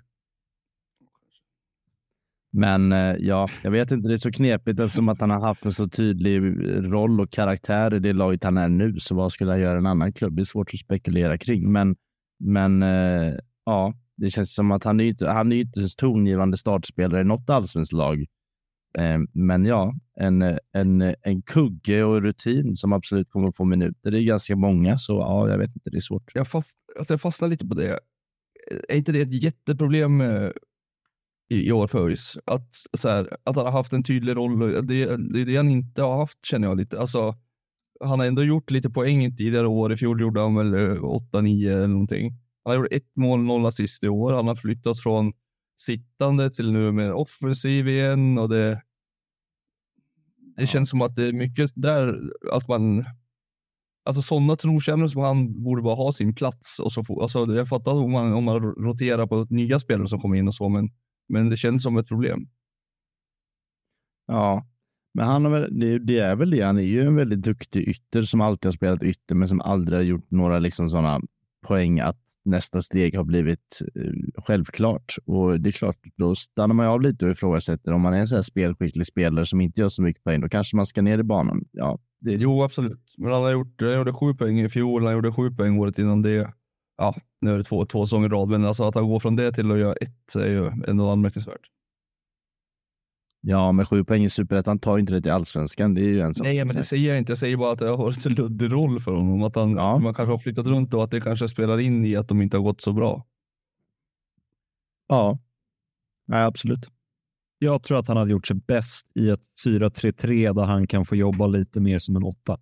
Men 2.52 2.92
eh, 2.92 3.16
ja, 3.18 3.48
jag 3.62 3.70
vet 3.70 3.90
inte, 3.90 4.08
det 4.08 4.14
är 4.14 4.18
så 4.18 4.32
knepigt 4.32 4.80
eftersom 4.80 5.08
att 5.08 5.20
han 5.20 5.30
har 5.30 5.40
haft 5.40 5.64
en 5.64 5.72
så 5.72 5.88
tydlig 5.88 6.36
eh, 6.36 6.82
roll 6.82 7.20
och 7.20 7.30
karaktär 7.30 7.94
i 7.94 7.98
det 7.98 8.12
laget 8.12 8.44
han 8.44 8.58
är 8.58 8.68
nu. 8.68 8.94
Så 8.98 9.14
vad 9.14 9.32
skulle 9.32 9.50
han 9.50 9.60
göra 9.60 9.74
i 9.74 9.78
en 9.78 9.86
annan 9.86 10.12
klubb? 10.12 10.36
Det 10.36 10.42
är 10.42 10.44
svårt 10.44 10.70
att 10.74 10.80
spekulera 10.80 11.38
kring. 11.38 11.72
Men, 11.72 11.96
men 12.40 12.82
eh, 12.82 13.34
ja, 13.64 13.94
det 14.16 14.30
känns 14.30 14.54
som 14.54 14.72
att 14.72 14.84
han 14.84 15.00
är 15.00 15.04
inte, 15.04 15.28
han 15.28 15.52
är 15.52 15.56
inte 15.56 15.80
en 15.80 15.88
tongivande 15.98 16.56
startspelare 16.56 17.20
i 17.20 17.24
något 17.24 17.50
allsvenskt 17.50 17.92
lag. 17.92 18.26
Men 19.32 19.64
ja, 19.64 19.94
en, 20.20 20.42
en, 20.72 21.14
en 21.22 21.42
kugge 21.42 22.04
och 22.04 22.22
rutin 22.22 22.76
som 22.76 22.92
absolut 22.92 23.30
kommer 23.30 23.48
att 23.48 23.56
få 23.56 23.64
minuter. 23.64 24.10
Det 24.10 24.20
är 24.20 24.24
ganska 24.24 24.56
många, 24.56 24.98
så 24.98 25.12
ja, 25.12 25.48
jag 25.48 25.58
vet 25.58 25.76
inte, 25.76 25.90
det 25.90 25.96
är 25.96 26.00
svårt. 26.00 26.30
Jag, 26.34 26.48
fast, 26.48 26.78
alltså 26.98 27.12
jag 27.12 27.20
fastnar 27.20 27.48
lite 27.48 27.66
på 27.66 27.74
det. 27.74 27.98
Är 28.88 28.96
inte 28.96 29.12
det 29.12 29.20
ett 29.20 29.42
jätteproblem 29.42 30.22
i, 31.52 31.72
år 31.72 31.86
för 31.86 32.08
ÖIS? 32.08 32.38
Att, 32.44 32.68
så 32.98 33.08
här, 33.08 33.36
att 33.44 33.56
han 33.56 33.64
har 33.64 33.72
haft 33.72 33.92
en 33.92 34.02
tydlig 34.02 34.36
roll. 34.36 34.58
Det, 34.60 35.16
det 35.32 35.40
är 35.40 35.46
det 35.46 35.56
han 35.56 35.68
inte 35.68 36.02
har 36.02 36.16
haft 36.16 36.46
känner 36.46 36.68
jag 36.68 36.76
lite. 36.76 37.00
Alltså, 37.00 37.34
han 38.04 38.20
har 38.20 38.26
ändå 38.26 38.44
gjort 38.44 38.70
lite 38.70 38.90
poäng 38.90 39.36
tidigare 39.36 39.66
år. 39.66 39.92
I 39.92 39.96
fjol 39.96 40.20
gjorde 40.20 40.40
han 40.40 40.54
väl 40.54 40.74
8-9 40.74 41.72
eller 41.72 41.86
någonting. 41.86 42.32
Han 42.64 42.76
har 42.76 42.82
gjort 42.82 42.92
ett 42.92 43.16
mål, 43.16 43.42
noll 43.42 43.66
assist 43.66 44.04
i 44.04 44.08
år. 44.08 44.32
Han 44.32 44.48
har 44.48 44.54
flyttats 44.54 45.02
från 45.02 45.32
sittande 45.76 46.50
till 46.50 46.72
nu 46.72 46.92
mer 46.92 47.12
offensiv 47.12 47.88
igen 47.88 48.38
och 48.38 48.48
det. 48.48 48.82
Det 50.56 50.66
känns 50.66 50.90
som 50.90 51.02
att 51.02 51.16
det 51.16 51.26
är 51.26 51.32
mycket 51.32 51.70
där 51.74 52.20
att 52.52 52.68
man 52.68 53.04
Alltså 54.04 54.22
sådana 54.22 54.56
trotjänare 54.56 55.08
som 55.08 55.22
han 55.22 55.62
borde 55.62 55.82
bara 55.82 55.94
ha 55.94 56.12
sin 56.12 56.34
plats. 56.34 56.78
Och 56.78 56.92
så 56.92 57.22
alltså, 57.22 57.46
jag 57.46 57.68
fattar 57.68 57.92
om 57.92 58.12
man, 58.12 58.32
om 58.32 58.44
man 58.44 58.62
roterar 58.62 59.26
på 59.26 59.46
nya 59.50 59.80
spelare 59.80 60.08
som 60.08 60.20
kommer 60.20 60.36
in 60.36 60.48
och 60.48 60.54
så, 60.54 60.68
men, 60.68 60.88
men 61.32 61.50
det 61.50 61.56
känns 61.56 61.82
som 61.82 61.96
ett 61.96 62.08
problem. 62.08 62.48
Ja, 64.26 64.66
men 65.14 65.26
han 65.26 65.44
har 65.44 65.52
väl, 65.52 65.78
det, 65.80 65.98
det 65.98 66.18
är 66.18 66.36
väl 66.36 66.50
det. 66.50 66.62
Han 66.62 66.78
är 66.78 66.82
ju 66.82 67.00
en 67.02 67.16
väldigt 67.16 67.42
duktig 67.42 67.88
ytter 67.88 68.22
som 68.22 68.40
alltid 68.40 68.66
har 68.66 68.72
spelat 68.72 69.02
ytter, 69.02 69.34
men 69.34 69.48
som 69.48 69.60
aldrig 69.60 69.98
har 69.98 70.04
gjort 70.04 70.30
några 70.30 70.58
liksom 70.58 70.88
sådana 70.88 71.20
poäng 71.66 72.00
att 72.00 72.18
nästa 72.44 72.82
steg 72.82 73.16
har 73.16 73.24
blivit 73.24 73.82
eh, 73.94 74.42
självklart. 74.44 75.16
Och 75.26 75.60
det 75.60 75.70
är 75.70 75.72
klart, 75.72 75.96
då 76.16 76.34
stannar 76.34 76.74
man 76.74 76.86
ju 76.86 76.90
av 76.90 77.02
lite 77.02 77.24
och 77.24 77.30
ifrågasätter. 77.30 77.92
Om 77.92 78.00
man 78.00 78.14
är 78.14 78.20
en 78.20 78.28
så 78.28 78.34
här 78.34 78.42
spelskicklig 78.42 79.06
spelare 79.06 79.46
som 79.46 79.60
inte 79.60 79.80
gör 79.80 79.88
så 79.88 80.02
mycket 80.02 80.24
poäng, 80.24 80.40
då 80.40 80.48
kanske 80.48 80.76
man 80.76 80.86
ska 80.86 81.02
ner 81.02 81.18
i 81.18 81.22
banan. 81.22 81.64
Ja, 81.72 81.98
det, 82.20 82.32
Jo, 82.32 82.62
absolut. 82.62 83.14
Men 83.18 83.32
han 83.32 83.42
har 83.42 83.50
gjort, 83.50 83.80
han 83.80 83.94
gjorde 83.94 84.12
sju 84.12 84.34
poäng 84.34 84.60
i 84.60 84.68
fjol, 84.68 85.04
han 85.04 85.12
gjorde 85.12 85.32
sju 85.32 85.50
poäng 85.50 85.78
året 85.78 85.98
innan 85.98 86.22
det. 86.22 86.52
Ja, 87.02 87.14
nu 87.40 87.52
är 87.52 87.56
det 87.56 87.62
två, 87.62 87.84
två 87.86 88.06
säsonger 88.06 88.26
i 88.26 88.30
rad, 88.30 88.48
men 88.48 88.64
alltså 88.64 88.84
att 88.84 88.94
han 88.94 89.08
går 89.08 89.20
från 89.20 89.36
det 89.36 89.52
till 89.52 89.70
att 89.72 89.78
göra 89.78 89.92
ett 89.92 90.34
är 90.34 90.50
ju 90.50 90.66
ändå 90.88 91.08
anmärkningsvärt. 91.08 91.60
ja 93.40 93.72
med 93.72 93.88
sju 93.88 94.04
poäng 94.04 94.24
i 94.24 94.30
superettan 94.30 94.78
tar 94.78 94.98
inte 94.98 95.12
det 95.12 95.22
till 95.22 95.32
allsvenskan. 95.32 95.94
Det 95.94 96.00
är 96.00 96.08
ju 96.08 96.20
en 96.20 96.34
sak. 96.34 96.44
Nej, 96.46 96.64
men 96.64 96.76
det 96.76 96.82
säger 96.82 97.08
jag 97.08 97.18
inte. 97.18 97.30
Jag 97.32 97.38
säger 97.38 97.56
bara 97.56 97.72
att 97.72 97.78
det 97.78 97.88
har 97.88 97.96
varit 97.96 98.26
en 98.26 98.34
luddig 98.34 98.72
roll 98.72 99.00
för 99.00 99.12
honom. 99.14 99.42
Att, 99.42 99.56
han, 99.56 99.70
Ja. 99.70 99.96
att 99.96 100.02
man 100.02 100.14
kanske 100.14 100.32
har 100.32 100.38
flyttat 100.38 100.66
runt 100.66 100.94
och 100.94 101.04
att 101.04 101.10
det 101.10 101.20
kanske 101.20 101.48
spelar 101.48 101.80
in 101.80 102.04
i 102.04 102.16
att 102.16 102.28
de 102.28 102.42
inte 102.42 102.56
har 102.56 102.64
gått 102.64 102.80
så 102.80 102.92
bra. 102.92 103.26
Ja, 105.08 105.38
Nej, 106.26 106.42
absolut. 106.44 106.90
Jag 107.58 107.82
tror 107.82 107.98
att 107.98 108.08
han 108.08 108.16
hade 108.16 108.30
gjort 108.30 108.46
sig 108.46 108.56
bäst 108.56 109.06
i 109.14 109.30
ett 109.30 109.42
4-3-3 109.66 110.54
där 110.54 110.64
han 110.64 110.86
kan 110.86 111.04
få 111.04 111.16
jobba 111.16 111.46
lite 111.46 111.80
mer 111.80 111.98
som 111.98 112.16
en 112.16 112.22
åtta. 112.22 112.58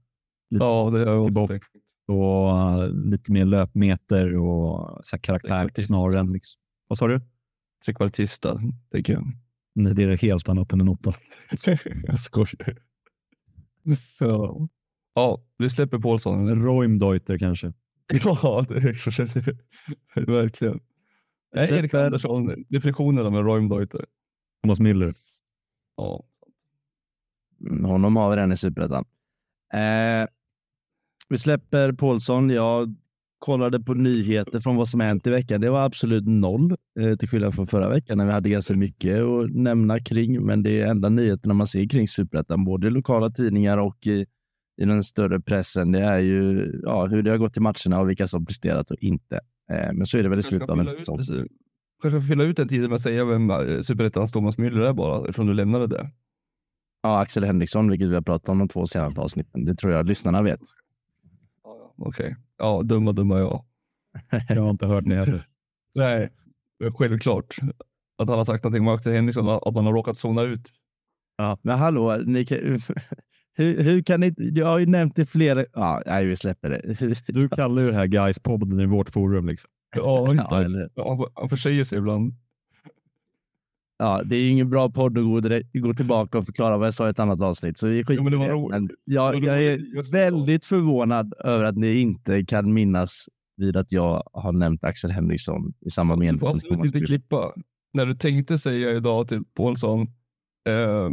Lite 0.50 0.64
Ja, 0.64 0.90
det 0.90 0.98
har 0.98 1.12
jag 1.12 1.22
också 1.22 1.46
tänkt. 1.46 1.66
Och 2.10 2.54
uh, 2.54 2.88
lite 3.10 3.32
mer 3.32 3.44
löpmeter 3.44 4.36
och 4.36 5.00
så 5.06 5.16
här 5.16 5.20
karaktär 5.22 5.48
Trekvartist. 5.48 5.86
snarare 5.86 6.20
än 6.20 6.32
liksom. 6.32 6.60
Vad 6.88 6.98
sa 6.98 7.08
du? 7.08 7.20
Trekvartista, 7.84 8.60
tänker 8.92 9.12
jag. 9.12 9.32
Nej, 9.74 9.94
det 9.94 10.02
är 10.02 10.16
helt 10.16 10.48
annat 10.48 10.72
än 10.72 10.80
en 10.80 10.88
åtta. 10.88 11.12
jag 12.06 12.20
skojar. 12.20 12.78
Ja. 14.18 14.68
ja, 15.14 15.42
vi 15.58 15.70
släpper 15.70 15.98
Paulsson. 15.98 16.48
eller? 16.48 16.62
Roimdeuter 16.62 17.38
kanske. 17.38 17.72
Ja, 18.24 18.66
det 18.68 18.74
är 18.76 20.26
verkligen. 20.26 20.80
Nej, 21.54 21.70
Erik 21.72 21.94
Andersson, 21.94 22.64
definitionerna 22.68 23.30
med 23.30 23.40
Roimdeuter. 23.44 24.04
Thomas 24.62 24.80
Müller. 24.80 25.14
Ja. 25.96 26.24
Mm, 27.60 27.84
Honom 27.84 28.16
har 28.16 28.30
vi 28.30 28.36
redan 28.36 28.52
i 28.52 28.56
superettan. 28.56 29.04
Eh, 29.72 30.28
vi 31.30 31.38
släpper 31.38 31.92
Paulsson. 31.92 32.50
Jag 32.50 32.94
kollade 33.38 33.80
på 33.80 33.94
nyheter 33.94 34.60
från 34.60 34.76
vad 34.76 34.88
som 34.88 35.00
hänt 35.00 35.26
i 35.26 35.30
veckan. 35.30 35.60
Det 35.60 35.70
var 35.70 35.80
absolut 35.80 36.26
noll, 36.26 36.76
eh, 37.00 37.16
till 37.16 37.28
skillnad 37.28 37.54
från 37.54 37.66
förra 37.66 37.88
veckan 37.88 38.18
när 38.18 38.26
vi 38.26 38.32
hade 38.32 38.48
ganska 38.48 38.76
mycket 38.76 39.20
att 39.20 39.50
nämna 39.50 40.00
kring. 40.00 40.46
Men 40.46 40.62
det 40.62 40.80
är 40.80 40.86
enda 40.86 41.08
nyheterna 41.08 41.54
man 41.54 41.66
ser 41.66 41.88
kring 41.88 42.08
superettan, 42.08 42.64
både 42.64 42.86
i 42.86 42.90
lokala 42.90 43.30
tidningar 43.30 43.78
och 43.78 44.06
i, 44.06 44.26
i 44.82 44.84
den 44.84 45.02
större 45.02 45.40
pressen. 45.40 45.92
Det 45.92 46.00
är 46.00 46.18
ju 46.18 46.72
ja, 46.82 47.06
hur 47.06 47.22
det 47.22 47.30
har 47.30 47.38
gått 47.38 47.56
i 47.56 47.60
matcherna 47.60 48.00
och 48.00 48.08
vilka 48.08 48.26
som 48.26 48.46
presterat 48.46 48.90
och 48.90 48.98
inte. 49.00 49.40
Eh, 49.72 49.92
men 49.92 50.06
så 50.06 50.18
är 50.18 50.22
det 50.22 50.28
väl 50.28 50.38
i 50.38 50.42
slutet 50.42 50.70
av 50.70 50.80
en 50.80 50.86
säsong. 50.86 51.18
Kanske 52.02 52.20
fylla 52.28 52.44
ut 52.44 52.56
den 52.56 52.68
tiden 52.68 52.88
med 52.88 52.94
att 52.94 53.02
säga 53.02 53.24
vem 53.24 53.50
eh, 53.50 53.80
superettans 53.80 54.32
Thomas 54.32 54.58
Müller 54.58 54.88
är 54.88 54.92
bara, 54.92 55.20
eftersom 55.20 55.46
du 55.46 55.54
lämnade 55.54 55.86
det. 55.86 56.10
Ja, 57.02 57.20
Axel 57.20 57.44
Henriksson, 57.44 57.90
vilket 57.90 58.09
vi 58.09 58.14
har 58.14 58.22
pratat 58.22 58.48
om 58.48 58.59
de 58.59 58.68
två 58.68 58.86
senaste 58.86 59.20
avsnitten. 59.20 59.64
Det 59.64 59.74
tror 59.74 59.92
jag 59.92 60.07
lyssnarna 60.07 60.42
vet. 60.42 60.61
Ja, 62.01 62.05
ja, 62.05 62.09
Okej. 62.09 62.36
Ja, 62.59 62.82
dumma, 62.82 63.12
dumma 63.12 63.38
jag. 63.38 63.64
Jag 64.48 64.62
har 64.62 64.70
inte 64.70 64.86
hört 64.86 65.05
det 65.07 65.14
heller. 65.14 65.46
Nej, 65.94 66.30
självklart. 66.98 67.57
Att 68.22 68.28
han 68.28 68.38
har 68.38 68.44
sagt 68.44 68.64
någonting 68.64 68.88
om 68.88 68.94
Axel 68.94 69.12
Henriksson, 69.12 69.48
att 69.48 69.74
man 69.74 69.86
har 69.86 69.92
råkat 69.92 70.16
zona 70.16 70.42
ut. 70.42 70.72
Men 71.62 71.78
hallå, 71.78 72.16
ni 72.26 72.44
kan, 72.44 72.59
hur, 73.57 73.82
hur 73.82 74.03
kan 74.03 74.20
ni 74.20 74.34
Jag 74.36 74.66
har 74.66 74.78
ju 74.78 74.86
nämnt 74.86 75.16
det 75.16 75.26
flera... 75.26 75.64
Ja, 75.72 76.03
nej, 76.07 76.26
vi 76.26 76.36
släpper 76.36 76.70
det. 76.70 77.16
Du 77.32 77.48
kallar 77.48 77.82
ju 77.82 77.90
det 77.90 77.96
här 77.96 78.07
Guys-podden 78.07 78.82
i 78.82 78.86
vårt 78.86 79.11
forum. 79.11 79.46
Liksom. 79.46 79.70
Ja, 79.96 80.34
Ja, 80.34 80.62
eller, 80.62 80.90
Han, 80.96 81.26
han 81.34 81.48
försäger 81.48 81.84
sig 81.84 81.98
ibland. 81.98 82.34
Ja, 84.01 84.22
det 84.24 84.36
är 84.36 84.51
ingen 84.51 84.70
bra 84.70 84.90
podd 84.90 85.18
att 85.18 85.24
gå, 85.24 85.40
direkt, 85.40 85.68
gå 85.74 85.94
tillbaka 85.94 86.38
och 86.38 86.46
förklara 86.46 86.78
vad 86.78 86.86
jag 86.86 86.94
sa 86.94 87.07
i 87.07 87.11
ett 87.11 87.18
annat 87.18 87.42
avsnitt. 87.42 87.78
Så 87.78 87.86
vi 87.86 88.05
skiter 88.05 88.14
Ja, 88.14 88.22
men 88.22 88.32
det 88.32 88.38
var 88.38 88.48
roligt. 88.48 88.70
Men 88.70 88.86
Det 88.86 88.94
jag, 89.05 89.44
jag 89.44 89.64
är 89.64 90.12
väldigt 90.12 90.66
förvånad 90.66 91.34
över 91.44 91.64
att 91.64 91.76
ni 91.76 92.01
inte 92.01 92.44
kan 92.44 92.72
minnas 92.72 93.26
vid 93.57 93.76
att 93.76 93.92
jag 93.92 94.22
har 94.32 94.53
nämnt 94.53 94.84
Axel 94.84 95.11
Henriksson 95.11 95.72
i 95.86 95.90
samma 95.90 96.14
Du 96.14 96.20
mening. 96.20 96.38
får 96.38 96.46
som 96.46 96.57
absolut 96.57 96.84
inte 96.84 97.01
klippa. 97.01 97.53
När 97.92 98.07
du 98.07 98.14
tänkte 98.14 98.59
säga 98.59 98.90
idag 98.90 99.28
till 99.28 99.42
Paulsson, 99.57 100.01
eh, 100.68 101.11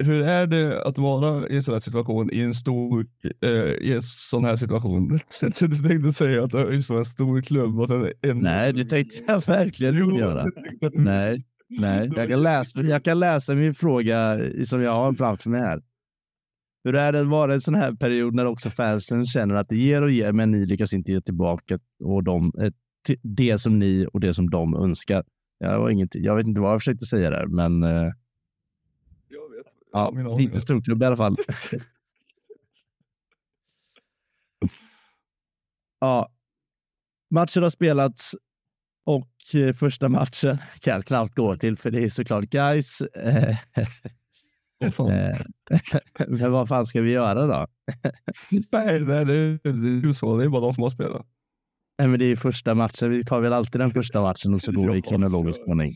hur 0.00 0.22
är 0.22 0.46
det 0.46 0.82
att 0.82 0.98
vara 0.98 1.48
i 1.48 1.56
en 1.56 1.62
sån 1.62 1.74
här 1.74 1.80
situation, 1.80 2.30
i 2.32 2.40
en 2.40 2.54
stor, 2.54 3.06
eh, 3.44 3.50
i 3.50 3.92
en 3.92 4.02
sån 4.02 4.44
här 4.44 4.56
situation? 4.56 5.08
Du 5.60 5.76
tänkte 5.88 6.12
säga 6.12 6.44
att 6.44 6.50
du 6.50 6.58
är 6.58 6.96
en 6.98 7.04
stor 7.04 7.42
klubb 7.42 7.80
och 7.80 7.88
sen 7.88 8.12
en... 8.22 8.38
Nej, 8.38 8.72
det 8.72 8.84
tänkte 8.84 9.16
jag 9.26 9.46
verkligen 9.46 9.98
inte 10.02 10.16
göra. 10.16 10.44
Nej, 10.92 11.36
nej. 11.68 12.10
Jag 12.16 12.28
kan, 12.28 12.42
läsa, 12.42 12.80
jag 12.80 13.04
kan 13.04 13.18
läsa 13.18 13.54
min 13.54 13.74
fråga 13.74 14.38
som 14.64 14.82
jag 14.82 14.92
har 14.92 15.14
framför 15.14 15.50
mig 15.50 15.60
här. 15.60 15.82
Hur 16.84 16.94
är 16.94 17.12
det 17.12 17.20
att 17.20 17.26
vara 17.26 17.54
en 17.54 17.60
sån 17.60 17.74
här 17.74 17.92
period 17.92 18.34
när 18.34 18.46
också 18.46 18.70
fansen 18.70 19.24
känner 19.24 19.54
att 19.54 19.68
det 19.68 19.76
ger 19.76 20.02
och 20.02 20.10
ger, 20.10 20.32
men 20.32 20.50
ni 20.50 20.66
lyckas 20.66 20.92
inte 20.92 21.12
ge 21.12 21.20
tillbaka 21.20 21.78
och 22.04 22.24
de, 22.24 22.52
det 23.22 23.58
som 23.58 23.78
ni 23.78 24.06
och 24.12 24.20
det 24.20 24.34
som 24.34 24.50
de 24.50 24.74
önskar? 24.74 25.24
Jag, 25.58 25.80
var 25.80 25.90
inget, 25.90 26.14
jag 26.14 26.36
vet 26.36 26.46
inte 26.46 26.60
vad 26.60 26.72
jag 26.72 26.80
försökte 26.80 27.06
säga 27.06 27.30
där, 27.30 27.46
men 27.46 27.82
eh, 27.82 28.12
Jag 29.28 29.50
vet. 29.56 29.66
ja, 29.92 30.36
lite 30.38 30.60
storklubb 30.60 31.02
i 31.02 31.06
alla 31.06 31.16
fall. 31.16 31.36
ja, 36.00 36.32
matchen 37.30 37.62
har 37.62 37.70
spelats 37.70 38.34
och 39.04 39.28
första 39.74 40.08
matchen 40.08 40.58
kan 40.80 40.94
jag 40.94 41.04
knappt 41.04 41.34
gå 41.34 41.56
till 41.56 41.76
för 41.76 41.90
det 41.90 42.04
är 42.04 42.08
såklart 42.08 42.44
guys. 42.44 43.00
Eh, 43.00 43.48
eh, 43.48 43.56
Men 46.28 46.52
vad 46.52 46.68
fan 46.68 46.86
ska 46.86 47.00
vi 47.00 47.12
göra 47.12 47.46
då? 47.46 47.66
Nej, 48.50 49.00
nej, 49.00 49.24
det 49.24 49.68
är 49.68 50.06
ju 50.06 50.14
så. 50.14 50.36
Det 50.36 50.44
är 50.44 50.48
bara 50.48 50.62
de 50.62 50.74
som 50.74 50.82
har 50.82 50.90
spelat. 50.90 51.26
Nej, 51.98 52.08
men 52.08 52.18
det 52.18 52.24
är 52.24 52.28
ju 52.28 52.36
första 52.36 52.74
matchen. 52.74 53.10
Vi 53.10 53.24
tar 53.24 53.40
väl 53.40 53.52
alltid 53.52 53.80
den 53.80 53.90
första 53.90 54.22
matchen 54.22 54.54
och 54.54 54.60
så 54.60 54.72
går 54.72 54.92
vi 54.92 54.98
i 54.98 55.02
kronologisk 55.02 55.60
ordning. 55.66 55.94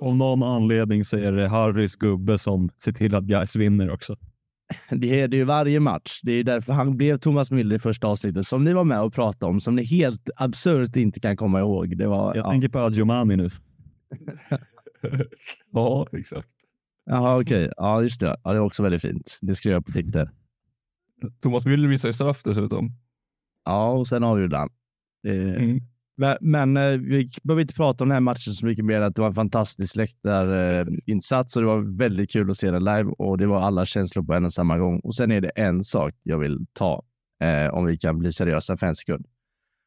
Av 0.00 0.16
någon 0.16 0.42
anledning 0.42 1.04
så 1.04 1.16
är 1.16 1.32
det 1.32 1.48
Harrys 1.48 1.96
gubbe 1.96 2.38
som 2.38 2.68
ser 2.76 2.92
till 2.92 3.14
att 3.14 3.24
guys 3.24 3.56
vinner 3.56 3.90
också. 3.90 4.16
Det 4.90 5.20
är 5.20 5.28
det 5.28 5.36
ju 5.36 5.44
varje 5.44 5.80
match. 5.80 6.20
Det 6.22 6.32
är 6.32 6.44
därför 6.44 6.72
han 6.72 6.96
blev 6.96 7.16
Thomas 7.16 7.50
Müller 7.50 7.74
i 7.74 7.78
första 7.78 8.06
avsnittet 8.06 8.46
som 8.46 8.64
ni 8.64 8.72
var 8.72 8.84
med 8.84 9.02
och 9.02 9.14
pratade 9.14 9.50
om, 9.50 9.60
som 9.60 9.76
ni 9.76 9.84
helt 9.84 10.30
absurt 10.36 10.96
inte 10.96 11.20
kan 11.20 11.36
komma 11.36 11.60
ihåg. 11.60 11.98
Det 11.98 12.06
var, 12.06 12.34
Jag 12.34 12.46
ja. 12.46 12.50
tänker 12.50 12.68
på 12.68 12.78
Adjomani 12.78 13.36
nu. 13.36 13.50
Ja, 15.72 16.06
exakt. 16.12 16.48
Jaha, 17.06 17.40
okej. 17.40 17.72
Ja, 17.76 18.02
just 18.02 18.20
det. 18.20 18.36
Ja, 18.44 18.52
det 18.52 18.58
var 18.58 18.66
också 18.66 18.82
väldigt 18.82 19.02
fint. 19.02 19.38
Det 19.40 19.54
skrev 19.54 19.72
jag 19.72 19.86
på 19.86 19.92
Twitter. 19.92 20.30
Thomas 21.42 21.66
Müller 21.66 21.88
visar 21.88 22.08
ju 22.08 22.12
straff 22.12 22.42
dessutom. 22.42 22.92
Ja, 23.64 23.90
och 23.90 24.08
sen 24.08 24.24
avgjorde 24.24 24.56
han. 24.56 24.68
Eh, 25.28 25.62
Mm. 25.62 25.80
Men, 26.18 26.36
men 26.40 26.76
eh, 26.76 26.98
vi 26.98 27.30
behöver 27.42 27.62
inte 27.62 27.74
prata 27.74 28.04
om 28.04 28.08
den 28.08 28.14
här 28.14 28.20
matchen 28.20 28.52
så 28.52 28.66
mycket 28.66 28.84
mer. 28.84 29.00
Att 29.00 29.14
det 29.14 29.20
var 29.20 29.28
en 29.28 29.34
fantastisk 29.34 29.96
läktarinsats 29.96 31.56
och 31.56 31.62
det 31.62 31.68
var 31.68 31.98
väldigt 31.98 32.30
kul 32.30 32.50
att 32.50 32.56
se 32.56 32.70
den 32.70 32.84
live 32.84 33.10
och 33.18 33.38
det 33.38 33.46
var 33.46 33.60
alla 33.60 33.86
känslor 33.86 34.24
på 34.24 34.34
en 34.34 34.44
och 34.44 34.52
samma 34.52 34.78
gång. 34.78 35.00
Och 35.00 35.14
sen 35.14 35.32
är 35.32 35.40
det 35.40 35.48
en 35.48 35.84
sak 35.84 36.14
jag 36.22 36.38
vill 36.38 36.66
ta 36.72 37.04
eh, 37.42 37.74
om 37.74 37.86
vi 37.86 37.98
kan 37.98 38.18
bli 38.18 38.32
seriösa 38.32 38.76
för 38.76 38.86
en 38.86 38.94
sekund. 38.94 39.26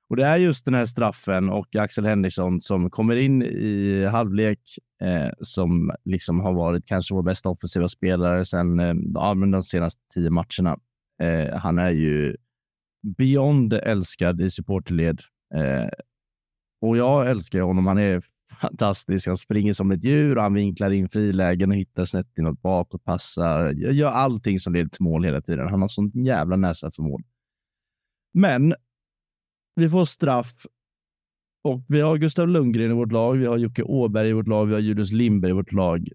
Och 0.10 0.16
det 0.16 0.26
är 0.26 0.38
just 0.38 0.66
den 0.66 0.74
här 0.74 0.86
straffen 0.86 1.50
och 1.50 1.76
Axel 1.76 2.06
Henriksson 2.06 2.60
som 2.60 2.90
kommer 2.90 3.16
in 3.16 3.44
i 3.44 4.06
halvlek 4.06 4.60
eh, 5.02 5.30
som 5.42 5.92
liksom 6.06 6.40
har 6.40 6.54
varit 6.54 6.86
kanske 6.86 7.14
vår 7.14 7.24
bästa 7.24 7.50
offensiva 7.50 7.88
spelare 7.88 8.46
sedan 8.46 8.80
eh, 8.80 8.94
ja, 9.14 9.34
de 9.34 9.64
senaste 9.64 10.02
tio 10.14 10.30
matcherna. 10.30 10.80
Eh, 11.22 11.58
han 11.58 11.78
är 11.78 11.90
ju 11.90 12.36
beyond 13.18 13.74
älskad 13.74 14.42
i 14.42 14.50
supporterled. 14.50 15.22
Eh, 15.56 15.90
och 16.82 16.98
jag 16.98 17.30
älskar 17.30 17.62
honom. 17.62 17.88
Han 17.88 17.98
är 17.98 18.22
fantastisk. 18.62 19.28
Han 19.28 19.38
springer 19.38 19.74
som 19.74 19.92
ett 19.92 20.04
djur 20.04 20.36
och 20.36 20.44
han 20.44 20.54
vinklar 20.54 20.92
in 20.92 21.10
frilägen 21.10 21.70
och 21.70 21.76
hittar 21.76 22.06
snett 22.06 22.38
inåt 22.38 22.62
bak 22.62 22.94
och 22.94 23.04
passar. 23.04 23.72
Gör 23.72 24.12
allting 24.12 24.60
som 24.60 24.74
leder 24.74 24.90
till 24.90 25.04
mål 25.04 25.26
hela 25.26 25.42
tiden. 25.42 25.68
Han 25.68 25.82
har 25.82 25.88
sån 25.88 26.12
jävla 26.26 26.56
näsa 26.56 26.92
för 26.92 27.04
mål. 27.04 27.22
Men 28.34 28.74
vi 29.76 29.90
får 29.90 30.06
straff 30.06 30.66
och 31.64 31.86
vi 31.88 32.02
har 32.02 32.18
Gustav 32.18 32.48
Lundgren 32.48 32.92
i 32.92 32.94
vårt 32.94 33.12
lag. 33.12 33.36
Vi 33.38 33.46
har 33.46 33.58
Jocke 33.58 33.84
Åberg 33.84 34.30
i 34.30 34.34
vårt 34.34 34.48
lag. 34.48 34.66
Vi 34.66 34.74
har 34.74 34.82
Julius 34.82 35.12
Lindberg 35.12 35.52
i 35.52 35.56
vårt 35.56 35.72
lag. 35.72 36.10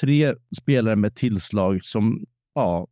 Tre 0.00 0.34
spelare 0.60 0.96
med 0.96 1.14
tillslag 1.14 1.84
som 1.84 2.24
ja, 2.54 2.88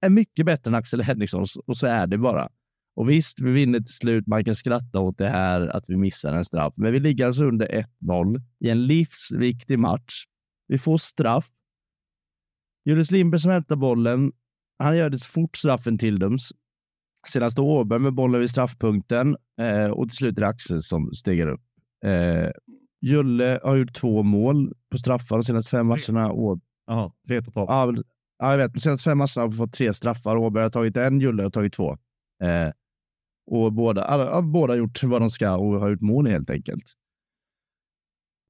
är 0.00 0.10
mycket 0.10 0.46
bättre 0.46 0.70
än 0.70 0.74
Axel 0.74 1.02
Henriksson 1.02 1.44
och 1.66 1.76
så 1.76 1.86
är 1.86 2.06
det 2.06 2.18
bara. 2.18 2.48
Och 3.00 3.10
visst, 3.10 3.40
vi 3.40 3.50
vinner 3.50 3.78
till 3.78 3.94
slut. 3.94 4.26
Man 4.26 4.44
kan 4.44 4.54
skratta 4.54 5.00
åt 5.00 5.18
det 5.18 5.28
här 5.28 5.66
att 5.76 5.84
vi 5.88 5.96
missar 5.96 6.32
en 6.32 6.44
straff, 6.44 6.74
men 6.76 6.92
vi 6.92 7.00
ligger 7.00 7.26
alltså 7.26 7.44
under 7.44 7.84
1-0 8.02 8.42
i 8.64 8.70
en 8.70 8.82
livsviktig 8.82 9.78
match. 9.78 10.24
Vi 10.68 10.78
får 10.78 10.98
straff. 10.98 11.48
Julius 12.84 13.10
Lindberg 13.10 13.40
som 13.40 13.50
hämtar 13.50 13.76
bollen. 13.76 14.32
Han 14.78 14.96
gör 14.96 15.10
det 15.10 15.18
så 15.18 15.30
fort 15.30 15.56
straffen 15.56 15.98
tilldöms. 15.98 16.52
Sedan 17.28 17.50
står 17.50 17.64
Åberg 17.64 18.00
med 18.00 18.14
bollen 18.14 18.40
vid 18.40 18.50
straffpunkten 18.50 19.36
eh, 19.60 19.90
och 19.90 20.08
till 20.08 20.16
slut 20.16 20.36
är 20.38 20.40
det 20.40 20.48
Axel 20.48 20.82
som 20.82 21.14
stegar 21.14 21.46
upp. 21.46 21.62
Eh, 22.04 22.50
Julle 23.02 23.60
har 23.62 23.76
gjort 23.76 23.94
två 23.94 24.22
mål 24.22 24.72
på 24.90 24.98
straffar 24.98 25.36
de 25.36 25.42
senaste 25.42 25.70
fem 25.70 25.86
matcherna. 25.86 26.32
Jaha, 26.86 27.12
tre 27.26 27.42
totalt. 27.42 27.70
Ja, 28.38 28.50
jag 28.50 28.56
vet. 28.56 28.72
De 28.72 28.80
senaste 28.80 29.10
fem 29.10 29.18
matcherna 29.18 29.42
har 29.42 29.48
vi 29.48 29.56
fått 29.56 29.72
tre 29.72 29.94
straffar. 29.94 30.36
Åberg 30.36 30.62
har 30.62 30.70
tagit 30.70 30.96
en, 30.96 31.20
Julle 31.20 31.42
har 31.42 31.50
tagit 31.50 31.72
två. 31.72 31.92
Eh, 32.42 32.70
och 33.50 33.72
båda, 33.72 34.02
alla, 34.02 34.24
ja, 34.24 34.42
båda 34.42 34.72
har 34.72 34.78
gjort 34.78 35.02
vad 35.02 35.22
de 35.22 35.30
ska 35.30 35.56
och 35.56 35.80
har 35.80 35.90
gjort 35.90 36.00
mål 36.00 36.26
helt 36.26 36.50
enkelt. 36.50 36.84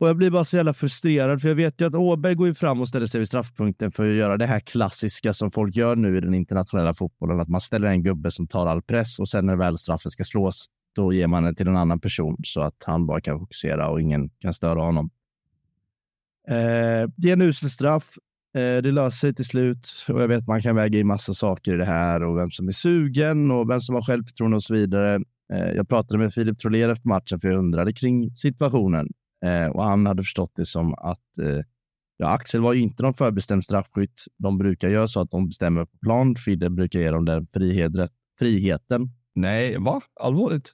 Och 0.00 0.08
Jag 0.08 0.16
blir 0.16 0.30
bara 0.30 0.44
så 0.44 0.56
jävla 0.56 0.74
frustrerad, 0.74 1.40
för 1.40 1.48
jag 1.48 1.54
vet 1.54 1.80
ju 1.80 1.86
att 1.86 1.94
Åberg 1.94 2.34
går 2.34 2.46
ju 2.46 2.54
fram 2.54 2.80
och 2.80 2.88
ställer 2.88 3.06
sig 3.06 3.18
vid 3.18 3.28
straffpunkten 3.28 3.90
för 3.90 4.10
att 4.10 4.16
göra 4.16 4.36
det 4.36 4.46
här 4.46 4.60
klassiska 4.60 5.32
som 5.32 5.50
folk 5.50 5.76
gör 5.76 5.96
nu 5.96 6.16
i 6.16 6.20
den 6.20 6.34
internationella 6.34 6.94
fotbollen. 6.94 7.40
Att 7.40 7.48
man 7.48 7.60
ställer 7.60 7.88
en 7.88 8.02
gubbe 8.02 8.30
som 8.30 8.46
tar 8.46 8.66
all 8.66 8.82
press 8.82 9.18
och 9.18 9.28
sen 9.28 9.46
när 9.46 9.56
väl 9.56 9.78
straffen 9.78 10.10
ska 10.10 10.24
slås, 10.24 10.66
då 10.94 11.12
ger 11.12 11.26
man 11.26 11.42
den 11.42 11.54
till 11.54 11.68
en 11.68 11.76
annan 11.76 12.00
person 12.00 12.36
så 12.42 12.62
att 12.62 12.82
han 12.84 13.06
bara 13.06 13.20
kan 13.20 13.38
fokusera 13.38 13.88
och 13.88 14.00
ingen 14.00 14.30
kan 14.30 14.54
störa 14.54 14.84
honom. 14.84 15.10
Eh, 16.48 17.10
det 17.16 17.28
är 17.28 17.32
en 17.32 17.42
usel 17.42 17.70
straff. 17.70 18.14
Eh, 18.54 18.82
det 18.82 18.92
löser 18.92 19.16
sig 19.16 19.34
till 19.34 19.44
slut 19.44 20.06
och 20.08 20.22
jag 20.22 20.28
vet 20.28 20.46
man 20.46 20.62
kan 20.62 20.76
väga 20.76 20.98
in 20.98 21.06
massa 21.06 21.34
saker 21.34 21.74
i 21.74 21.76
det 21.76 21.84
här 21.84 22.22
och 22.22 22.38
vem 22.38 22.50
som 22.50 22.68
är 22.68 22.72
sugen 22.72 23.50
och 23.50 23.70
vem 23.70 23.80
som 23.80 23.94
har 23.94 24.02
självförtroende 24.02 24.56
och 24.56 24.62
så 24.62 24.74
vidare. 24.74 25.14
Eh, 25.52 25.70
jag 25.70 25.88
pratade 25.88 26.18
med 26.18 26.34
Filip 26.34 26.58
Troler 26.58 26.88
efter 26.88 27.08
matchen 27.08 27.40
för 27.40 27.48
jag 27.48 27.58
undrade 27.58 27.92
kring 27.92 28.34
situationen 28.34 29.08
eh, 29.44 29.66
och 29.66 29.84
han 29.84 30.06
hade 30.06 30.22
förstått 30.22 30.52
det 30.56 30.64
som 30.64 30.94
att 30.94 31.18
ja, 32.16 32.28
Axel 32.28 32.60
var 32.60 32.72
ju 32.72 32.80
inte 32.80 33.02
någon 33.02 33.14
förbestämd 33.14 33.64
straffskytt. 33.64 34.24
De 34.38 34.58
brukar 34.58 34.88
göra 34.88 35.06
så 35.06 35.20
att 35.20 35.30
de 35.30 35.46
bestämmer 35.46 35.84
på 35.84 35.98
plan. 35.98 36.36
Fidde 36.36 36.70
brukar 36.70 37.00
ge 37.00 37.10
dem 37.10 37.24
den 37.24 37.46
frihet, 37.46 37.92
friheten. 38.38 39.10
Nej, 39.34 39.76
va? 39.78 40.00
Allvarligt? 40.20 40.72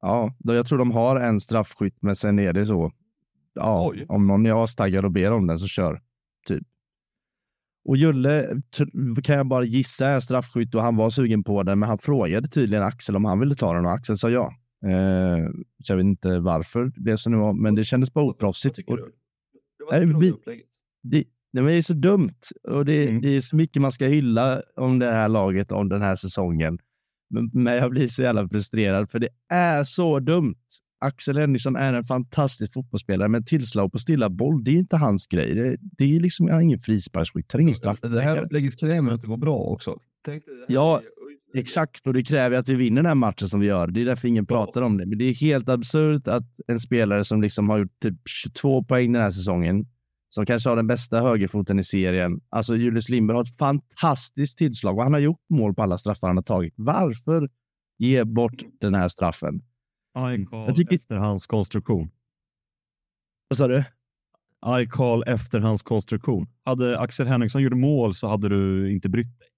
Ja, 0.00 0.34
då 0.38 0.54
jag 0.54 0.66
tror 0.66 0.78
de 0.78 0.90
har 0.90 1.16
en 1.16 1.40
straffskytt, 1.40 1.96
men 2.00 2.16
sen 2.16 2.38
är 2.38 2.52
det 2.52 2.66
så. 2.66 2.92
Ja, 3.54 3.88
Oj. 3.90 4.06
om 4.08 4.26
någon 4.26 4.46
är 4.46 4.64
astaggad 4.64 5.04
och 5.04 5.12
ber 5.12 5.32
om 5.32 5.46
den 5.46 5.58
så 5.58 5.66
kör. 5.66 6.00
Typ. 6.46 6.66
Och 7.88 7.96
Julle 7.96 8.46
kan 9.24 9.36
jag 9.36 9.46
bara 9.48 9.64
gissa 9.64 10.06
är 10.06 10.20
straffskytt 10.20 10.74
och 10.74 10.82
han 10.82 10.96
var 10.96 11.10
sugen 11.10 11.44
på 11.44 11.62
den, 11.62 11.78
men 11.78 11.88
han 11.88 11.98
frågade 11.98 12.48
tydligen 12.48 12.84
Axel 12.84 13.16
om 13.16 13.24
han 13.24 13.40
ville 13.40 13.54
ta 13.54 13.72
den 13.74 13.86
och 13.86 13.92
Axel 13.92 14.16
sa 14.18 14.30
ja. 14.30 14.52
Eh, 14.86 15.46
så 15.84 15.92
jag 15.92 15.96
vet 15.96 16.04
inte 16.04 16.38
varför 16.40 16.84
det 16.84 17.00
blev 17.00 17.16
så 17.16 17.30
nu 17.30 17.52
men 17.62 17.74
det 17.74 17.84
kändes 17.84 18.12
bara 18.12 18.24
oproffsigt. 18.24 18.78
Och 20.08 20.20
vi- 20.22 20.30
det, 21.02 21.24
nej, 21.52 21.62
men 21.64 21.66
det 21.66 21.72
är 21.78 21.82
så 21.82 21.92
dumt 21.94 22.40
och 22.68 22.84
det, 22.84 23.08
Mm. 23.08 23.20
det 23.20 23.36
är 23.36 23.40
så 23.40 23.56
mycket 23.56 23.82
man 23.82 23.92
ska 23.92 24.06
hylla 24.06 24.62
om 24.76 24.98
det 24.98 25.12
här 25.12 25.28
laget, 25.28 25.72
om 25.72 25.88
den 25.88 26.02
här 26.02 26.16
säsongen. 26.16 26.78
Men, 27.30 27.50
men 27.52 27.74
jag 27.76 27.90
blir 27.90 28.08
så 28.08 28.22
jävla 28.22 28.48
frustrerad 28.48 29.10
för 29.10 29.18
det 29.18 29.28
är 29.52 29.84
så 29.84 30.18
dumt. 30.20 30.54
Axel 31.00 31.38
Henriksson 31.38 31.76
är 31.76 31.94
en 31.94 32.04
fantastisk 32.04 32.72
fotbollsspelare, 32.72 33.28
men 33.28 33.44
tillslag 33.44 33.92
på 33.92 33.98
stilla 33.98 34.30
boll, 34.30 34.64
det 34.64 34.70
är 34.70 34.78
inte 34.78 34.96
hans 34.96 35.26
grej. 35.26 35.54
Det, 35.54 35.76
det 35.80 36.16
är 36.16 36.20
liksom 36.20 36.60
ingen 36.60 36.78
frisparksskytt, 36.78 37.52
han 37.52 37.60
är 37.60 37.62
ingen 37.62 37.74
straff. 37.74 38.00
Det 38.00 38.20
här 38.20 38.44
upplägget 38.44 38.80
kräver 38.80 39.12
att 39.12 39.20
det 39.20 39.26
går 39.26 39.36
bra 39.36 39.56
också. 39.56 39.98
Ja, 40.68 41.00
Exakt, 41.54 42.06
och 42.06 42.12
det 42.14 42.22
kräver 42.22 42.56
att 42.56 42.68
vi 42.68 42.74
vinner 42.74 42.96
den 42.96 43.06
här 43.06 43.14
matchen 43.14 43.48
som 43.48 43.60
vi 43.60 43.66
gör. 43.66 43.86
Det 43.86 44.00
är 44.00 44.04
därför 44.04 44.28
ingen 44.28 44.46
pratar 44.46 44.82
om 44.82 44.98
det. 44.98 45.06
Men 45.06 45.18
det 45.18 45.24
är 45.24 45.34
helt 45.34 45.68
absurt 45.68 46.28
att 46.28 46.44
en 46.66 46.80
spelare 46.80 47.24
som 47.24 47.42
liksom 47.42 47.68
har 47.68 47.78
gjort 47.78 48.00
typ 48.02 48.14
22 48.26 48.84
poäng 48.84 49.12
den 49.12 49.22
här 49.22 49.30
säsongen, 49.30 49.86
som 50.30 50.46
kanske 50.46 50.68
har 50.68 50.76
den 50.76 50.86
bästa 50.86 51.20
högerfoten 51.20 51.78
i 51.78 51.82
serien. 51.84 52.40
Alltså 52.48 52.76
Julius 52.76 53.08
Lindberg 53.08 53.34
har 53.34 53.42
ett 53.42 53.56
fantastiskt 53.56 54.58
tillslag 54.58 54.98
och 54.98 55.02
han 55.04 55.12
har 55.12 55.20
gjort 55.20 55.40
mål 55.50 55.74
på 55.74 55.82
alla 55.82 55.98
straffar 55.98 56.28
han 56.28 56.36
har 56.36 56.44
tagit. 56.44 56.74
Varför 56.76 57.48
ge 57.98 58.24
bort 58.24 58.62
den 58.80 58.94
här 58.94 59.08
straffen? 59.08 59.62
I 60.18 60.46
call 60.46 60.66
Jag 60.66 60.76
tycker- 60.76 60.94
efterhandskonstruktion. 60.94 62.10
Vad 63.48 63.58
sa 63.58 63.68
du? 63.68 63.84
I 64.82 64.86
call 64.86 65.22
efterhandskonstruktion. 65.26 66.46
Hade 66.64 66.98
Axel 66.98 67.26
Henriksson 67.26 67.62
gjort 67.62 67.72
mål 67.72 68.14
så 68.14 68.28
hade 68.28 68.48
du 68.48 68.92
inte 68.92 69.08
brytt 69.08 69.38
dig. 69.38 69.48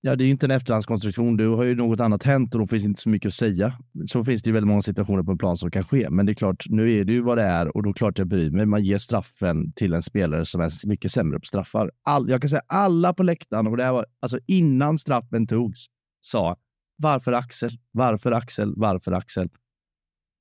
Ja, 0.00 0.16
det 0.16 0.24
är 0.24 0.26
ju 0.26 0.30
inte 0.30 0.46
en 0.46 0.50
efterhandskonstruktion. 0.50 1.36
Du 1.36 1.48
har 1.48 1.64
ju 1.64 1.74
något 1.74 2.00
annat 2.00 2.22
hänt 2.22 2.54
och 2.54 2.60
då 2.60 2.66
finns 2.66 2.84
inte 2.84 3.00
så 3.02 3.08
mycket 3.08 3.28
att 3.28 3.34
säga. 3.34 3.78
Så 4.06 4.24
finns 4.24 4.42
det 4.42 4.48
ju 4.48 4.54
väldigt 4.54 4.68
många 4.68 4.82
situationer 4.82 5.22
på 5.22 5.30
en 5.32 5.38
plan 5.38 5.56
som 5.56 5.70
kan 5.70 5.84
ske. 5.84 6.10
Men 6.10 6.26
det 6.26 6.32
är 6.32 6.34
klart, 6.34 6.64
nu 6.68 6.92
är 6.92 7.04
det 7.04 7.12
ju 7.12 7.20
vad 7.20 7.38
det 7.38 7.42
är 7.44 7.76
och 7.76 7.82
då 7.82 7.92
klart 7.92 8.18
jag 8.18 8.28
bryr 8.28 8.50
mig. 8.50 8.66
Man 8.66 8.84
ger 8.84 8.98
straffen 8.98 9.72
till 9.72 9.94
en 9.94 10.02
spelare 10.02 10.44
som 10.44 10.60
är 10.60 10.88
mycket 10.88 11.12
sämre 11.12 11.38
på 11.40 11.44
straffar. 11.46 11.90
All, 12.02 12.30
jag 12.30 12.40
kan 12.40 12.48
säga 12.50 12.62
alla 12.66 13.14
på 13.14 13.22
läktaren 13.22 13.66
och 13.66 13.76
det 13.76 13.84
här 13.84 13.92
var 13.92 14.06
alltså 14.20 14.38
innan 14.46 14.98
straffen 14.98 15.46
togs 15.46 15.86
sa 16.20 16.56
varför 16.96 17.32
Axel? 17.32 17.70
Varför 17.90 18.32
Axel? 18.32 18.72
Varför 18.76 19.12
Axel? 19.12 19.48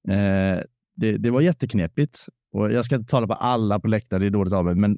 Eh, 0.07 0.59
det, 0.95 1.17
det 1.17 1.31
var 1.31 1.41
jätteknepigt 1.41 2.27
och 2.55 2.71
jag 2.71 2.85
ska 2.85 2.95
inte 2.95 3.11
tala 3.11 3.27
på 3.27 3.33
alla 3.33 3.79
på 3.79 3.87
läktaren, 3.87 4.21
det 4.21 4.27
är 4.27 4.31
dåligt 4.31 4.53
av 4.53 4.65
mig, 4.65 4.75
men 4.75 4.97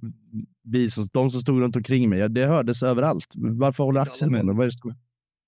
vi 0.63 0.91
som, 0.91 1.07
de 1.13 1.29
som 1.29 1.41
stod 1.41 1.61
runt 1.61 1.75
omkring 1.75 2.09
mig, 2.09 2.29
det 2.29 2.45
hördes 2.45 2.83
överallt. 2.83 3.33
Varför 3.35 3.83
håller 3.83 4.01
Axel 4.01 4.29
på? 4.29 4.53
Vad 4.53 4.61
är, 4.61 4.65
det 4.65 4.71
som, 4.71 4.95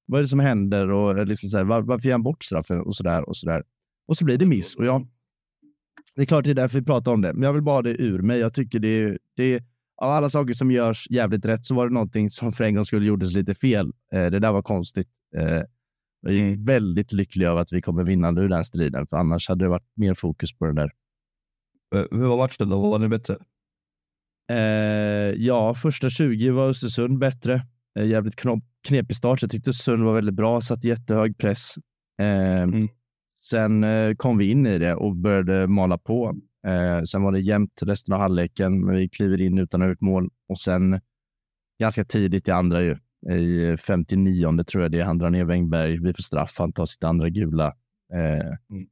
vad 0.06 0.20
är 0.20 0.22
det 0.24 0.28
som 0.28 0.40
händer? 0.40 0.92
Och 0.92 1.28
liksom 1.28 1.50
så 1.50 1.58
här, 1.58 1.64
var, 1.64 1.82
varför 1.82 2.06
ger 2.06 2.14
han 2.14 2.24
bort 2.24 2.44
straffen? 2.44 2.80
Och 2.82 2.96
så 2.96 3.04
där 3.04 3.30
och 3.30 3.38
så 3.38 3.48
där. 3.48 3.64
Och 4.08 4.18
så 4.18 4.26
blir 4.26 4.38
det 4.38 4.46
miss. 4.46 4.76
Och 4.76 4.86
jag, 4.86 5.08
det 6.16 6.22
är 6.22 6.26
klart 6.26 6.46
det 6.46 6.52
är 6.52 6.56
därför 6.56 6.80
vi 6.80 6.86
pratar 6.86 7.12
om 7.12 7.22
det, 7.22 7.34
men 7.34 7.44
jag 7.44 7.54
vill 7.54 7.64
bara 7.64 7.82
det 7.82 8.02
ur 8.02 8.22
mig. 8.22 8.40
Jag 8.40 8.54
tycker 8.54 8.80
det, 8.80 9.18
det 9.36 9.64
av 10.02 10.12
alla 10.12 10.30
saker 10.30 10.54
som 10.54 10.72
görs 10.72 11.08
jävligt 11.10 11.46
rätt 11.46 11.66
så 11.66 11.76
var 11.76 11.88
det 11.88 11.94
någonting 11.94 12.30
som 12.30 12.52
för 12.52 12.64
en 12.64 12.76
gång 12.76 12.86
skulle 12.86 13.06
gjordes 13.06 13.34
lite 13.34 13.56
fel. 13.56 13.92
Eh, 14.14 14.26
det 14.26 14.40
där 14.40 14.52
var 14.52 14.62
konstigt. 14.62 15.08
Eh, 15.38 15.62
jag 16.22 16.34
är 16.34 16.40
mm. 16.40 16.64
väldigt 16.64 17.14
lycklig 17.14 17.46
över 17.46 17.62
att 17.62 17.74
vi 17.74 17.82
kommer 17.82 18.04
vinnande 18.04 18.42
ur 18.42 18.50
den 18.50 18.66
striden, 18.66 19.08
för 19.08 19.18
annars 19.18 19.50
hade 19.50 19.66
det 19.66 19.70
varit 19.70 19.92
mer 19.96 20.14
fokus 20.14 20.54
på 20.54 20.66
den 20.66 20.76
där. 20.76 20.92
Eh, 21.96 22.06
hur 22.12 22.28
var 22.28 22.38
matchen 22.38 22.70
då? 22.70 22.90
Var 22.90 23.00
ni 23.00 23.08
bättre? 23.08 23.38
Eh, 24.52 25.36
ja, 25.38 25.74
första 25.74 26.10
20 26.10 26.50
var 26.50 26.70
Östersund 26.70 27.20
bättre. 27.20 27.62
Eh, 28.00 28.06
jävligt 28.06 28.36
knop, 28.36 28.64
knepig 28.88 29.18
start. 29.18 29.42
Jag 29.42 29.52
tyckte 29.52 29.70
Östersund 29.70 30.04
var 30.04 30.14
väldigt 30.14 30.36
bra, 30.36 30.62
satt 30.62 30.84
jättehög 30.84 31.38
press. 31.38 31.76
Eh, 32.22 32.62
mm. 32.62 32.88
Sen 33.40 33.84
eh, 33.84 34.16
kom 34.16 34.38
vi 34.38 34.52
in 34.52 34.68
i 34.68 34.80
det 34.80 34.96
och 34.96 35.16
började 35.16 35.68
mala 35.68 35.98
på. 35.98 36.36
Eh, 36.68 37.04
sen 37.04 37.24
var 37.24 37.32
det 37.32 37.40
jämnt 37.40 37.80
resten 37.82 38.14
av 38.14 38.22
halvleken, 38.22 38.86
men 38.86 38.96
vi 38.96 39.10
kliver 39.10 39.42
in 39.42 39.58
utan 39.58 39.82
att 39.82 39.86
ha 39.86 39.90
gjort 39.90 40.02
mål. 40.02 40.30
Och 40.50 40.60
sen 40.60 41.02
ganska 41.80 42.06
tidigt 42.06 42.48
i 42.48 42.52
andra, 42.52 42.84
ju, 42.84 42.98
i 43.32 43.78
59 43.78 44.64
tror 44.64 44.84
jag 44.84 44.92
det 44.92 45.02
han 45.02 45.18
drar 45.18 45.30
ner 45.30 45.46
Wängberg. 45.46 46.00
Vi 46.00 46.14
får 46.14 46.24
straff, 46.24 46.56
han 46.60 46.74
tar 46.74 46.86
sitt 46.86 47.04
andra 47.04 47.30
gula. 47.30 47.68
Eh, 48.14 48.48
mm 48.70 48.88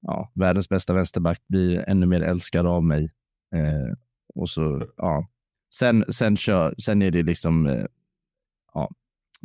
ja, 0.00 0.32
världens 0.34 0.68
bästa 0.68 0.92
vänsterback 0.92 1.42
blir 1.48 1.88
ännu 1.88 2.06
mer 2.06 2.20
älskad 2.20 2.66
av 2.66 2.84
mig. 2.84 3.10
Eh, 3.54 3.94
och 4.34 4.48
så, 4.48 4.86
ja. 4.96 5.28
Sen, 5.74 6.04
sen, 6.08 6.36
kör, 6.36 6.74
sen 6.78 7.02
är 7.02 7.10
det 7.10 7.22
liksom 7.22 7.66
eh, 7.66 7.84
ja, 8.74 8.90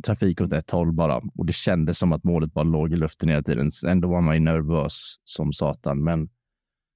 trafik 0.06 0.40
åt 0.40 0.52
ett 0.52 0.70
håll 0.70 0.92
bara. 0.92 1.16
Och 1.34 1.46
det 1.46 1.52
kändes 1.52 1.98
som 1.98 2.12
att 2.12 2.24
målet 2.24 2.52
bara 2.52 2.64
låg 2.64 2.92
i 2.92 2.96
luften 2.96 3.28
hela 3.28 3.42
tiden. 3.42 3.70
Ändå 3.86 4.08
var 4.08 4.20
man 4.20 4.34
ju 4.34 4.40
nervös 4.40 5.14
som 5.24 5.52
satan, 5.52 6.04
men 6.04 6.30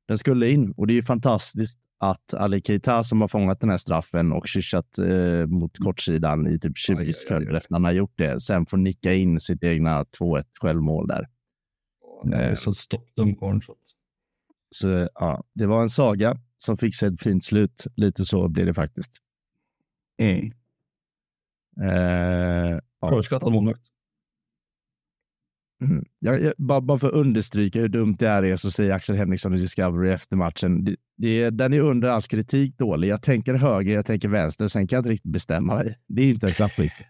den 0.08 0.18
skulle 0.18 0.50
in. 0.50 0.72
Och 0.72 0.86
det 0.86 0.92
är 0.92 0.94
ju 0.94 1.02
fantastiskt 1.02 1.80
att 1.98 2.34
Ali 2.34 2.62
Keita 2.62 3.02
som 3.02 3.20
har 3.20 3.28
fångat 3.28 3.60
den 3.60 3.70
här 3.70 3.78
straffen 3.78 4.32
och 4.32 4.48
kyssat 4.48 4.98
eh, 4.98 5.46
mot 5.46 5.78
kortsidan 5.78 6.46
i 6.46 6.58
typ 6.58 6.76
20 6.76 7.12
sekunder 7.12 7.54
efter 7.54 7.74
han 7.74 7.84
har 7.84 7.92
gjort 7.92 8.14
det, 8.16 8.40
sen 8.40 8.66
får 8.66 8.76
nicka 8.76 9.14
in 9.14 9.40
sitt 9.40 9.64
egna 9.64 10.04
2-1 10.04 10.44
självmål 10.60 11.06
där. 11.06 11.28
Nej, 12.24 12.56
så 12.56 12.72
Stockholm 12.72 13.34
Cornshot. 13.34 13.78
Så 14.70 15.08
ja, 15.14 15.44
det 15.54 15.66
var 15.66 15.82
en 15.82 15.90
saga 15.90 16.36
som 16.58 16.76
fick 16.76 16.96
sig 16.96 17.08
ett 17.08 17.20
fint 17.20 17.44
slut. 17.44 17.86
Lite 17.96 18.24
så 18.24 18.48
blir 18.48 18.66
det 18.66 18.74
faktiskt. 18.74 19.12
Mm. 20.18 20.52
Eh, 21.82 22.78
ja. 23.00 23.12
Överskattad 23.12 23.52
målvakt. 23.52 23.86
Mm. 25.80 26.04
Jag, 26.18 26.42
jag, 26.42 26.52
bara, 26.58 26.80
bara 26.80 26.98
för 26.98 27.06
att 27.06 27.12
understryka 27.12 27.80
hur 27.80 27.88
dumt 27.88 28.16
det 28.18 28.28
här 28.28 28.42
är 28.42 28.56
så 28.56 28.70
säger 28.70 28.92
Axel 28.92 29.16
Henriksson 29.16 29.54
i 29.54 29.58
Discovery 29.58 30.10
efter 30.10 30.36
matchen. 30.36 30.84
Det, 30.84 30.96
det, 31.16 31.50
den 31.50 31.72
är 31.72 31.80
under 31.80 32.08
all 32.08 32.22
kritik 32.22 32.78
dålig. 32.78 33.08
Jag 33.08 33.22
tänker 33.22 33.54
höger, 33.54 33.94
jag 33.94 34.06
tänker 34.06 34.28
vänster, 34.28 34.68
sen 34.68 34.86
kan 34.86 34.96
jag 34.96 35.00
inte 35.00 35.10
riktigt 35.10 35.32
bestämma 35.32 35.74
mig. 35.74 35.98
Det 36.08 36.22
är 36.22 36.30
inte 36.30 36.46
en 36.46 36.52
klappigt. 36.52 37.06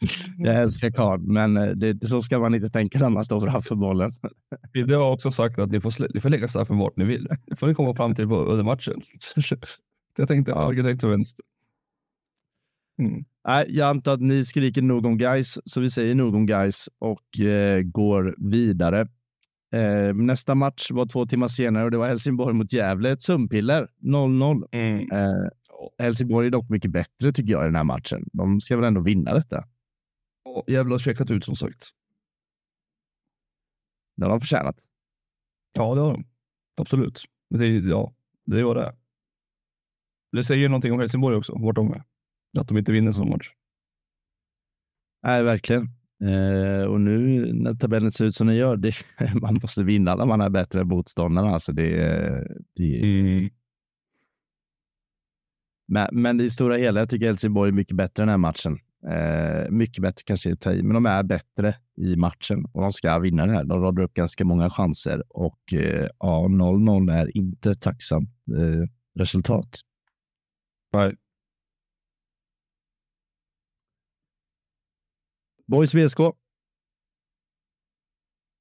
Jag 0.38 0.54
älskar 0.54 0.90
Karl, 0.90 1.20
men 1.20 1.56
eh, 1.56 1.66
det, 1.66 2.08
så 2.08 2.22
ska 2.22 2.38
man 2.38 2.54
inte 2.54 2.70
tänka 2.70 2.98
när 2.98 3.10
man 3.10 3.24
står 3.24 3.40
framför 3.40 3.74
bollen. 3.74 4.14
Det 4.86 4.94
har 4.94 5.12
också 5.12 5.30
sagt 5.30 5.58
att 5.58 5.70
ni 5.70 5.80
får, 5.80 6.14
ni 6.14 6.20
får 6.20 6.28
lägga 6.28 6.48
straffen 6.48 6.78
vart 6.78 6.96
ni 6.96 7.04
vill. 7.04 7.28
Det 7.46 7.56
får 7.56 7.66
ni 7.66 7.74
komma 7.74 7.94
fram 7.94 8.14
till 8.14 8.24
under 8.24 8.64
matchen. 8.64 9.02
Jag 10.18 10.28
tänkte 10.28 10.50
ja. 10.50 10.70
direkt 10.70 11.00
till 11.00 11.08
vänster. 11.08 11.44
Mm. 12.98 13.24
Nej, 13.48 13.66
jag 13.68 13.88
antar 13.88 14.14
att 14.14 14.20
ni 14.20 14.44
skriker 14.44 14.82
nog 14.82 15.06
om 15.06 15.18
guys, 15.18 15.58
så 15.64 15.80
vi 15.80 15.90
säger 15.90 16.14
nog 16.14 16.34
om 16.34 16.46
guys 16.46 16.88
och 16.98 17.40
eh, 17.40 17.82
går 17.82 18.34
vidare. 18.50 19.00
Eh, 19.74 20.14
nästa 20.14 20.54
match 20.54 20.90
var 20.90 21.06
två 21.06 21.26
timmar 21.26 21.48
senare 21.48 21.84
och 21.84 21.90
det 21.90 21.98
var 21.98 22.08
Helsingborg 22.08 22.54
mot 22.54 22.72
Gävle. 22.72 23.10
Ett 23.10 23.22
sumpiller, 23.22 23.88
0-0. 24.02 24.68
Mm. 24.72 25.10
Eh, 25.12 25.48
Helsingborg 25.98 26.46
är 26.46 26.50
dock 26.50 26.70
mycket 26.70 26.90
bättre 26.90 27.32
tycker 27.32 27.52
jag 27.52 27.62
i 27.62 27.66
den 27.66 27.76
här 27.76 27.84
matchen. 27.84 28.24
De 28.32 28.60
ska 28.60 28.76
väl 28.76 28.84
ändå 28.84 29.00
vinna 29.00 29.34
detta. 29.34 29.64
Och 30.44 30.64
Gävle 30.66 30.94
har 30.94 30.98
checkat 30.98 31.30
ut 31.30 31.44
som 31.44 31.56
sagt. 31.56 31.90
Det 34.16 34.24
har 34.24 34.30
de 34.30 34.40
förtjänat. 34.40 34.76
Ja, 35.72 35.94
det 35.94 36.00
har 36.00 36.12
de. 36.12 36.24
Absolut. 36.80 37.24
Det, 37.50 37.66
ja, 37.66 38.14
det 38.46 38.64
var 38.64 38.74
det. 38.74 38.94
Det 40.32 40.44
säger 40.44 40.68
någonting 40.68 40.92
om 40.92 41.00
Helsingborg 41.00 41.36
också, 41.36 41.58
vart 41.58 41.76
de 41.76 41.92
är. 41.92 42.04
Att 42.56 42.68
de 42.68 42.78
inte 42.78 42.92
vinner 42.92 43.12
som 43.12 43.30
match. 43.30 43.50
Nej, 45.22 45.42
verkligen. 45.42 45.88
Eh, 46.24 46.86
och 46.86 47.00
nu 47.00 47.46
när 47.52 47.74
tabellen 47.74 48.12
ser 48.12 48.24
ut 48.24 48.34
som 48.34 48.46
den 48.46 48.56
gör, 48.56 48.76
det, 48.76 48.94
man 49.40 49.58
måste 49.62 49.84
vinna 49.84 50.14
när 50.14 50.26
man 50.26 50.40
är 50.40 50.50
bättre 50.50 50.80
än 50.80 50.88
motståndarna. 50.88 51.50
Alltså 51.50 51.72
det, 51.72 51.96
det... 52.76 53.20
Mm. 53.20 53.50
Men, 55.88 56.08
men 56.12 56.40
i 56.40 56.50
stora 56.50 56.76
hela, 56.76 57.00
jag 57.00 57.10
tycker 57.10 57.26
Helsingborg 57.26 57.68
är 57.68 57.72
mycket 57.72 57.96
bättre 57.96 58.22
den 58.22 58.28
här 58.28 58.38
matchen. 58.38 58.78
Eh, 59.10 59.70
mycket 59.70 60.02
bättre 60.02 60.22
kanske 60.26 60.56
ta 60.56 60.72
i, 60.72 60.82
men 60.82 60.94
de 60.94 61.06
är 61.06 61.22
bättre 61.22 61.74
i 61.96 62.16
matchen 62.16 62.64
och 62.72 62.82
de 62.82 62.92
ska 62.92 63.18
vinna 63.18 63.46
det 63.46 63.52
här. 63.52 63.64
De 63.64 63.80
radar 63.82 64.02
upp 64.02 64.14
ganska 64.14 64.44
många 64.44 64.70
chanser 64.70 65.22
och 65.28 65.72
eh, 65.72 66.08
ja, 66.18 66.46
0-0 66.48 67.12
är 67.12 67.36
inte 67.36 67.74
tacksamt 67.74 68.30
eh, 68.58 68.88
resultat. 69.18 69.68
Nej. 70.92 71.14
Boys 75.66 75.94
VSK. 75.94 76.18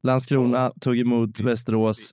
Landskrona 0.04 0.72
tog 0.82 1.00
emot 1.00 1.40
Västerås. 1.40 2.12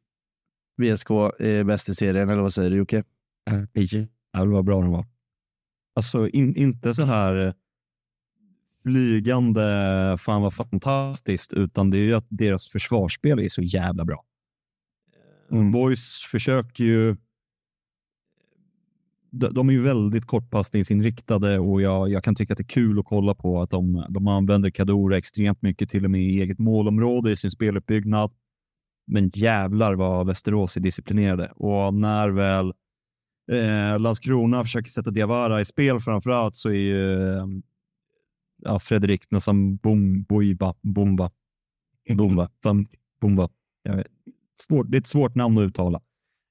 VSK 0.76 1.10
är 1.38 1.64
bäst 1.64 1.88
i 1.88 1.94
serien, 1.94 2.28
eller 2.28 2.42
vad 2.42 2.54
säger 2.54 2.70
du 2.70 2.76
Jocke? 2.76 3.04
Ja, 4.32 4.44
det 4.44 4.50
var 4.50 4.62
bra 4.62 4.80
de 4.80 4.90
var. 4.90 5.06
Alltså 5.94 6.28
in, 6.28 6.56
inte 6.56 6.94
så 6.94 7.04
här 7.04 7.46
eh, 7.46 7.52
flygande, 8.82 9.62
fan 10.18 10.42
vad 10.42 10.54
fantastiskt, 10.54 11.52
utan 11.52 11.90
det 11.90 11.98
är 11.98 12.04
ju 12.04 12.14
att 12.14 12.26
deras 12.28 12.68
försvarsspel 12.68 13.38
är 13.38 13.48
så 13.48 13.62
jävla 13.62 14.04
bra. 14.04 14.24
Mm. 15.50 15.72
Boys 15.72 16.22
försöker 16.30 16.84
ju 16.84 17.16
de 19.32 19.68
är 19.68 19.72
ju 19.72 19.82
väldigt 19.82 20.26
kortpassningsinriktade 20.26 21.58
och 21.58 21.82
jag, 21.82 22.10
jag, 22.10 22.24
kan 22.24 22.34
tycka 22.34 22.52
att 22.52 22.56
det 22.56 22.62
är 22.62 22.68
kul 22.68 22.98
att 22.98 23.04
kolla 23.04 23.34
på 23.34 23.62
att 23.62 23.70
de, 23.70 24.06
de 24.08 24.28
använder 24.28 24.70
Kadura 24.70 25.16
extremt 25.16 25.62
mycket, 25.62 25.90
till 25.90 26.04
och 26.04 26.10
med 26.10 26.20
i 26.20 26.40
eget 26.40 26.58
målområde 26.58 27.32
i 27.32 27.36
sin 27.36 27.50
speluppbyggnad. 27.50 28.32
Men 29.06 29.30
jävlar 29.34 29.94
vad 29.94 30.26
Västerås 30.26 30.76
är 30.76 30.80
disciplinerade 30.80 31.52
och 31.56 31.94
när 31.94 32.28
väl 32.28 32.72
eh, 33.52 34.00
Landskrona 34.00 34.62
försöker 34.62 34.90
sätta 34.90 35.10
Diawara 35.10 35.60
i 35.60 35.64
spel 35.64 36.00
framför 36.00 36.30
allt 36.30 36.56
så 36.56 36.68
är 36.68 36.74
ju 36.74 37.28
eh, 37.28 37.46
ja, 38.62 38.78
Fredrik 38.78 39.30
nästan 39.30 39.76
bom, 39.76 40.22
boiba, 40.22 40.74
bomba. 40.82 41.30
Bomba. 42.16 42.48
bomba. 43.20 43.48
Svårt, 44.60 44.86
det 44.90 44.96
är 44.96 45.00
ett 45.00 45.06
svårt 45.06 45.34
namn 45.34 45.58
att 45.58 45.62
uttala. 45.62 46.00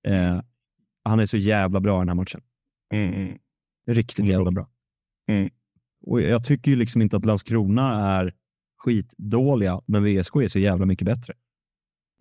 Eh, 0.07 0.41
han 1.03 1.19
är 1.19 1.25
så 1.25 1.37
jävla 1.37 1.79
bra 1.79 1.97
i 1.97 1.99
den 1.99 2.09
här 2.09 2.15
matchen. 2.15 2.41
Mm. 2.91 3.13
mm. 3.13 3.37
Riktigt 3.87 4.19
mm. 4.19 4.31
jävla 4.31 4.51
bra. 4.51 4.65
Mm. 5.27 5.49
Och 6.01 6.21
jag 6.21 6.43
tycker 6.45 6.71
ju 6.71 6.77
liksom 6.77 7.01
inte 7.01 7.17
att 7.17 7.25
Landskrona 7.25 7.91
är 7.91 8.33
skitdåliga, 8.77 9.81
men 9.85 10.03
VSK 10.03 10.35
är 10.35 10.47
så 10.47 10.59
jävla 10.59 10.85
mycket 10.85 11.05
bättre. 11.05 11.33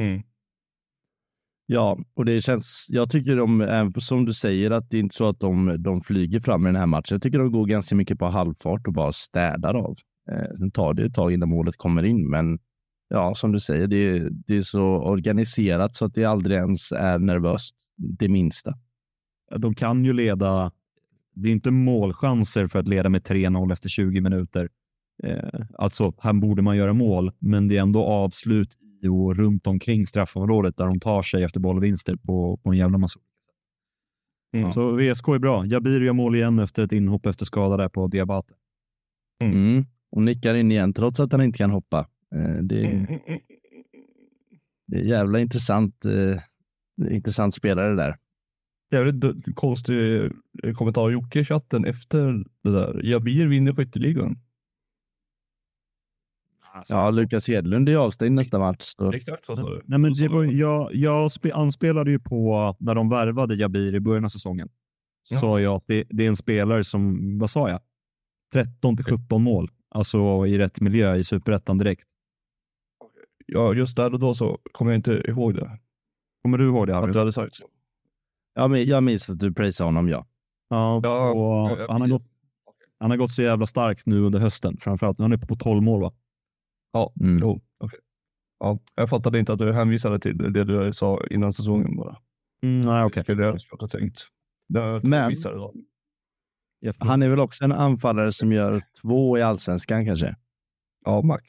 Mm. 0.01 0.23
Ja, 1.67 1.99
och 2.15 2.25
det 2.25 2.41
känns, 2.41 2.87
jag 2.91 3.11
tycker 3.11 3.37
de, 3.37 4.01
som 4.01 4.25
du 4.25 4.35
säger, 4.35 4.71
att 4.71 4.91
det 4.91 4.97
är 4.97 5.01
inte 5.01 5.17
så 5.17 5.29
att 5.29 5.41
de, 5.41 5.77
de 5.83 6.01
flyger 6.01 6.41
fram 6.41 6.63
i 6.63 6.67
den 6.67 6.77
här 6.77 6.87
matchen. 6.87 7.15
Jag 7.15 7.23
tycker 7.23 7.39
de 7.39 7.53
går 7.53 7.67
ganska 7.67 7.97
mycket 7.97 8.19
på 8.19 8.27
halvfart 8.27 8.87
och 8.87 8.93
bara 8.93 9.13
städar 9.13 9.75
av. 9.75 9.95
Eh, 10.31 10.57
sen 10.59 10.71
tar 10.71 10.95
det 10.95 11.05
ett 11.05 11.15
tag 11.15 11.33
innan 11.33 11.49
målet 11.49 11.77
kommer 11.77 12.03
in, 12.03 12.31
men 12.31 12.59
ja, 13.09 13.35
som 13.35 13.53
du 13.53 13.61
säger, 13.61 13.87
det, 13.87 14.29
det 14.47 14.57
är 14.57 14.63
så 14.63 14.83
organiserat 14.83 15.97
så 15.97 16.05
att 16.05 16.15
det 16.15 16.25
aldrig 16.25 16.57
ens 16.57 16.93
är 16.93 17.19
nervöst, 17.19 17.75
det 18.19 18.29
minsta. 18.29 18.75
De 19.59 19.75
kan 19.75 20.05
ju 20.05 20.13
leda 20.13 20.73
det 21.35 21.49
är 21.49 21.53
inte 21.53 21.71
målchanser 21.71 22.67
för 22.67 22.79
att 22.79 22.89
leda 22.89 23.09
med 23.09 23.23
3-0 23.23 23.73
efter 23.73 23.89
20 23.89 24.21
minuter. 24.21 24.69
Eh, 25.23 25.61
alltså, 25.79 26.13
här 26.19 26.33
borde 26.33 26.63
man 26.63 26.77
göra 26.77 26.93
mål, 26.93 27.33
men 27.39 27.69
det 27.69 27.77
är 27.77 27.83
ändå 27.83 28.05
avslut 28.05 28.77
i 29.03 29.09
och 29.09 29.37
runt 29.37 29.67
omkring 29.67 30.07
straffområdet 30.07 30.77
där 30.77 30.87
de 30.87 31.01
tar 31.01 31.23
sig 31.23 31.45
efter 31.45 31.61
bollvinster 31.61 32.17
på, 32.17 32.57
på 32.57 32.71
en 32.71 32.77
jävla 32.77 32.99
massa 32.99 33.19
olika 33.19 33.41
sätt. 33.41 33.55
Mm. 34.57 34.73
Så 34.73 34.93
VSK 34.93 35.29
är 35.29 35.39
bra. 35.39 35.67
Jabir 35.67 36.01
gör 36.01 36.13
mål 36.13 36.35
igen 36.35 36.59
efter 36.59 36.83
ett 36.83 36.93
inhopp 36.93 37.27
efter 37.27 37.45
skada 37.45 37.77
där 37.77 37.89
på 37.89 38.07
Diabate. 38.07 38.55
Mm. 39.43 39.85
Och 40.11 40.23
nickar 40.23 40.55
in 40.55 40.73
igen 40.73 40.93
trots 40.93 41.21
att 41.21 41.33
han 41.33 41.43
inte 41.43 41.59
kan 41.59 41.71
hoppa. 41.71 41.99
Eh, 42.35 42.63
det, 42.63 42.85
är, 42.85 43.21
det 44.87 44.97
är 44.97 45.05
jävla 45.05 45.41
intressant, 45.41 46.05
eh, 46.05 47.13
intressant 47.13 47.55
spelare 47.55 47.95
där. 47.95 48.17
Jävligt 48.91 49.55
konstig 49.55 50.25
eh, 50.63 50.73
kommentar 50.75 51.11
Jocke 51.11 51.41
i 51.41 51.45
chatten 51.45 51.85
efter 51.85 52.45
det 52.65 52.71
där. 52.71 53.01
Jabir 53.05 53.47
vinner 53.47 53.73
skytteligan. 53.75 54.39
Ja, 56.89 57.11
Lukas 57.11 57.49
Hedlund 57.49 57.89
är 57.89 57.97
avstängd 57.97 58.35
nästa 58.35 58.59
match. 58.59 58.83
Så. 58.99 59.13
Exakt 59.13 59.47
så 59.47 59.57
sa 59.57 59.71
du. 59.71 59.83
Nej, 59.85 59.99
men 59.99 60.13
det 60.13 60.29
var, 60.29 60.45
jag, 60.45 60.95
jag 60.95 61.33
spe, 61.33 61.53
anspelade 61.55 62.11
ju 62.11 62.19
på 62.19 62.77
när 62.81 62.95
de 62.95 63.09
värvade 63.09 63.55
Jabir 63.55 63.95
i 63.95 64.01
början 64.01 64.25
av 64.25 64.29
säsongen. 64.29 64.69
Så 65.29 65.35
Ja. 65.35 65.41
sa 65.41 65.61
jag 65.61 65.75
att 65.75 65.87
det, 65.87 66.05
det 66.11 66.25
är 66.25 66.29
en 66.29 66.37
spelare 66.37 66.85
som, 66.85 67.19
vad 67.39 67.51
sa 67.51 67.69
jag? 67.69 67.81
13 68.53 68.97
till 68.97 69.05
17 69.05 69.43
mål. 69.43 69.71
Alltså 69.95 70.47
i 70.47 70.59
rätt 70.59 70.81
miljö 70.81 71.17
i 71.17 71.25
superettan 71.25 71.79
direkt. 71.79 72.09
Ja, 73.47 73.75
just 73.75 73.97
där 73.97 74.13
och 74.13 74.19
då 74.21 74.35
så 74.35 74.59
kommer 74.73 74.91
jag 74.91 74.99
inte 74.99 75.13
ihåg 75.13 75.55
det. 75.55 75.79
Kommer 76.43 76.59
du 76.59 76.67
ihåg 76.67 76.87
det? 76.87 76.97
Att 76.97 77.01
Harry? 77.03 77.13
du 77.13 77.19
hade 77.19 77.33
sagt 77.33 77.55
så. 77.55 77.67
Ja, 78.55 78.69
men 78.69 78.87
jag 78.87 79.03
minns 79.03 79.31
att 79.31 79.39
du 79.39 79.53
prisade 79.55 79.89
honom, 79.89 80.09
ja. 80.09 80.27
Ja, 80.69 81.01
Ja, 81.03 81.31
och 81.33 81.79
han, 81.93 82.01
har 82.01 82.09
gått, 82.09 82.23
han 82.99 83.11
har 83.11 83.17
gått 83.19 83.33
så 83.33 83.43
jävla 83.43 83.67
starkt 83.67 84.07
nu 84.07 84.21
under 84.21 84.39
hösten. 84.39 84.77
Framförallt, 84.81 85.19
nu 85.19 85.23
är 85.25 85.29
han 85.29 85.33
uppe 85.39 85.47
på 85.47 85.57
12 85.57 85.83
mål 85.83 86.01
va? 86.01 86.13
Ja, 86.93 87.13
Mm. 87.21 87.39
jo, 87.43 87.61
okej. 87.79 87.99
Ja, 88.59 88.79
jag 88.95 89.11
fattade 89.11 89.39
inte 89.39 89.53
att 89.53 89.59
du 89.59 89.73
hänvisade 89.73 90.19
till 90.19 90.53
det 90.53 90.65
du 90.65 90.93
sa 90.93 91.21
innan 91.31 91.53
säsongen 91.53 91.97
bara. 91.97 92.17
Mm, 92.63 92.85
nej, 92.87 93.05
okej. 93.05 93.25
Det 93.27 93.33
är 93.33 93.43
jag 93.43 93.79
har 93.81 93.89
tänkt. 93.89 94.23
Det 94.69 94.81
har 94.81 94.87
jag 94.87 95.05
Men-. 95.05 95.35
Han 96.99 97.23
är 97.23 97.29
väl 97.29 97.41
också 97.41 97.65
en 97.65 97.73
anfallare 97.73 98.33
som 98.33 98.53
gör 98.53 98.83
två 99.03 99.39
i 99.39 99.43
allsvenskan 99.43 100.07
kanske? 100.07 100.37
Ja, 101.05 101.23
max. 101.23 101.45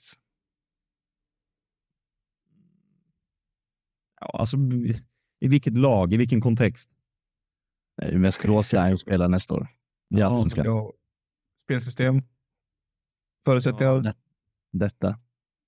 Ja, 4.19 4.27
alltså, 4.27 4.57
I 5.41 5.47
vilket 5.47 5.77
lag? 5.77 6.13
I 6.13 6.17
vilken 6.17 6.41
kontext? 6.41 6.97
Västerås 8.13 8.71
han 8.71 8.91
ju 8.91 8.97
spela 8.97 9.27
nästa 9.27 9.53
år. 9.53 9.67
I 10.15 10.19
Ja, 10.19 10.25
allsvenskan. 10.25 10.65
Ja. 10.65 10.93
Spelsystem. 11.63 12.21
Förutsättningar. 13.45 14.01
Ja, 14.03 14.13
Detta. 14.71 15.19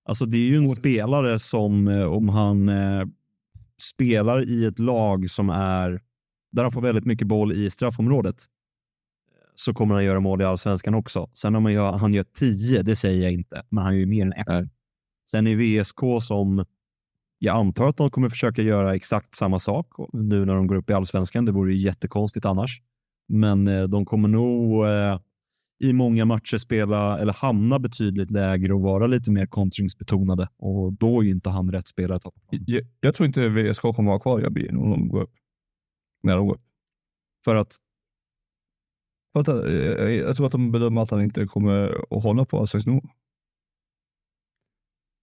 Alltså 0.05 0.25
det 0.25 0.37
är 0.37 0.49
ju 0.49 0.55
en 0.55 0.69
spelare 0.69 1.39
som 1.39 1.87
eh, 1.87 2.13
om 2.13 2.29
han 2.29 2.69
eh, 2.69 3.05
spelar 3.81 4.49
i 4.49 4.65
ett 4.65 4.79
lag 4.79 5.29
som 5.29 5.49
är 5.49 6.01
där 6.51 6.63
han 6.63 6.71
får 6.71 6.81
väldigt 6.81 7.05
mycket 7.05 7.27
boll 7.27 7.51
i 7.51 7.69
straffområdet 7.69 8.45
så 9.55 9.73
kommer 9.73 9.95
han 9.95 10.03
göra 10.05 10.19
mål 10.19 10.41
i 10.41 10.43
allsvenskan 10.43 10.93
också. 10.93 11.29
Sen 11.33 11.55
om 11.55 11.65
han 11.65 11.73
gör, 11.73 11.91
han 11.91 12.13
gör 12.13 12.23
10, 12.23 12.81
det 12.81 12.95
säger 12.95 13.23
jag 13.23 13.33
inte, 13.33 13.63
men 13.69 13.83
han 13.83 13.93
gör 13.93 13.99
ju 13.99 14.05
mer 14.05 14.21
än 14.25 14.33
ett. 14.33 14.47
Nej. 14.47 14.63
Sen 15.29 15.47
är 15.47 15.81
VSK 15.81 15.99
som 16.21 16.65
jag 17.43 17.55
antar 17.55 17.87
att 17.87 17.97
de 17.97 18.09
kommer 18.09 18.29
försöka 18.29 18.61
göra 18.61 18.95
exakt 18.95 19.35
samma 19.35 19.59
sak 19.59 19.87
nu 20.13 20.45
när 20.45 20.55
de 20.55 20.67
går 20.67 20.75
upp 20.75 20.89
i 20.89 20.93
allsvenskan. 20.93 21.45
Det 21.45 21.51
vore 21.51 21.73
ju 21.73 21.77
jättekonstigt 21.77 22.45
annars. 22.45 22.81
Men 23.27 23.67
eh, 23.67 23.83
de 23.83 24.05
kommer 24.05 24.29
nog 24.29 24.85
eh, 24.85 25.19
i 25.83 25.93
många 25.93 26.25
matcher 26.25 26.57
spela 26.57 27.19
eller 27.19 27.33
hamna 27.33 27.79
betydligt 27.79 28.31
lägre 28.31 28.73
och 28.73 28.81
vara 28.81 29.07
lite 29.07 29.31
mer 29.31 29.45
kontringsbetonade 29.45 30.49
och 30.57 30.93
då 30.93 31.19
är 31.19 31.23
ju 31.23 31.31
inte 31.31 31.49
han 31.49 31.71
rätt 31.71 31.87
spelare. 31.87 32.19
Jag, 32.49 32.81
jag 32.99 33.15
tror 33.15 33.27
inte 33.27 33.49
VSK 33.49 33.81
kommer 33.81 34.09
vara 34.09 34.19
kvar 34.19 34.41
i 34.41 34.45
Abin 34.45 34.77
om 34.77 34.89
de 34.89 35.07
går 35.07 35.21
upp. 35.21 35.33
När 36.23 36.37
de 36.37 36.47
går 36.47 36.55
upp. 36.55 36.65
För 37.45 37.55
att 37.55 37.75
För 39.33 39.39
att, 39.39 39.47
jag, 39.47 40.15
jag 40.15 40.35
tror 40.35 40.45
att 40.45 40.51
de 40.51 40.71
bedömer 40.71 41.01
att 41.01 41.11
han 41.11 41.21
inte 41.21 41.45
kommer 41.45 41.97
att 42.15 42.23
hålla 42.23 42.45
på 42.45 42.59
allsvensk 42.59 42.87
nivå. 42.87 43.01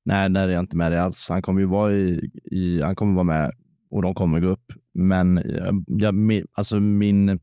Nej, 0.04 0.30
där 0.30 0.48
är 0.48 0.52
jag 0.52 0.60
inte 0.62 0.76
med 0.76 0.92
dig 0.92 0.98
alls. 1.00 1.26
Han 1.28 1.42
kommer 1.42 1.60
ju 1.60 1.66
vara 1.66 1.92
i, 1.92 2.30
i 2.44 2.82
han 2.82 2.94
kommer 2.94 3.14
vara 3.14 3.24
med 3.24 3.52
och 3.90 4.02
de 4.02 4.14
kommer 4.14 4.40
gå 4.40 4.46
upp. 4.48 4.72
Men 4.94 5.36
jag, 5.44 5.84
jag, 5.86 6.14
mi- 6.14 6.46
alltså 6.52 6.80
min, 6.80 7.40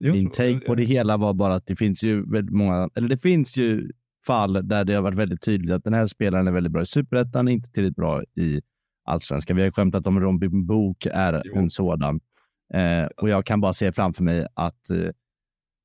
min 0.00 0.30
take 0.30 0.60
på 0.60 0.74
det 0.74 0.84
hela 0.84 1.16
var 1.16 1.34
bara 1.34 1.54
att 1.54 1.66
det 1.66 1.76
finns 1.76 2.04
ju 2.04 2.30
väldigt 2.30 2.54
många, 2.56 2.90
eller 2.94 3.08
det 3.08 3.18
finns 3.18 3.56
ju 3.58 3.90
fall 4.26 4.68
där 4.68 4.84
det 4.84 4.94
har 4.94 5.02
varit 5.02 5.18
väldigt 5.18 5.42
tydligt 5.42 5.70
att 5.70 5.84
den 5.84 5.94
här 5.94 6.06
spelaren 6.06 6.48
är 6.48 6.52
väldigt 6.52 6.72
bra 6.72 6.82
i 6.82 6.86
superettan, 6.86 7.48
inte 7.48 7.70
tillräckligt 7.70 7.96
bra 7.96 8.22
i 8.22 8.60
allsvenskan. 9.04 9.56
Vi 9.56 9.62
har 9.62 9.70
skämtat 9.70 10.06
om 10.06 10.20
Robin 10.20 10.66
Book 10.66 11.06
är 11.06 11.42
Jo. 11.44 11.56
en 11.56 11.70
sådan. 11.70 12.20
Eh, 12.74 13.04
och 13.16 13.28
jag 13.28 13.46
kan 13.46 13.60
bara 13.60 13.72
se 13.72 13.92
framför 13.92 14.24
mig 14.24 14.46
att 14.54 14.90
eh, 14.90 15.10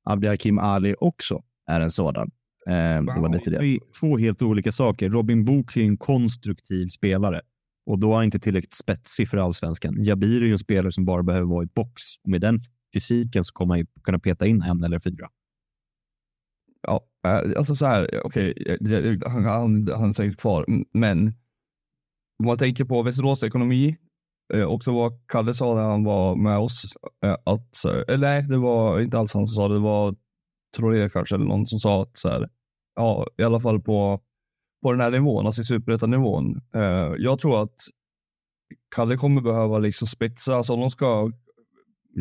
Abdihakim 0.04 0.58
Ali 0.58 0.94
också 0.98 1.42
är 1.66 1.80
en 1.80 1.90
sådan. 1.90 2.30
Eh, 2.68 3.02
det 3.14 3.20
var 3.20 3.32
lite 3.32 3.50
det. 3.50 3.78
Två- 4.00 4.18
helt 4.18 4.42
olika 4.42 4.72
saker. 4.72 5.10
Robin 5.10 5.44
Book 5.44 5.76
är 5.76 5.80
en 5.80 5.96
konstruktiv 5.96 6.86
spelare 6.88 7.40
och 7.86 7.98
då 7.98 8.10
är 8.12 8.16
han 8.16 8.24
inte 8.24 8.38
tillräckligt 8.38 8.74
spetsig 8.74 9.28
för 9.28 9.36
allsvenskan. 9.36 10.02
Jabir 10.04 10.42
är 10.42 10.46
ju 10.46 10.52
en 10.52 10.58
spelare 10.58 10.92
som 10.92 11.04
bara 11.04 11.22
behöver 11.22 11.46
vara 11.46 11.64
i 11.64 11.66
box 11.66 12.02
och 12.24 12.30
med 12.30 12.40
den 12.40 12.58
fysiken 12.94 13.44
så 13.44 13.52
kommer 13.52 13.74
han 13.74 13.78
ju 13.78 13.86
kunna 14.04 14.18
peta 14.18 14.46
in 14.46 14.62
en 14.62 14.84
eller 14.84 14.98
fyra. 14.98 15.28
Ja, 16.82 17.00
eh, 17.26 17.58
alltså 17.58 17.74
så 17.74 17.86
här, 17.86 18.20
okej, 18.24 18.54
eh, 18.70 19.30
han, 19.30 19.44
han, 19.44 19.88
han 19.96 20.08
är 20.08 20.12
säkert 20.12 20.40
kvar, 20.40 20.64
men 20.92 21.26
om 22.38 22.46
man 22.46 22.58
tänker 22.58 22.84
på 22.84 23.02
Västerås 23.02 23.42
ekonomi, 23.42 23.96
eh, 24.54 24.64
också 24.64 24.92
vad 24.92 25.12
Kalle 25.28 25.54
sa 25.54 25.74
när 25.74 25.82
han 25.82 26.04
var 26.04 26.36
med 26.36 26.58
oss, 26.58 26.84
att, 27.44 27.84
eller 28.08 28.18
nej, 28.28 28.42
det 28.42 28.56
var 28.56 29.00
inte 29.00 29.18
alls 29.18 29.34
han 29.34 29.46
som 29.46 29.54
sa 29.54 29.68
det, 29.68 29.74
det 29.74 29.80
var 29.80 30.14
Troré 30.76 31.08
kanske, 31.08 31.34
eller 31.34 31.44
någon 31.46 31.66
som 31.66 31.78
sa 31.78 32.02
att 32.02 32.16
så 32.16 32.28
här, 32.28 32.48
ja, 32.98 33.26
i 33.38 33.42
alla 33.42 33.60
fall 33.60 33.80
på, 33.80 34.20
på 34.82 34.92
den 34.92 35.00
här 35.00 35.10
nivån, 35.10 35.46
alltså 35.46 35.60
i 35.60 35.64
superettanivån. 35.64 36.60
Eh, 36.74 37.14
jag 37.18 37.38
tror 37.38 37.62
att 37.62 37.74
Kalle 38.94 39.16
kommer 39.16 39.40
behöva 39.40 39.78
liksom 39.78 40.08
spetsa, 40.08 40.56
alltså 40.56 40.72
om 40.72 40.80
de 40.80 40.90
ska 40.90 41.32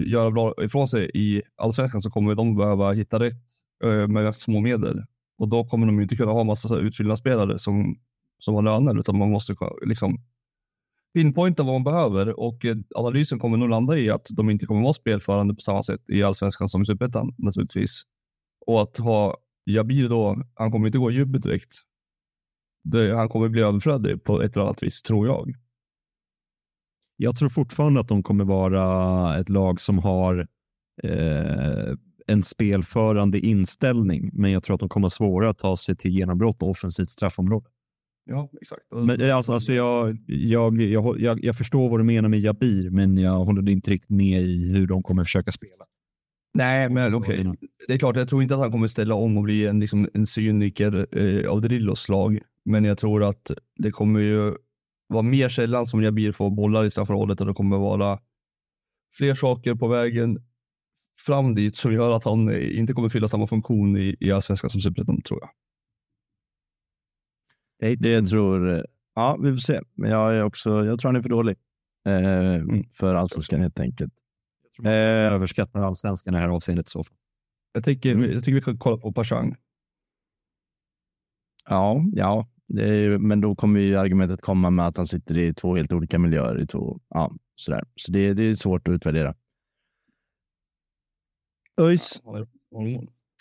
göra 0.05 0.31
bra 0.31 0.53
ifrån 0.63 0.87
sig 0.87 1.11
i 1.13 1.41
allsvenskan 1.55 2.01
så 2.01 2.09
kommer 2.09 2.35
de 2.35 2.55
behöva 2.55 2.91
hitta 2.91 3.19
rätt 3.19 3.43
eh, 3.83 4.07
med 4.07 4.35
små 4.35 4.61
medel. 4.61 5.03
Och 5.37 5.47
då 5.47 5.65
kommer 5.65 5.85
de 5.85 5.99
inte 5.99 6.15
kunna 6.15 6.31
ha 6.31 6.43
massa 6.43 6.77
utfyllnadsspelare 6.77 7.59
som, 7.59 7.95
som 8.39 8.55
har 8.55 8.61
löner, 8.61 8.99
utan 8.99 9.17
man 9.17 9.31
måste 9.31 9.55
liksom 9.85 10.17
pinpointa 11.13 11.63
vad 11.63 11.73
man 11.73 11.83
behöver 11.83 12.39
och 12.39 12.65
eh, 12.65 12.75
analysen 12.95 13.39
kommer 13.39 13.57
nog 13.57 13.69
landa 13.69 13.97
i 13.97 14.09
att 14.09 14.27
de 14.29 14.49
inte 14.49 14.65
kommer 14.65 14.81
vara 14.81 14.93
spelförande 14.93 15.53
på 15.53 15.61
samma 15.61 15.83
sätt 15.83 16.01
i 16.09 16.23
allsvenskan 16.23 16.69
som 16.69 16.81
i 16.81 16.85
superettan 16.85 17.35
naturligtvis. 17.37 18.03
Och 18.65 18.81
att 18.81 18.97
ha 18.97 19.37
Jabir 19.67 20.09
då, 20.09 20.43
han 20.53 20.71
kommer 20.71 20.87
inte 20.87 20.97
gå 20.97 21.11
djupet 21.11 21.43
direkt. 21.43 21.75
Det, 22.83 23.15
han 23.15 23.29
kommer 23.29 23.49
bli 23.49 23.61
överflödig 23.61 24.23
på 24.23 24.41
ett 24.41 24.55
eller 24.55 24.65
annat 24.65 24.83
vis, 24.83 25.01
tror 25.01 25.27
jag. 25.27 25.55
Jag 27.15 27.35
tror 27.35 27.49
fortfarande 27.49 27.99
att 27.99 28.07
de 28.07 28.23
kommer 28.23 28.45
vara 28.45 29.37
ett 29.37 29.49
lag 29.49 29.81
som 29.81 29.99
har 29.99 30.47
eh, 31.03 31.93
en 32.27 32.43
spelförande 32.43 33.39
inställning, 33.39 34.29
men 34.33 34.51
jag 34.51 34.63
tror 34.63 34.73
att 34.73 34.79
de 34.79 34.89
kommer 34.89 35.05
ha 35.05 35.09
svårare 35.09 35.49
att 35.49 35.57
ta 35.57 35.77
sig 35.77 35.95
till 35.95 36.11
genombrott 36.11 36.63
och 36.63 36.69
offensivt 36.69 37.09
straffområde. 37.09 37.65
Ja, 38.25 38.49
exakt. 38.61 38.81
Men, 38.91 39.21
eh, 39.21 39.35
alltså, 39.35 39.53
alltså 39.53 39.73
jag, 39.73 40.17
jag, 40.27 40.81
jag, 40.81 41.19
jag, 41.19 41.43
jag 41.43 41.57
förstår 41.57 41.89
vad 41.89 41.99
du 41.99 42.03
menar 42.03 42.29
med 42.29 42.39
Jabir, 42.39 42.89
men 42.89 43.17
jag 43.17 43.45
håller 43.45 43.69
inte 43.69 43.91
riktigt 43.91 44.09
med 44.09 44.41
i 44.41 44.69
hur 44.73 44.87
de 44.87 45.03
kommer 45.03 45.23
försöka 45.23 45.51
spela. 45.51 45.86
Nej, 46.53 46.89
men 46.89 47.15
okej. 47.15 47.53
Det 47.87 47.93
är 47.93 47.97
klart, 47.97 48.15
jag 48.15 48.29
tror 48.29 48.41
inte 48.41 48.55
att 48.55 48.61
han 48.61 48.71
kommer 48.71 48.87
ställa 48.87 49.15
om 49.15 49.37
och 49.37 49.43
bli 49.43 49.67
en, 49.67 49.79
liksom, 49.79 50.09
en 50.13 50.27
cyniker 50.27 51.17
eh, 51.17 51.51
av 51.51 51.61
Drillos 51.61 52.01
slag. 52.01 52.39
Men 52.65 52.83
jag 52.83 52.97
tror 52.97 53.23
att 53.23 53.51
det 53.77 53.91
kommer 53.91 54.19
ju 54.19 54.53
vara 55.07 55.23
mer 55.23 55.49
sällan 55.49 55.87
som 55.87 56.03
Jabir 56.03 56.31
får 56.31 56.49
bollar 56.49 56.85
i 56.85 56.91
straffområdet 56.91 57.41
och 57.41 57.47
det 57.47 57.53
kommer 57.53 57.77
vara 57.77 58.19
fler 59.17 59.35
saker 59.35 59.75
på 59.75 59.87
vägen 59.87 60.37
fram 61.25 61.55
dit 61.55 61.75
som 61.75 61.93
gör 61.93 62.11
att 62.11 62.23
han 62.23 62.55
inte 62.55 62.93
kommer 62.93 63.09
fylla 63.09 63.27
samma 63.27 63.47
funktion 63.47 63.97
i, 63.97 64.15
i 64.19 64.31
allsvenskan 64.31 64.69
som 64.69 64.81
superettan, 64.81 65.21
tror 65.21 65.39
jag. 65.41 65.49
Det 67.99 68.21
tror, 68.21 68.85
ja 69.15 69.37
vi 69.41 69.51
får 69.51 69.57
se. 69.57 69.81
Men 69.93 70.11
jag, 70.11 70.35
är 70.35 70.43
också, 70.43 70.85
jag 70.85 70.99
tror 70.99 71.09
han 71.09 71.15
är 71.15 71.21
för 71.21 71.29
dålig 71.29 71.55
eh, 72.05 72.83
för 72.91 73.15
allsvenskan 73.15 73.61
helt 73.61 73.79
enkelt. 73.79 74.13
Jag 74.83 74.93
överskattar 75.33 75.81
allsvenskan 75.83 76.33
i 76.33 76.37
det 76.37 76.41
här 76.41 76.49
avseendet. 76.49 76.87
Så. 76.87 77.03
Jag, 77.73 77.83
tänker, 77.83 78.17
jag 78.17 78.43
tycker 78.43 78.55
vi 78.55 78.61
kan 78.61 78.77
kolla 78.77 78.97
på 78.97 79.13
Pashang. 79.13 79.55
Ja, 81.69 82.01
ja. 82.13 82.47
Ju- 82.67 83.19
men 83.19 83.41
då 83.41 83.55
kommer 83.55 83.79
ju 83.79 83.95
argumentet 83.95 84.41
komma 84.41 84.69
med 84.69 84.87
att 84.87 84.97
han 84.97 85.07
sitter 85.07 85.37
i 85.37 85.53
två 85.53 85.75
helt 85.75 85.91
olika 85.93 86.19
miljöer. 86.19 86.61
I 86.61 86.67
två, 86.67 86.99
ja, 87.09 87.31
sådär. 87.55 87.83
Så 87.95 88.11
det, 88.11 88.33
det 88.33 88.43
är 88.43 88.55
svårt 88.55 88.87
att 88.87 88.91
utvärdera. 88.91 89.35
ÖIS, 91.81 92.21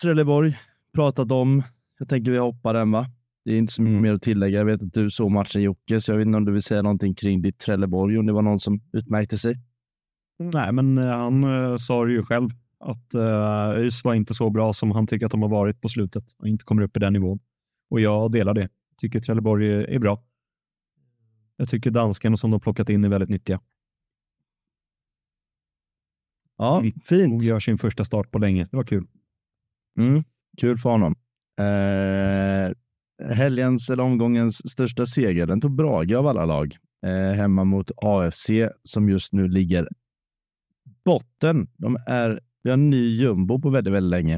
Trelleborg 0.02 0.56
pratat 0.94 1.32
om. 1.32 1.62
Jag 1.98 2.08
tänker 2.08 2.30
vi 2.30 2.38
hoppar 2.38 2.74
den 2.74 2.90
va? 2.90 3.06
Det 3.44 3.52
är 3.52 3.58
inte 3.58 3.72
så 3.72 3.82
mycket 3.82 3.90
Mm. 3.92 4.02
mer 4.02 4.14
att 4.14 4.22
tillägga. 4.22 4.58
Jag 4.58 4.64
vet 4.64 4.82
att 4.82 4.92
du 4.92 5.10
såg 5.10 5.30
matchen 5.30 5.62
Jocke, 5.62 6.00
så 6.00 6.12
jag 6.12 6.18
vet 6.18 6.26
inte 6.26 6.36
om 6.36 6.44
du 6.44 6.52
vill 6.52 6.62
säga 6.62 6.82
någonting 6.82 7.14
kring 7.14 7.42
ditt 7.42 7.58
Trelleborg, 7.58 8.18
om 8.18 8.26
det 8.26 8.32
var 8.32 8.42
någon 8.42 8.60
som 8.60 8.80
utmärkte 8.92 9.38
sig. 9.38 9.54
Nej, 10.38 10.72
men 10.72 10.98
eh, 10.98 11.04
han 11.04 11.44
eh, 11.44 11.76
sa 11.76 12.04
det 12.04 12.12
ju 12.12 12.22
själv 12.22 12.50
att 12.78 13.14
uh, 13.14 13.80
ÖIS 13.80 14.04
var 14.04 14.14
inte 14.14 14.34
så 14.34 14.50
bra 14.50 14.72
som 14.72 14.90
han 14.90 15.06
tycker 15.06 15.26
att 15.26 15.32
de 15.32 15.42
har 15.42 15.48
varit 15.48 15.80
på 15.80 15.88
slutet 15.88 16.24
och 16.38 16.48
inte 16.48 16.64
kommer 16.64 16.82
upp 16.82 16.96
i 16.96 17.00
den 17.00 17.12
nivån. 17.12 17.38
Och 17.90 18.00
jag 18.00 18.32
delar 18.32 18.54
det. 18.54 18.68
Tycker 18.96 19.20
Trelleborg 19.20 19.68
är, 19.68 19.98
bra. 19.98 20.22
Jag 21.56 21.68
tycker 21.68 21.90
dansken 21.90 22.36
som 22.36 22.50
de 22.50 22.60
plockat 22.60 22.88
in 22.88 23.04
är 23.04 23.08
väldigt 23.08 23.28
nyttiga. 23.28 23.60
Ja, 26.58 26.82
fint. 27.04 27.34
Och 27.34 27.44
gör 27.44 27.60
sin 27.60 27.78
första 27.78 28.04
start 28.04 28.30
på 28.30 28.38
länge. 28.38 28.66
Det 28.70 28.76
var 28.76 28.84
kul. 28.84 29.06
Mm, 29.98 30.24
kul 30.60 30.78
för 30.78 30.90
honom. 30.90 31.14
Eh, 31.60 32.72
helgens 33.34 33.90
eller 33.90 34.02
omgångens 34.02 34.70
största 34.70 35.06
seger, 35.06 35.46
den 35.46 35.60
tog 35.60 35.76
Brage 35.76 36.14
av 36.14 36.26
alla 36.26 36.44
lag. 36.44 36.76
Eh, 37.06 37.36
hemma 37.36 37.64
mot 37.64 37.90
AFC 37.96 38.50
som 38.82 39.08
just 39.08 39.32
nu 39.32 39.48
ligger 39.48 39.88
botten. 41.06 41.68
De 41.76 41.96
är, 42.06 42.40
vi 42.62 42.70
har 42.70 42.74
en 42.78 42.90
ny 42.90 43.16
jumbo 43.16 43.60
på 43.60 43.70
väldigt, 43.70 43.94
väldigt 43.94 44.10
länge. 44.10 44.34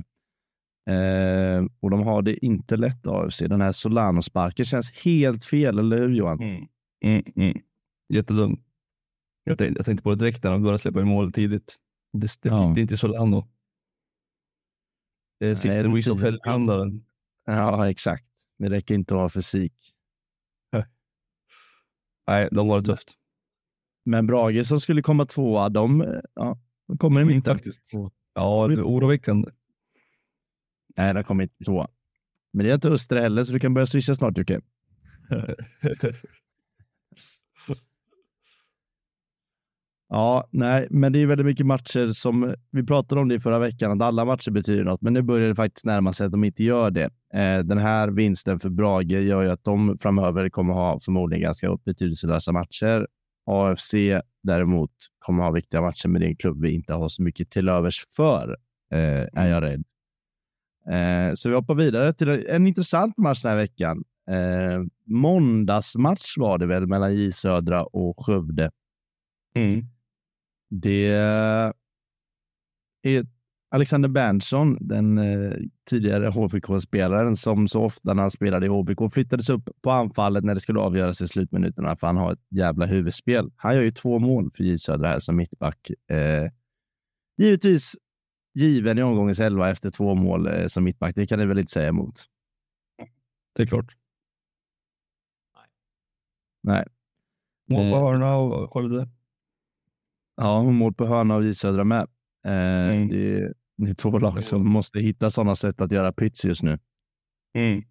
Eh, 0.91 1.65
och 1.81 1.91
de 1.91 2.03
har 2.03 2.23
det 2.23 2.45
inte 2.47 2.77
lätt 2.77 3.07
AFC. 3.07 3.39
Den 3.39 3.61
här 3.61 3.73
Solano-sparken 3.73 4.65
känns 4.65 5.05
helt 5.05 5.45
fel, 5.45 5.79
eller 5.79 5.97
hur 5.99 6.15
Johan? 6.15 6.41
Mm. 6.43 6.67
Mm, 7.05 7.23
mm. 7.37 7.59
Jättedum. 8.13 8.61
Jag 9.45 9.59
tänkte, 9.59 9.79
jag 9.79 9.87
tänkte 9.87 10.03
på 10.03 10.11
det 10.11 10.17
direkt 10.17 10.45
när 10.45 10.51
de 10.51 10.63
började 10.63 10.79
släppa 10.79 11.01
in 11.01 11.07
mål 11.09 11.33
tidigt. 11.33 11.77
Det, 12.13 12.27
det, 12.43 12.49
Ja. 12.49 12.71
är 12.73 12.79
inte 12.79 12.97
Solano. 12.97 13.49
Det 15.41 15.47
är 15.47 15.55
Sixten 15.55 15.91
det 15.91 15.97
Wish 15.97 16.09
of 16.11 16.19
blir- 16.19 16.25
Hellhandlaren. 16.31 17.05
Ja, 17.47 17.91
exakt. 17.91 18.25
Det 18.59 18.71
räcker 18.71 18.95
inte 18.95 19.15
att 19.15 19.21
ha 19.21 19.29
fysik. 19.29 19.75
Nej, 22.27 22.49
de 22.53 22.69
har 22.69 22.81
det 22.81 22.87
tufft. 22.87 23.18
Men 24.09 24.27
Brage 24.27 24.67
som 24.67 24.81
skulle 24.81 25.03
komma 25.03 25.27
tvåa, 25.27 25.69
de, 25.69 26.21
ja, 26.35 26.59
de 26.89 26.99
kommer 26.99 27.21
i 27.21 27.25
mitten. 27.25 27.55
Faktiskt. 27.55 27.93
Ja, 28.35 28.67
det 28.69 28.75
är 28.75 28.83
oroväckande. 28.83 29.51
Nej, 30.97 31.15
de 31.15 31.25
kommer 31.25 31.43
inte 31.43 31.65
tvåa. 31.65 31.89
Men 32.53 32.65
det 32.65 32.71
är 32.71 32.75
inte 32.75 32.89
Öster 32.89 33.17
heller, 33.17 33.45
så 33.45 33.53
du 33.53 33.61
kan 33.61 33.75
börja 33.75 33.87
swisha 33.87 34.15
snart 34.15 34.39
Jocke. 34.39 34.61
Ja, 40.11 40.49
nej, 40.51 40.87
men 40.91 41.13
det 41.13 41.19
är 41.19 41.27
väldigt 41.27 41.47
mycket 41.47 41.67
matcher 41.67 42.07
som 42.07 42.55
vi 42.71 42.87
pratade 42.87 43.21
om 43.21 43.29
det 43.29 43.35
i 43.35 43.41
förra 43.41 43.59
veckan, 43.59 43.93
att 43.93 44.03
alla 44.03 44.25
matcher 44.25 44.51
betyder 44.51 44.85
något, 44.85 45.03
men 45.03 45.13
nu 45.13 45.23
börjar 45.23 45.49
det 45.49 45.55
faktiskt 45.55 45.87
närma 45.87 46.13
sig 46.13 46.27
att 46.27 46.33
de 46.33 46.45
inte 46.45 46.65
gör 46.65 46.91
det. 46.91 47.11
Eh, 47.35 47.59
den 47.65 47.79
här 47.79 48.09
vinsten 48.09 48.59
för 48.59 48.71
Brage 48.71 49.13
gör 49.13 49.43
ju 49.43 49.51
att 49.51 49.65
de 49.65 49.99
framöver 49.99 50.49
kommer 50.49 50.75
ha 50.75 51.01
förmodligen 51.01 51.43
ganska 51.43 51.77
betydelselösa 51.85 52.53
matcher. 52.53 53.07
AFC 53.49 53.95
däremot 54.43 54.93
kommer 55.19 55.43
ha 55.43 55.51
viktiga 55.51 55.81
matcher, 55.81 56.09
men 56.09 56.21
det 56.21 56.27
är 56.27 56.29
en 56.29 56.37
klubb 56.37 56.63
vi 56.63 56.71
inte 56.71 56.93
har 56.93 57.09
så 57.09 57.23
mycket 57.23 57.51
till 57.51 57.69
övers 57.69 58.07
för, 58.17 58.57
eh, 58.93 59.27
är 59.33 59.49
jag 59.49 59.63
rädd. 59.63 59.85
Eh, 60.91 61.35
så 61.35 61.49
vi 61.49 61.55
hoppar 61.55 61.75
vidare 61.75 62.13
till 62.13 62.47
en 62.49 62.67
intressant 62.67 63.17
match 63.17 63.43
den 63.43 63.51
här 63.51 63.57
veckan. 63.57 64.05
Eh, 64.31 64.83
måndagsmatch 65.07 66.37
var 66.37 66.59
det 66.59 66.67
väl 66.67 66.87
mellan 66.87 67.17
J 67.17 67.33
Södra 67.33 67.85
och 67.85 68.27
Skövde. 68.27 68.71
Mm. 69.55 69.85
Det 70.71 71.07
är 73.03 73.38
Alexander 73.71 74.09
Berntsson, 74.09 74.77
den 74.81 75.19
eh, 75.19 75.53
tidigare 75.91 76.27
HBK-spelaren 76.29 77.37
som 77.37 77.69
så 77.69 77.85
ofta 77.85 78.15
när 78.15 78.23
han 78.23 78.31
spelade 78.31 78.67
i 78.67 78.69
HBK 78.69 79.13
flyttades 79.13 79.51
upp 79.51 79.69
på 79.83 79.91
anfallet 79.91 80.45
när 80.45 80.55
det 80.55 80.61
skulle 80.61 80.81
avgöras 80.81 81.23
i 81.23 81.29
slutminuterna 81.29 81.97
för 81.97 82.07
han 82.07 82.17
har 82.17 82.33
ett 82.33 82.47
jävla 82.51 82.87
huvudspel. 82.87 83.53
Han 83.57 83.75
gör 83.75 83.83
ju 83.83 83.91
två 83.91 84.19
mål 84.19 84.51
för 84.51 84.65
J 84.65 84.79
Södra 84.79 85.09
här 85.09 85.19
som 85.19 85.37
mittback. 85.37 85.91
Eh, 86.11 86.51
givetvis 87.37 87.97
given 88.55 88.99
i 88.99 89.03
omgångens 89.03 89.41
elva 89.41 89.71
efter 89.71 89.91
två 89.91 90.15
mål 90.15 90.47
eh, 90.47 90.67
som 90.67 90.85
mittback. 90.85 91.15
Det 91.15 91.27
kan 91.27 91.39
ni 91.39 91.47
väl 91.47 91.59
inte 91.59 91.73
säga 91.73 91.89
emot? 91.89 92.25
Det 93.55 93.63
är 93.63 93.67
klart. 93.67 93.97
Nej. 96.63 96.85
Mål 97.71 97.91
på 97.93 97.97
Eh. 97.97 98.03
hörna 98.05 98.37
och 98.37 98.73
Skövde. 98.73 99.09
Ja, 100.37 100.63
mål 100.63 100.95
på 100.95 101.07
hörna 101.07 101.35
av 101.35 101.45
J 101.45 101.55
Södra 101.55 101.85
med. 101.85 102.07
Eh, 102.47 102.53
Mm. 102.97 103.09
det, 103.09 103.37
är, 103.41 103.55
det 103.77 103.91
är 103.91 103.95
två 103.95 104.19
lag 104.19 104.43
som 104.43 104.69
måste 104.71 105.01
hitta 105.01 105.31
sådana 105.31 105.57
sätt 105.57 105.81
att 105.81 105.93
göra 105.93 106.13
pyts 106.13 106.45
just 106.45 106.63
nu. 106.63 106.79
Mm. 107.59 107.83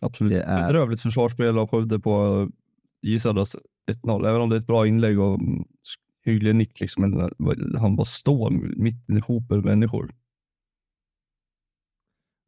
Absolut. 0.00 0.32
Det 0.32 0.42
är- 0.42 0.66
Bedrövligt 0.66 1.00
försvarsspel 1.00 1.58
av 1.58 1.68
Skövde 1.68 2.00
på 2.00 2.48
Södras 3.22 3.56
1-0. 3.90 4.26
Även 4.26 4.40
om 4.40 4.50
det 4.50 4.56
är 4.56 4.60
ett 4.60 4.66
bra 4.66 4.86
inlägg 4.86 5.20
och 5.20 5.40
mm, 5.40 5.64
hygglig 6.24 6.54
nick. 6.54 6.80
Liksom, 6.80 7.02
men 7.38 7.76
han 7.78 7.96
bara 7.96 8.04
står 8.04 8.50
mitt 8.76 9.10
i 9.10 9.12
en 9.12 9.22
hop 9.22 9.52
av 9.52 9.64
människor. 9.64 10.14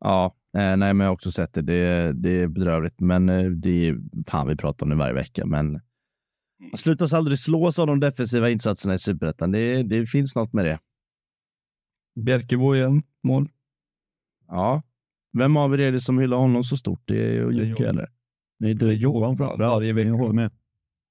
Ja, 0.00 0.36
eh, 0.58 0.76
nej, 0.76 0.76
men 0.76 1.00
jag 1.00 1.06
har 1.06 1.12
också 1.14 1.32
sett 1.32 1.54
det. 1.54 1.62
Det, 1.62 2.12
det 2.12 2.30
är 2.30 2.48
bedrövligt, 2.48 3.00
men 3.00 3.28
eh, 3.28 3.44
det 3.50 3.88
är 3.88 3.98
fan 4.26 4.48
vi 4.48 4.56
pratar 4.56 4.86
om 4.86 4.90
det 4.90 4.96
varje 4.96 5.14
vecka. 5.14 5.46
Men 5.46 5.80
man 6.60 6.78
slutas 6.78 7.12
aldrig 7.12 7.38
slås 7.38 7.78
av 7.78 7.86
de 7.86 8.00
defensiva 8.00 8.50
insatserna 8.50 8.94
i 8.94 8.98
superettan. 8.98 9.52
Det, 9.52 9.82
det 9.82 10.06
finns 10.06 10.34
något 10.34 10.52
med 10.52 10.64
det. 10.64 10.78
Bjerkebo 12.20 12.74
igen, 12.74 13.02
mål. 13.22 13.48
Ja, 14.48 14.82
vem 15.38 15.56
av 15.56 15.74
er 15.74 15.78
är 15.78 15.92
det 15.92 16.00
som 16.00 16.18
hyllar 16.18 16.36
honom 16.36 16.64
så 16.64 16.76
stort? 16.76 17.00
Det 17.04 17.28
är 17.28 17.32
ju 17.32 17.50
Det 17.52 17.62
är 17.62 17.66
Jocke 17.66 17.88
eller? 17.88 18.08
Det 18.58 18.70
är 18.70 18.74
Det 18.74 18.88
är. 18.88 18.92
Johan 18.92 19.36
framförallt. 19.36 19.60
Varje 19.60 19.92
vecka. 19.92 20.08
Jag 20.08 20.16
håller 20.16 20.34
med. 20.34 20.50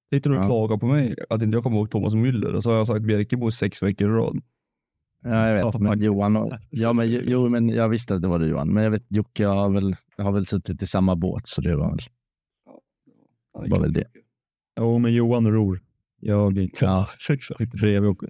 Sitter 0.09 0.29
du 0.29 0.37
och 0.37 0.43
Ja. 0.43 0.47
klagar 0.47 0.77
på 0.77 0.85
mig 0.85 1.15
att 1.29 1.41
inte 1.41 1.55
jag 1.55 1.63
kommer 1.63 1.77
ihåg 1.77 1.91
Thomas 1.91 2.13
Müller 2.15 2.53
och 2.53 2.63
så 2.63 2.69
har 2.69 2.77
jag 2.77 2.87
sagt 2.87 3.01
Bjerkebo 3.01 3.51
sex 3.51 3.83
veckor 3.83 4.09
i 4.09 4.11
rad. 4.13 4.41
Ja, 5.23 5.47
jag 5.47 5.53
vet. 5.55 5.73
Ja, 5.73 5.79
men. 5.79 6.01
Johan 6.01 6.35
och, 6.37 6.53
ja, 6.69 6.93
men, 6.93 7.07
jo, 7.11 7.49
men 7.49 7.69
jag 7.69 7.89
visste 7.89 8.15
att 8.15 8.21
det 8.21 8.27
var 8.27 8.39
du 8.39 8.47
Johan. 8.47 8.73
Men 8.73 8.83
jag 8.83 8.91
vet, 8.91 9.05
Jocke 9.09 9.45
har 9.45 9.69
väl, 9.69 9.95
har 10.17 10.31
väl 10.31 10.45
suttit 10.45 10.81
i 10.81 10.87
samma 10.87 11.15
båt, 11.15 11.47
så 11.47 11.61
det 11.61 11.75
var 11.75 11.89
väl. 11.89 11.99
Var 13.69 13.79
väl 13.81 13.93
det. 13.93 14.05
Jo, 14.77 14.97
men 14.99 15.13
Johan 15.13 15.51
ror. 15.51 15.81
Jag 16.19 16.69
Ja, 16.81 17.09
för 17.79 17.87
evigt 17.87 18.23
och 18.23 18.29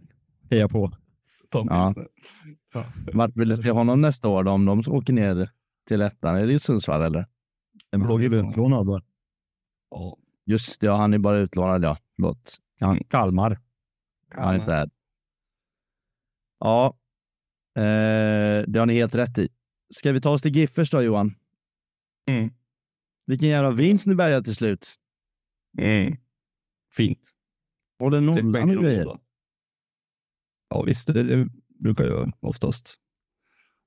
heja 0.50 0.68
på. 0.70 0.92
Ja. 1.52 1.94
Vart 3.14 3.32
vill 3.36 3.50
du 3.50 3.58
se 3.58 3.72
honom 3.72 4.02
nästa 4.02 4.28
år 4.28 4.44
då, 4.44 4.52
om 4.52 4.66
de 4.66 4.84
åker 4.88 5.14
ner 5.14 5.50
till 5.88 6.02
ettan? 6.02 6.36
Är 6.36 6.48
det 6.48 6.54
i 6.54 6.60
Sundsvall 6.60 7.02
eller? 7.02 7.26
En 7.92 8.02
blogg 8.02 8.24
är 8.24 8.30
väl 8.30 8.50
utlånad 8.50 8.88
va? 8.88 9.02
Ja. 9.90 10.18
Just 10.46 10.82
det, 10.82 10.88
ja, 10.88 10.98
han 10.98 11.14
är 11.14 11.20
bara 11.20 11.38
utlånad 11.38 11.84
ja. 11.84 11.98
Förlåt. 12.16 12.58
Kan- 12.80 13.04
Kalmar. 13.10 13.60
Han 14.30 14.56
är 14.56 14.60
sad. 14.60 14.92
Ja, 16.60 16.98
eh, 17.76 18.64
det 18.68 18.80
har 18.80 18.86
ni 18.86 18.94
helt 18.94 19.16
rätt 19.16 19.38
i. 19.38 19.50
Ska 19.90 20.12
vi 20.12 20.22
ta 20.22 20.30
oss 20.30 20.42
till 20.42 20.56
Giffers 20.56 20.90
då 20.92 21.02
Johan? 21.02 21.36
Mm. 22.30 22.50
Vilken 23.26 23.50
jävla 23.50 23.72
vinst 23.72 24.08
ni 24.08 24.16
bärgar 24.16 24.42
till 24.42 24.56
slut. 24.56 24.96
Mm. 25.78 26.18
Fint. 26.98 27.20
Håller 28.00 28.18
Tre 28.18 28.26
nollan 28.26 28.54
poäng 28.54 28.78
och 28.78 28.84
grejer. 28.84 29.08
Ja 30.70 30.82
visst, 30.82 31.08
det, 31.08 31.24
det 31.24 31.50
brukar 31.80 32.04
jag 32.04 32.14
göra 32.14 32.32
oftast. 32.40 32.96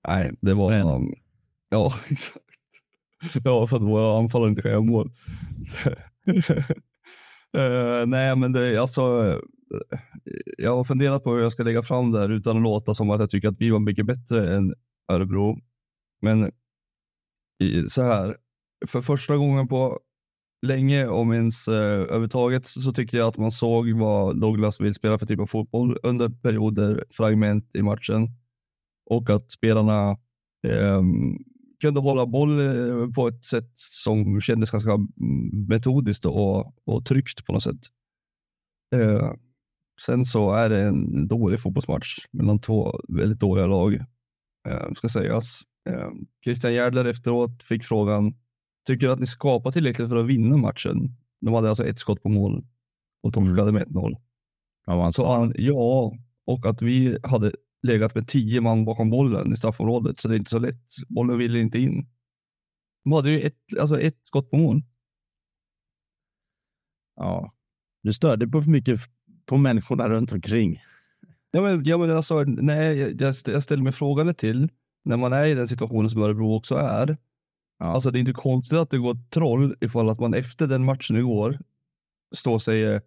Nej, 0.09 0.33
det 0.41 0.55
var... 0.55 0.81
Um, 0.81 1.15
ja, 1.69 1.95
exakt. 2.09 2.45
Ja, 3.45 3.67
för 3.67 3.77
att 3.77 3.83
våra 3.83 4.19
anfallare 4.19 4.51
inte 4.51 4.63
kan 4.63 4.87
mål. 4.87 5.11
Eh, 7.57 8.07
nej, 8.07 8.37
men 8.37 8.53
det, 8.53 8.77
alltså... 8.81 9.01
eh, 9.01 9.99
jag 10.59 10.77
har 10.77 10.85
funderat 10.85 11.25
på 11.25 11.33
hur 11.33 11.43
jag 11.43 11.53
ska 11.53 11.63
lägga 11.63 11.83
fram 11.83 12.13
det 12.13 12.19
här 12.19 12.29
utan 12.29 12.57
att 12.57 12.63
låta 12.63 12.95
som 12.95 13.11
att 13.11 13.21
jag 13.21 13.31
tycker 13.31 13.49
att 13.49 13.61
vi 13.61 13.71
var 13.71 13.81
mycket 13.81 14.07
bättre 14.07 14.57
än 14.57 14.75
Örebro. 15.13 15.59
Men 16.21 16.53
i, 17.59 17.91
så 17.91 18.03
här, 18.03 18.37
för 18.87 19.01
första 19.01 19.37
gången 19.37 19.69
på 19.69 20.01
länge, 20.67 21.07
om 21.07 21.33
ens 21.33 21.69
eh, 21.69 21.75
överhuvudtaget, 21.75 22.67
så, 22.67 22.93
tyckte 22.93 23.17
jag 23.17 23.29
att 23.29 23.37
man 23.37 23.51
såg 23.51 23.93
vad 23.93 24.41
Douglas 24.41 24.81
vill 24.81 24.95
spela 24.95 25.19
för 25.19 25.27
typ 25.27 25.41
av 25.41 25.47
fotboll 25.47 25.99
under 26.03 26.29
perioder, 26.29 27.05
fragment 27.11 27.77
i 27.77 27.83
matchen. 27.83 28.29
Och 29.11 29.31
att 29.31 29.51
spelarna 29.51 30.11
eh, 30.67 31.03
kunde 31.81 32.01
hålla 32.01 32.27
boll 32.27 32.59
eh, 32.61 33.11
på 33.15 33.29
ett 33.29 33.45
sätt 33.45 33.73
som 33.75 34.41
kändes 34.41 34.71
ganska 34.71 34.93
mm, 34.93 35.07
metodiskt 35.69 36.25
och, 36.25 36.75
och 36.85 37.05
tryggt 37.05 37.45
på 37.47 37.53
något 37.53 37.63
sätt. 37.63 37.81
Eh, 38.95 39.33
sen 40.01 40.25
så 40.25 40.53
är 40.53 40.71
det 40.71 40.81
en 40.81 41.29
dålig 41.29 41.61
fotbollsmatch 41.61 42.19
mellan 42.33 42.61
två 42.61 43.01
väldigt 43.09 43.41
dåliga 43.41 43.67
lag, 43.67 43.95
eh, 44.69 44.93
ska 44.97 45.09
sägas. 45.09 45.63
Eh, 45.91 46.09
Christian 46.45 46.75
Järdler 46.75 47.05
efteråt 47.05 47.63
fick 47.63 47.85
frågan, 47.85 48.35
tycker 48.89 49.09
att 49.09 49.21
ni 49.21 49.27
skapar 49.27 49.71
tillräckligt 49.71 50.09
för 50.09 50.17
att 50.17 50.27
vinna 50.27 50.57
matchen? 50.57 51.17
De 51.41 51.55
hade 51.55 51.69
alltså 51.69 51.87
ett 51.87 51.99
skott 51.99 52.23
på 52.23 52.29
mål 52.29 52.65
och 53.23 53.33
torskade 53.33 53.73
med 53.73 53.87
1-0. 53.87 54.17
Ja, 54.87 54.95
vad 54.95 55.03
han 55.03 55.13
Så 55.13 55.23
sa. 55.23 55.39
han, 55.39 55.53
ja, 55.57 56.13
och 56.47 56.67
att 56.67 56.83
vi 56.83 57.19
hade 57.23 57.53
legat 57.83 58.15
med 58.15 58.29
tio 58.29 58.61
man 58.61 58.85
bakom 58.85 59.11
bollen 59.11 59.53
i 59.53 59.57
straffområdet, 59.57 60.21
så 60.21 60.29
det 60.29 60.35
är 60.35 60.39
inte 60.39 60.51
så 60.51 60.59
lätt. 60.59 60.85
Bollen 61.09 61.39
vill 61.39 61.57
inte 61.57 61.79
in. 61.79 62.07
De 63.05 63.13
hade 63.13 63.31
ju 63.31 63.41
ett, 63.41 63.59
alltså 63.81 64.01
ett 64.01 64.21
skott 64.25 64.51
på 64.51 64.57
mål. 64.57 64.83
Ja, 67.17 67.53
du 68.03 68.13
störde 68.13 68.49
på 68.49 68.63
för 68.63 68.71
mycket 68.71 69.01
på 69.47 69.57
människorna 69.57 70.09
runt 70.09 70.33
omkring. 70.33 70.83
Ja, 71.51 71.61
men, 71.61 71.85
ja, 71.85 71.99
men 71.99 72.11
alltså, 72.11 72.43
nej, 72.45 72.99
jag, 72.99 73.35
jag 73.47 73.63
ställer 73.63 73.83
mig 73.83 73.93
frågande 73.93 74.35
till 74.35 74.69
när 75.05 75.17
man 75.17 75.33
är 75.33 75.47
i 75.47 75.55
den 75.55 75.69
situationen 75.69 76.11
som 76.11 76.23
Örebro 76.23 76.55
också 76.57 76.75
är. 76.75 77.17
Ja. 77.79 77.87
Alltså, 77.87 78.11
det 78.11 78.19
är 78.19 78.21
inte 78.21 78.33
konstigt 78.33 78.79
att 78.79 78.91
det 78.91 78.99
går 78.99 79.17
troll 79.31 79.77
ifall 79.81 80.09
att 80.09 80.21
man 80.21 80.35
efter 80.35 80.67
den 80.67 80.85
matchen 80.85 81.17
igår 81.17 81.59
står 82.37 82.55
och 82.55 82.63
säger 82.63 83.03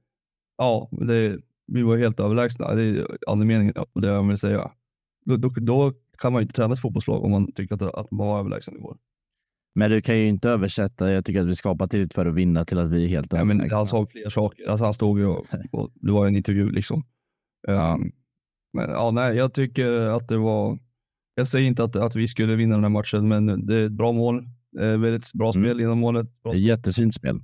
ja, 0.58 0.90
det, 0.92 1.38
vi 1.68 1.84
var 1.84 1.98
helt 1.98 2.20
överlägsna. 2.20 2.76
Det 2.76 2.84
är 2.84 3.08
andemeningen 3.28 3.74
av 3.76 4.02
det 4.02 4.08
jag 4.08 4.28
vill 4.28 4.38
säga. 4.38 4.72
Då, 5.26 5.38
då, 5.38 5.50
då, 5.50 5.94
kan 6.18 6.34
man 6.34 6.42
ju 6.42 6.44
inte 6.44 6.54
träna 6.54 6.74
ett 6.74 6.82
fotbollslag 6.82 7.24
om 7.24 7.32
man 7.32 7.52
tycker 7.52 7.76
att, 7.76 7.82
att 7.82 8.12
man 8.12 8.28
var 8.28 8.40
överlägsen 8.40 8.76
igår. 8.76 8.98
Men 9.76 9.92
du 9.92 10.02
kan 10.02 10.18
ju 10.18 10.28
inte 10.28 10.50
översätta, 10.50 11.12
jag 11.12 11.26
tycker 11.26 11.42
att 11.42 11.48
vi 11.48 11.56
skapar 11.56 11.88
tillräckligt 11.88 12.14
för 12.14 12.26
att 12.26 12.36
vinna 12.36 12.66
till 12.66 12.80
att 12.80 12.90
vi 12.90 13.04
är 13.04 13.08
helt 13.08 13.34
överlägsna. 13.34 13.64
men 13.64 13.78
Han 13.78 13.88
sa 13.88 14.06
fler 14.06 14.30
saker. 14.30 14.70
Alltså, 14.70 14.86
han 14.86 14.94
stod 14.94 15.20
ju 15.20 15.26
och, 15.26 15.46
och 15.72 15.92
det 15.96 16.12
var 16.12 16.28
en 16.28 16.36
intervju 16.36 16.72
liksom. 16.72 17.04
Ja. 17.68 17.94
Um, 17.94 18.12
men 18.74 18.90
ja, 18.90 19.12
nej, 19.12 19.38
jag 19.38 19.54
tycker 19.54 19.92
att 19.92 20.28
det 20.28 20.38
var... 20.38 20.80
Jag 21.36 21.48
säger 21.48 21.68
inte 21.68 21.84
att, 21.84 21.96
att 21.96 22.16
vi 22.16 22.28
skulle 22.28 22.56
vinna 22.56 22.76
den 22.76 22.84
här 22.84 22.90
matchen, 22.90 23.28
men 23.28 23.66
det 23.66 23.76
är 23.76 23.86
ett 23.86 23.92
bra 23.92 24.12
mål. 24.12 24.46
Eh, 24.80 24.98
väldigt 24.98 25.34
bra 25.34 25.52
mm. 25.52 25.64
spel 25.64 25.72
mm. 25.72 25.84
inom 25.84 26.00
målet. 26.00 26.42
Bra 26.44 26.52
det 26.52 26.58
är 26.58 26.62
jättefint 26.62 27.14
spel. 27.14 27.40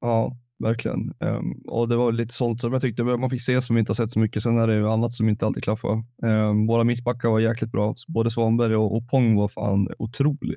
Ja, 0.00 0.36
verkligen. 0.58 1.12
Um, 1.20 1.62
och 1.66 1.88
det 1.88 1.96
var 1.96 2.12
lite 2.12 2.34
sånt 2.34 2.60
som 2.60 2.72
jag 2.72 2.82
tyckte 2.82 3.04
man 3.04 3.30
fick 3.30 3.42
se 3.42 3.62
som 3.62 3.76
vi 3.76 3.80
inte 3.80 3.90
har 3.90 3.94
sett 3.94 4.12
så 4.12 4.18
mycket. 4.18 4.42
Sen 4.42 4.58
är 4.58 4.66
det 4.66 4.74
ju 4.74 4.88
annat 4.88 5.12
som 5.12 5.28
inte 5.28 5.46
alltid 5.46 5.64
klaffar. 5.64 6.04
Um, 6.22 6.66
våra 6.66 6.84
mittbackar 6.84 7.28
var 7.28 7.40
jäkligt 7.40 7.72
bra. 7.72 7.94
Både 8.08 8.30
Svanberg 8.30 8.76
och, 8.76 8.96
och 8.96 9.08
Pong 9.08 9.36
var 9.36 9.48
fan 9.48 9.88
otrolig. 9.98 10.56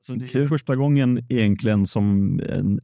Så 0.00 0.14
det 0.14 0.34
är 0.34 0.48
första 0.48 0.76
gången 0.76 1.26
egentligen 1.28 1.86
som, 1.86 2.36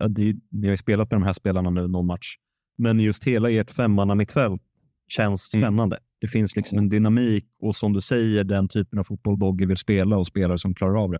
det, 0.08 0.36
ni 0.50 0.68
har 0.68 0.76
spelat 0.76 1.10
med 1.10 1.20
de 1.20 1.24
här 1.24 1.32
spelarna 1.32 1.70
nu 1.70 1.88
någon 1.88 2.06
match, 2.06 2.36
men 2.76 3.00
just 3.00 3.24
hela 3.24 3.50
ert 3.50 3.70
femmannamittfält 3.70 4.62
känns 5.08 5.54
mm. 5.54 5.62
spännande. 5.62 5.96
Mm. 5.96 6.07
Det 6.20 6.26
finns 6.26 6.56
liksom 6.56 6.78
en 6.78 6.88
dynamik 6.88 7.44
och 7.60 7.76
som 7.76 7.92
du 7.92 8.00
säger, 8.00 8.44
den 8.44 8.68
typen 8.68 8.98
av 8.98 9.04
fotboll 9.04 9.38
Dogge 9.38 9.66
vill 9.66 9.76
spela 9.76 10.16
och 10.16 10.26
spelare 10.26 10.58
som 10.58 10.74
klarar 10.74 11.02
av 11.04 11.10
det. 11.10 11.18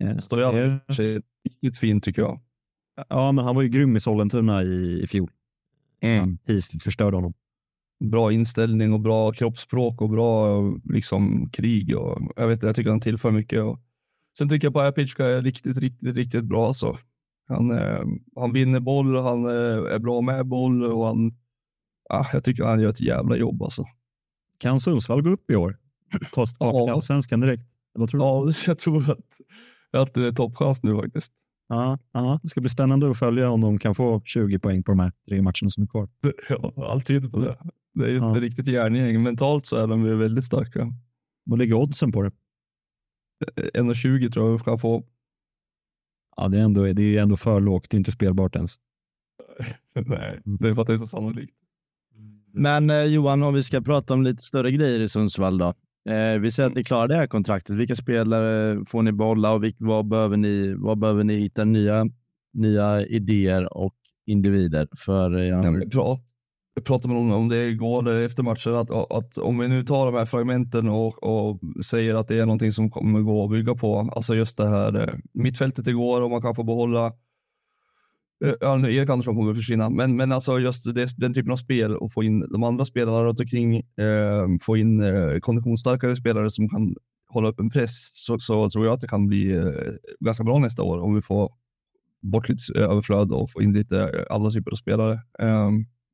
Eh, 0.00 0.16
Stojan 0.16 0.56
är 0.56 0.80
riktigt 1.44 1.78
fint 1.78 2.04
tycker 2.04 2.22
jag. 2.22 2.40
Ja, 3.08 3.32
men 3.32 3.44
han 3.44 3.54
var 3.54 3.62
ju 3.62 3.68
grym 3.68 3.96
i 3.96 4.00
Sollentuna 4.00 4.62
i, 4.62 5.00
i 5.02 5.06
fjol. 5.06 5.30
Mm. 6.00 6.38
Histigt 6.46 6.82
förstörde 6.82 7.16
honom. 7.16 7.34
Bra 8.04 8.32
inställning 8.32 8.92
och 8.92 9.00
bra 9.00 9.32
kroppsspråk 9.32 10.00
och 10.02 10.10
bra 10.10 10.62
liksom, 10.84 11.50
krig. 11.52 11.96
Och, 11.96 12.32
jag, 12.36 12.48
vet, 12.48 12.62
jag 12.62 12.76
tycker 12.76 12.90
han 12.90 13.00
tillför 13.00 13.30
mycket. 13.30 13.62
Och, 13.62 13.80
sen 14.38 14.48
tycker 14.48 14.66
jag 14.66 14.74
Pajapitska 14.74 15.26
är 15.26 15.42
riktigt, 15.42 15.78
riktigt, 15.78 16.16
riktigt 16.16 16.44
bra. 16.44 16.66
Alltså. 16.66 16.96
Han, 17.48 17.70
eh, 17.70 18.04
han 18.36 18.52
vinner 18.52 18.80
boll, 18.80 19.16
han 19.16 19.44
eh, 19.44 19.94
är 19.94 19.98
bra 19.98 20.20
med 20.20 20.46
boll 20.46 20.84
och 20.84 21.06
han, 21.06 21.32
ah, 22.10 22.26
jag 22.32 22.44
tycker 22.44 22.64
han 22.64 22.80
gör 22.80 22.90
ett 22.90 23.00
jävla 23.00 23.36
jobb. 23.36 23.62
Alltså. 23.62 23.84
Kan 24.58 24.80
Sundsvall 24.80 25.22
gå 25.22 25.30
upp 25.30 25.50
i 25.50 25.56
år? 25.56 25.78
Ta 26.32 26.46
till 26.46 26.92
allsvenskan 26.92 27.40
direkt? 27.40 27.62
Vad 27.92 28.08
tror 28.10 28.20
du? 28.20 28.26
Ja, 28.26 28.52
jag 28.66 28.78
tror 28.78 29.10
att, 29.10 29.40
att 29.92 30.14
det 30.14 30.26
är 30.26 30.32
toppchans 30.32 30.82
nu 30.82 30.96
faktiskt. 30.96 31.32
Ja, 31.68 31.98
ja, 32.12 32.40
det 32.42 32.48
ska 32.48 32.60
bli 32.60 32.70
spännande 32.70 33.10
att 33.10 33.18
följa 33.18 33.50
om 33.50 33.60
de 33.60 33.78
kan 33.78 33.94
få 33.94 34.22
20 34.24 34.58
poäng 34.58 34.82
på 34.82 34.92
de 34.92 35.00
här 35.00 35.12
tre 35.28 35.42
matcherna 35.42 35.68
som 35.68 35.82
är 35.82 35.86
kvar. 35.86 36.08
Ja, 36.48 36.72
allt 36.76 37.06
tyder 37.06 37.28
på 37.28 37.40
det. 37.40 37.58
Det 37.94 38.04
är 38.04 38.08
ju 38.08 38.16
ja. 38.16 38.28
inte 38.28 38.40
riktigt 38.40 38.66
järngäng. 38.68 39.22
Mentalt 39.22 39.66
så 39.66 39.76
är 39.76 39.86
de 39.86 40.18
väldigt 40.18 40.44
starka. 40.44 40.92
Vad 41.44 41.58
ligger 41.58 41.74
oddsen 41.74 42.12
på 42.12 42.22
det? 42.22 42.30
1,20 43.74 44.30
tror 44.32 44.46
jag 44.46 44.58
vi 44.58 44.64
kan 44.64 44.78
få. 44.78 45.04
Ja, 46.36 46.48
det 46.48 46.58
är, 46.58 46.62
ändå, 46.62 46.82
det 46.92 47.02
är 47.02 47.22
ändå 47.22 47.36
för 47.36 47.60
lågt. 47.60 47.90
Det 47.90 47.94
är 47.94 47.98
inte 47.98 48.12
spelbart 48.12 48.56
ens. 48.56 48.76
Nej, 49.94 50.40
det 50.44 50.68
är 50.68 50.74
för 50.74 50.82
att 50.82 50.88
det 50.88 50.94
är 50.94 50.98
så 50.98 51.06
sannolikt. 51.06 51.54
Men 52.52 52.90
eh, 52.90 53.04
Johan, 53.04 53.42
om 53.42 53.54
vi 53.54 53.62
ska 53.62 53.80
prata 53.80 54.14
om 54.14 54.22
lite 54.22 54.42
större 54.42 54.70
grejer 54.70 55.00
i 55.00 55.08
Sundsvall 55.08 55.58
då. 55.58 55.74
Eh, 56.08 56.38
vi 56.40 56.50
säger 56.50 56.68
att 56.68 56.74
ni 56.74 56.84
klarar 56.84 57.08
det 57.08 57.14
här 57.14 57.26
kontraktet. 57.26 57.76
Vilka 57.76 57.96
spelare 57.96 58.84
får 58.84 59.02
ni 59.02 59.12
bolla 59.12 59.52
och 59.52 59.64
vilk, 59.64 59.76
vad, 59.78 60.08
behöver 60.08 60.36
ni, 60.36 60.74
vad 60.78 60.98
behöver 60.98 61.24
ni 61.24 61.36
hitta 61.38 61.64
nya, 61.64 62.06
nya 62.52 63.06
idéer 63.06 63.76
och 63.76 63.94
individer 64.26 64.88
för? 64.96 65.36
Eh, 65.36 65.44
ja. 65.44 65.62
Ja, 65.90 66.20
jag 66.74 66.84
pratade 66.84 67.14
med 67.14 67.22
någon 67.22 67.32
om 67.32 67.48
det 67.48 67.68
igår 67.68 68.08
efter 68.08 68.42
matchen, 68.42 68.74
att, 68.74 68.90
att 68.90 69.38
om 69.38 69.58
vi 69.58 69.68
nu 69.68 69.82
tar 69.82 70.06
de 70.06 70.14
här 70.14 70.26
fragmenten 70.26 70.88
och, 70.88 71.22
och 71.22 71.60
säger 71.84 72.14
att 72.14 72.28
det 72.28 72.38
är 72.38 72.46
någonting 72.46 72.72
som 72.72 72.90
kommer 72.90 73.20
gå 73.20 73.44
att 73.44 73.50
bygga 73.50 73.74
på, 73.74 74.10
alltså 74.12 74.34
just 74.34 74.56
det 74.56 74.68
här 74.68 74.96
eh, 74.96 75.14
mittfältet 75.34 75.86
igår 75.86 76.22
och 76.22 76.30
man 76.30 76.42
kan 76.42 76.54
få 76.54 76.62
behålla 76.62 77.06
Eh, 77.06 77.12
Eh, 78.44 78.54
ja, 78.60 78.88
Erik 78.88 79.10
Andersson 79.10 79.36
kommer 79.36 79.50
att 79.50 79.56
försvinna, 79.56 79.90
men, 79.90 80.16
men 80.16 80.32
alltså 80.32 80.58
just 80.58 80.94
det, 80.94 81.08
den 81.16 81.34
typen 81.34 81.52
av 81.52 81.56
spel 81.56 81.96
och 81.96 82.12
få 82.12 82.22
in 82.22 82.40
de 82.40 82.62
andra 82.62 82.84
spelarna 82.84 83.24
runt 83.24 83.40
omkring, 83.40 83.76
eh, 83.76 84.46
få 84.60 84.76
in 84.76 85.00
eh, 85.00 85.38
konditionsstarkare 85.40 86.16
spelare 86.16 86.50
som 86.50 86.68
kan 86.68 86.94
hålla 87.28 87.48
upp 87.48 87.60
en 87.60 87.70
press, 87.70 88.10
så, 88.12 88.38
så 88.38 88.70
tror 88.70 88.84
jag 88.84 88.94
att 88.94 89.00
det 89.00 89.08
kan 89.08 89.26
bli 89.26 89.56
eh, 89.56 89.72
ganska 90.20 90.44
bra 90.44 90.58
nästa 90.58 90.82
år 90.82 90.98
om 90.98 91.14
vi 91.14 91.22
får 91.22 91.52
bort 92.22 92.48
lite 92.48 92.78
eh, 92.78 92.90
överflöd 92.90 93.32
och 93.32 93.50
få 93.50 93.62
in 93.62 93.72
lite 93.72 94.00
eh, 94.00 94.34
andra 94.34 94.50
typer 94.50 94.70
av 94.70 94.76
spelare. 94.76 95.12
Eh, 95.38 95.70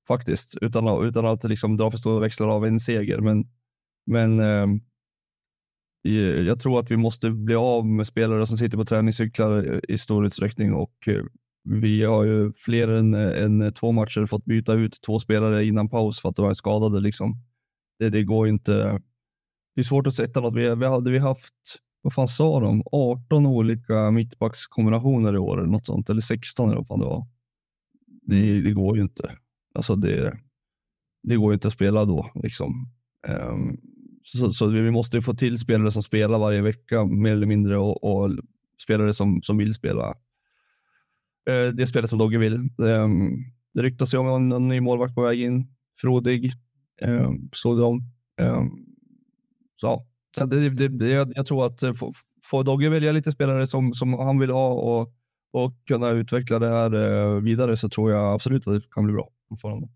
faktiskt, 0.09 0.57
utan, 0.61 0.89
att, 0.89 1.05
utan 1.05 1.27
att 1.27 1.45
liksom 1.45 1.77
dra 1.77 1.91
för 1.91 1.99
stora 1.99 2.21
växlar 2.21 2.49
av 2.49 2.67
en 2.67 2.81
seger. 2.81 3.21
Men, 3.21 3.45
men 4.07 4.41
ehm, 4.41 4.81
jag 6.47 6.61
tror 6.61 6.81
att 6.81 6.91
vi 6.91 6.97
måste 6.97 7.31
bli 7.31 7.55
av 7.55 7.87
med 7.87 8.07
spelare 8.07 8.47
som 8.47 8.59
sitter 8.59 8.77
på 8.77 8.85
träningscyklar 8.85 9.81
i 9.91 9.99
stor 9.99 10.27
utsträckning 10.27 10.75
och 10.75 11.09
eh, 11.09 11.25
vi 11.65 12.05
har 12.05 12.25
ju 12.25 12.53
fler 12.53 12.89
än, 12.89 13.15
än 13.15 13.73
två 13.73 13.93
matcher 13.93 14.27
fått 14.27 14.45
byta 14.45 14.73
ut 14.75 14.99
två 15.07 15.19
spelare 15.19 15.65
innan 15.65 15.89
paus 15.89 16.21
för 16.21 16.29
att 16.29 16.37
de 16.37 16.51
är 16.51 16.55
skadade. 16.55 17.01
Liksom. 17.01 17.37
Det, 17.99 18.09
det 18.11 18.23
går 18.23 18.49
inte. 18.49 19.01
Det 19.75 19.81
är 19.81 19.83
svårt 19.83 20.07
att 20.07 20.15
sätta 20.15 20.41
något. 20.41 20.55
Vi, 20.55 20.75
vi 20.75 20.87
hade 20.87 21.11
vi 21.11 21.19
haft, 21.19 21.55
vad 22.03 22.13
fan 22.13 22.29
sa 22.29 22.61
de, 22.61 22.83
18 22.93 23.47
olika 23.47 24.11
mittbackskombinationer 24.11 25.35
i 25.35 25.39
år 25.39 25.59
eller 25.59 25.71
något 25.71 25.87
sånt, 25.87 26.11
eller 26.11 26.21
16 26.21 26.69
eller 26.69 26.79
vad 26.79 26.87
fan 26.87 27.01
det 27.01 27.07
var. 27.07 27.27
Det, 28.23 28.61
det 28.61 28.73
går 28.73 28.97
ju 28.97 29.03
inte. 29.03 29.37
Alltså 29.75 29.97
det, 29.97 30.39
det 31.23 31.37
går 31.37 31.53
ju 31.53 31.55
inte 31.55 31.69
att 31.69 31.75
spela 31.75 32.05
då. 32.05 32.31
Liksom. 32.35 32.93
Um, 33.29 33.77
så, 34.23 34.53
så, 34.53 34.67
vi 34.67 34.91
måste 34.91 35.23
få 35.23 35.35
till 35.35 35.59
spelare 35.59 35.91
som 35.91 36.03
spelar 36.03 36.39
varje 36.39 36.63
vecka 36.63 37.05
mer 37.05 37.33
eller 37.33 37.47
mindre 37.47 37.79
och, 37.79 38.05
och 38.05 38.31
spelare 38.83 39.13
som, 39.13 39.43
som 39.43 39.57
vill 39.57 39.75
spela 39.75 40.15
det 41.75 41.87
spelet 41.87 42.11
som 42.11 42.19
Dogge 42.19 42.39
vill. 42.39 42.55
Ehm, 42.55 43.31
det 43.75 43.83
ryktas 43.83 44.15
ju 44.15 44.19
om 44.19 44.53
en, 44.53 44.69
ny 44.69 44.81
målvakt 44.81 45.15
på 45.15 45.23
väg 45.23 45.41
in. 45.41 45.67
Frodig. 46.01 46.53
Ehm, 47.03 47.49
såg 47.53 47.79
de. 47.79 48.03
Ehm, 48.41 48.71
så, 49.77 50.07
så 50.37 50.47
det, 50.47 50.71
det, 50.71 50.89
det, 50.89 51.09
jag 51.35 51.47
tror 51.47 51.67
att 51.67 51.83
eh, 51.83 51.93
får 52.45 52.65
Dogge 52.65 52.89
välja 52.89 53.13
lite 53.13 53.33
spelare 53.33 53.67
som, 53.67 53.95
som 53.95 54.13
han 54.13 54.39
vill 54.39 54.51
ha 54.51 54.73
och, 54.73 55.13
och 55.53 55.73
kunna 55.87 56.11
utveckla 56.11 56.59
det 56.59 56.69
här 56.69 56.95
eh, 56.95 57.43
vidare 57.43 57.77
så 57.77 57.89
tror 57.89 58.11
jag 58.11 58.35
absolut 58.35 58.69
att 58.69 58.75
det 58.75 58.91
kan 58.91 59.05
bli 59.05 59.13
bra 59.13 59.29
fortfarande. 59.49 59.89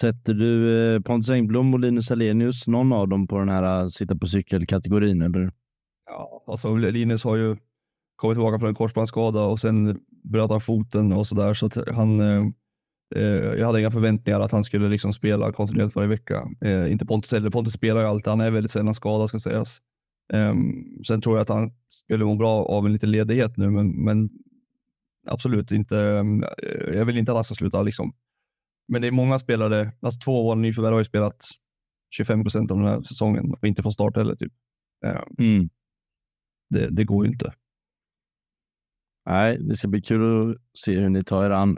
Sätter 0.00 0.34
du 0.34 1.02
Pontus 1.02 1.30
Engblom 1.30 1.74
och 1.74 1.80
Linus 1.80 2.10
Alenius, 2.10 2.68
någon 2.68 2.92
av 2.92 3.08
dem 3.08 3.26
på 3.26 3.38
den 3.38 3.48
här 3.48 3.88
sitta 3.88 4.16
på 4.16 4.26
cykelkategorin? 4.26 5.22
Eller? 5.22 5.52
Ja, 6.06 6.44
alltså 6.46 6.76
Linus 6.76 7.24
har 7.24 7.36
ju 7.36 7.56
kommit 8.20 8.36
tillbaka 8.36 8.58
från 8.58 8.68
en 8.68 8.74
korsbandsskada 8.74 9.42
och 9.42 9.60
sen 9.60 10.00
bröt 10.24 10.50
han 10.50 10.60
foten 10.60 11.12
och 11.12 11.26
sådär. 11.26 11.54
Så 11.54 11.66
att 11.66 11.88
han, 11.88 12.20
eh, 12.20 12.44
eh, 13.16 13.58
jag 13.58 13.66
hade 13.66 13.80
inga 13.80 13.90
förväntningar 13.90 14.40
att 14.40 14.52
han 14.52 14.64
skulle 14.64 14.88
liksom 14.88 15.12
spela 15.12 15.52
kontinuerligt 15.52 15.96
varje 15.96 16.08
vecka. 16.08 16.48
Eh, 16.64 16.92
inte 16.92 17.06
Pontus 17.06 17.32
heller. 17.32 17.50
Pontus 17.50 17.74
spelar 17.74 18.00
ju 18.00 18.06
alltid. 18.06 18.26
Han 18.26 18.40
är 18.40 18.50
väldigt 18.50 18.72
sällan 18.72 18.94
skadad 18.94 19.28
ska 19.28 19.38
sägas. 19.38 19.80
Um, 20.32 20.84
sen 21.06 21.20
tror 21.20 21.36
jag 21.36 21.42
att 21.42 21.48
han 21.48 21.72
skulle 21.88 22.24
må 22.24 22.36
bra 22.36 22.64
av 22.64 22.86
en 22.86 22.92
liten 22.92 23.10
ledighet 23.10 23.56
nu, 23.56 23.70
men, 23.70 24.04
men 24.04 24.30
absolut 25.26 25.72
inte. 25.72 25.96
Um, 25.96 26.44
jag 26.92 27.04
vill 27.04 27.18
inte 27.18 27.32
att 27.32 27.36
han 27.36 27.44
ska 27.44 27.54
sluta 27.54 27.82
liksom. 27.82 28.12
Men 28.88 29.02
det 29.02 29.08
är 29.08 29.12
många 29.12 29.38
spelare, 29.38 29.92
alltså 30.00 30.20
två 30.20 30.38
av 30.38 30.44
våra 30.44 30.54
nyförvärv 30.54 30.92
har 30.92 31.00
ju 31.00 31.04
spelat 31.04 31.44
25 32.10 32.42
procent 32.42 32.70
av 32.70 32.78
den 32.78 32.86
här 32.86 33.02
säsongen 33.02 33.54
och 33.54 33.66
inte 33.66 33.82
från 33.82 33.92
start 33.92 34.16
heller. 34.16 34.34
Typ. 34.34 34.52
Um, 35.06 35.46
mm. 35.46 35.68
det, 36.70 36.88
det 36.90 37.04
går 37.04 37.26
ju 37.26 37.32
inte. 37.32 37.52
Nej, 39.30 39.58
det 39.60 39.76
ska 39.76 39.88
bli 39.88 40.00
kul 40.00 40.50
att 40.50 40.56
se 40.78 40.98
hur 40.98 41.08
ni 41.08 41.24
tar 41.24 41.44
er 41.44 41.50
an 41.50 41.76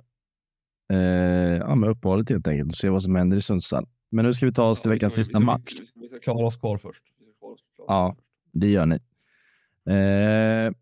eh, 0.93 1.57
ja, 1.57 1.75
med 1.75 1.91
uppehållet 1.91 2.31
helt 2.31 2.49
enkelt 2.49 2.71
och 2.71 2.77
se 2.77 2.89
vad 2.89 3.03
som 3.03 3.15
händer 3.15 3.37
i 3.37 3.41
Sundsvall. 3.41 3.87
Men 4.11 4.25
nu 4.25 4.35
ska 4.35 4.47
vi 4.47 4.53
ta 4.53 4.65
oss 4.65 4.83
till 4.83 4.91
veckans 4.91 5.15
sista 5.15 5.41
match. 5.41 5.73
Vi 5.95 6.09
ska 6.09 6.19
klara 6.19 6.47
oss 6.47 6.57
kvar 6.57 6.79
först. 6.79 7.03
Ja, 7.87 8.17
det 8.53 8.71
gör 8.71 8.87
ni. 8.87 8.95
Eh, 9.89 10.73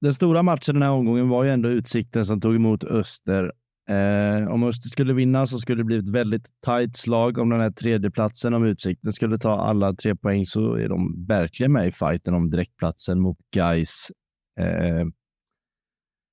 den 0.00 0.14
stora 0.14 0.42
matchen 0.42 0.74
den 0.74 0.82
här 0.82 0.90
omgången 0.90 1.28
var 1.28 1.44
ju 1.44 1.50
ändå 1.50 1.68
Utsikten 1.68 2.26
som 2.26 2.40
tog 2.40 2.54
emot 2.54 2.84
Öster. 2.84 3.52
Eh, 3.88 4.48
om 4.48 4.62
Öster 4.62 4.88
skulle 4.88 5.12
vinna 5.12 5.46
så 5.46 5.58
skulle 5.58 5.80
det 5.80 5.84
bli 5.84 5.96
ett 5.96 6.08
väldigt 6.08 6.46
tajt 6.60 6.96
slag 6.96 7.38
om 7.38 7.50
den 7.50 7.60
här 7.60 7.70
tredjeplatsen. 7.70 8.54
Om 8.54 8.64
Utsikten 8.64 9.12
skulle 9.12 9.38
ta 9.38 9.60
alla 9.60 9.94
tre 9.94 10.16
poäng 10.16 10.44
så 10.44 10.74
är 10.74 10.88
de 10.88 11.26
verkligen 11.28 11.72
med 11.72 11.88
i 11.88 11.92
fighten 11.92 12.34
om 12.34 12.50
direktplatsen 12.50 13.20
mot 13.20 13.38
Gais. 13.54 14.12
Eh, 14.60 15.04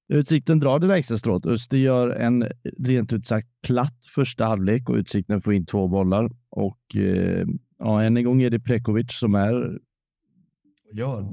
Utsikten 0.08 0.60
drar 0.60 0.80
det 0.80 0.88
lägsta 0.88 1.18
strået. 1.18 1.46
Öster 1.46 1.78
gör 1.78 2.10
en 2.10 2.48
rent 2.80 3.14
ut 3.14 3.28
sagt 3.28 3.48
platt 3.62 4.06
första 4.16 4.46
halvlek 4.46 4.90
och 4.90 4.96
Utsikten 4.96 5.42
får 5.42 5.54
in 5.54 5.66
två 5.66 5.88
bollar. 5.88 6.30
Och 6.50 6.96
eh, 6.96 7.46
ja, 7.80 8.04
än 8.04 8.18
en 8.18 8.24
gång 8.24 8.42
är 8.42 8.50
det 8.50 8.60
Prekovic 8.60 9.20
som 9.20 9.36
är 9.36 9.80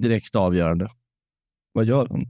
direkt 0.00 0.36
avgörande. 0.36 0.88
Vad 1.72 1.84
gör 1.84 2.08
han? 2.10 2.24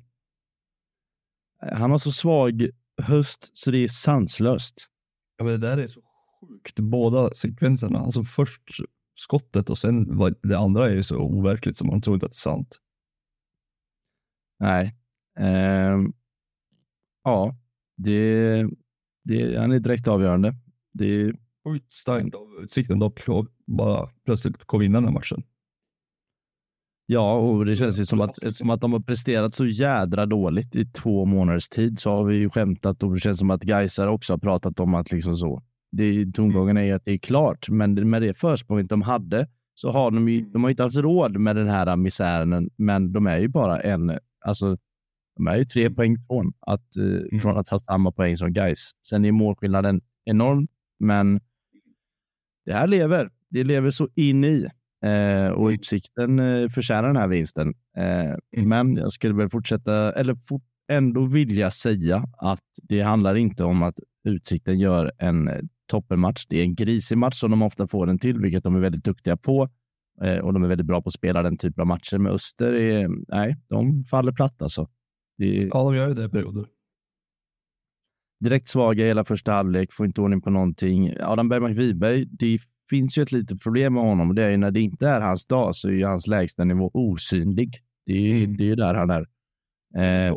Han 1.78 1.90
har 1.90 1.98
så 1.98 2.12
svag 2.12 2.68
höst 3.02 3.50
så 3.54 3.70
det 3.70 3.78
är 3.78 3.88
sanslöst. 3.88 4.88
Ja, 5.36 5.44
men 5.44 5.60
det 5.60 5.68
där 5.68 5.78
är 5.78 5.86
så 5.86 6.00
sjukt, 6.40 6.80
båda 6.80 7.30
sekvenserna. 7.34 7.98
Alltså 7.98 8.22
först 8.22 8.62
skottet 9.14 9.70
och 9.70 9.78
sen 9.78 10.16
vad, 10.16 10.34
det 10.42 10.58
andra 10.58 10.90
är 10.90 10.94
ju 10.94 11.02
så 11.02 11.16
overkligt 11.16 11.76
som 11.76 11.86
man 11.86 12.02
tror 12.02 12.14
inte 12.14 12.26
att 12.26 12.32
det 12.32 12.36
är 12.36 12.50
sant. 12.52 12.78
Nej. 14.58 14.96
Um, 15.38 16.14
ja, 17.24 17.56
det, 17.96 18.66
det, 19.24 19.58
han 19.58 19.72
är 19.72 19.78
direkt 19.78 20.08
avgörande. 20.08 20.54
Det 20.92 21.04
är 21.04 21.34
sjukt 21.64 21.92
starkt 21.92 22.34
av 22.34 22.48
Utsikten 22.62 22.98
dock 22.98 23.28
att 23.28 23.46
bara 23.66 24.08
plötsligt 24.24 24.64
gå 24.64 24.78
vinna 24.78 24.98
den 24.98 25.08
här 25.08 25.14
matchen. 25.14 25.42
Ja, 27.06 27.34
och 27.34 27.66
det 27.66 27.76
känns 27.76 28.00
ju 28.00 28.06
som 28.06 28.20
att, 28.20 28.54
som 28.54 28.70
att 28.70 28.80
de 28.80 28.92
har 28.92 29.00
presterat 29.00 29.54
så 29.54 29.66
jädra 29.66 30.26
dåligt 30.26 30.76
i 30.76 30.86
två 30.86 31.24
månaders 31.24 31.68
tid. 31.68 31.98
Så 31.98 32.10
har 32.10 32.24
vi 32.24 32.36
ju 32.36 32.50
skämtat 32.50 33.02
och 33.02 33.14
det 33.14 33.20
känns 33.20 33.38
som 33.38 33.50
att 33.50 33.62
Gaisar 33.62 34.06
också 34.06 34.32
har 34.32 34.38
pratat 34.38 34.80
om 34.80 34.94
att 34.94 35.12
liksom 35.12 35.36
så. 35.36 35.62
Det, 35.92 36.32
tongången 36.32 36.76
är 36.76 36.94
att 36.94 37.04
det 37.04 37.12
är 37.12 37.18
klart, 37.18 37.68
men 37.68 38.10
med 38.10 38.22
det 38.22 38.34
försprånget 38.34 38.88
de 38.88 39.02
hade 39.02 39.48
så 39.74 39.90
har 39.90 40.10
de 40.10 40.28
ju, 40.28 40.40
de 40.40 40.62
har 40.62 40.70
inte 40.70 40.84
alls 40.84 40.96
råd 40.96 41.36
med 41.36 41.56
den 41.56 41.68
här 41.68 41.96
misären, 41.96 42.70
men 42.76 43.12
de 43.12 43.26
är 43.26 43.38
ju 43.38 43.48
bara 43.48 43.80
en, 43.80 44.18
alltså 44.44 44.76
de 45.36 45.46
är 45.46 45.56
ju 45.56 45.64
tre 45.64 45.90
poäng 45.90 46.16
från 46.26 46.52
att, 46.60 46.96
eh, 46.96 47.04
mm. 47.04 47.40
från 47.40 47.58
att 47.58 47.68
ha 47.68 47.78
samma 47.78 48.12
poäng 48.12 48.36
som 48.36 48.52
Gais. 48.52 48.90
Sen 49.08 49.24
är 49.24 49.32
målskillnaden 49.32 50.00
enorm, 50.24 50.68
men 50.98 51.40
det 52.66 52.72
här 52.72 52.86
lever. 52.86 53.30
Det 53.50 53.64
lever 53.64 53.90
så 53.90 54.08
in 54.14 54.44
i. 54.44 54.68
Eh, 55.04 55.48
och 55.48 55.68
mm. 55.68 55.74
Utsikten 55.74 56.38
eh, 56.38 56.68
förtjänar 56.68 57.08
den 57.08 57.16
här 57.16 57.28
vinsten. 57.28 57.74
Eh, 57.96 58.34
mm. 58.56 58.68
Men 58.68 58.96
jag 58.96 59.12
skulle 59.12 59.34
väl 59.34 59.48
fortsätta, 59.48 60.12
eller 60.12 60.34
for, 60.34 60.60
ändå 60.88 61.26
vilja 61.26 61.70
säga 61.70 62.24
att 62.38 62.64
det 62.82 63.00
handlar 63.00 63.34
inte 63.34 63.64
om 63.64 63.82
att 63.82 63.98
Utsikten 64.24 64.78
gör 64.78 65.12
en 65.18 65.48
eh, 65.48 65.60
toppenmatch. 65.86 66.46
Det 66.48 66.58
är 66.58 66.62
en 66.62 66.74
grisig 66.74 67.18
match 67.18 67.40
som 67.40 67.50
de 67.50 67.62
ofta 67.62 67.86
får 67.86 68.06
den 68.06 68.18
till, 68.18 68.38
vilket 68.38 68.64
de 68.64 68.76
är 68.76 68.80
väldigt 68.80 69.04
duktiga 69.04 69.36
på. 69.36 69.68
Eh, 70.22 70.38
och 70.38 70.52
de 70.52 70.64
är 70.64 70.68
väldigt 70.68 70.86
bra 70.86 71.02
på 71.02 71.08
att 71.08 71.12
spela 71.12 71.42
den 71.42 71.56
typen 71.56 71.80
av 71.80 71.86
matcher. 71.86 72.18
Men 72.18 72.32
Öster, 72.32 72.74
är, 72.74 73.08
nej, 73.28 73.56
de 73.68 74.04
faller 74.04 74.32
platt 74.32 74.62
alltså. 74.62 74.88
Det, 75.42 75.68
ja, 75.72 75.82
de 75.84 75.94
gör 75.94 76.08
ju 76.08 76.14
det 76.14 76.24
i 76.24 76.28
perioder. 76.28 76.66
Direkt 78.40 78.68
svaga 78.68 79.04
i 79.04 79.08
hela 79.08 79.24
första 79.24 79.52
halvlek, 79.52 79.92
får 79.92 80.06
inte 80.06 80.20
ordning 80.20 80.40
på 80.40 80.50
någonting. 80.50 81.14
Adam 81.20 81.48
Bergmark 81.48 81.78
Wiberg, 81.78 82.24
det 82.24 82.58
finns 82.90 83.18
ju 83.18 83.22
ett 83.22 83.32
litet 83.32 83.62
problem 83.62 83.94
med 83.94 84.02
honom 84.02 84.28
och 84.28 84.34
det 84.34 84.42
är 84.42 84.50
ju 84.50 84.56
när 84.56 84.70
det 84.70 84.80
inte 84.80 85.08
är 85.08 85.20
hans 85.20 85.46
dag 85.46 85.76
så 85.76 85.88
är 85.88 85.92
ju 85.92 86.04
hans 86.04 86.26
lägsta 86.26 86.64
nivå 86.64 86.90
osynlig. 86.94 87.78
Det 88.06 88.12
är 88.12 88.20
ju, 88.20 88.44
mm. 88.44 88.56
det 88.56 88.70
är 88.70 88.76
där 88.76 88.94
han 88.94 89.10
är. 89.10 89.26
Eh, 89.96 90.34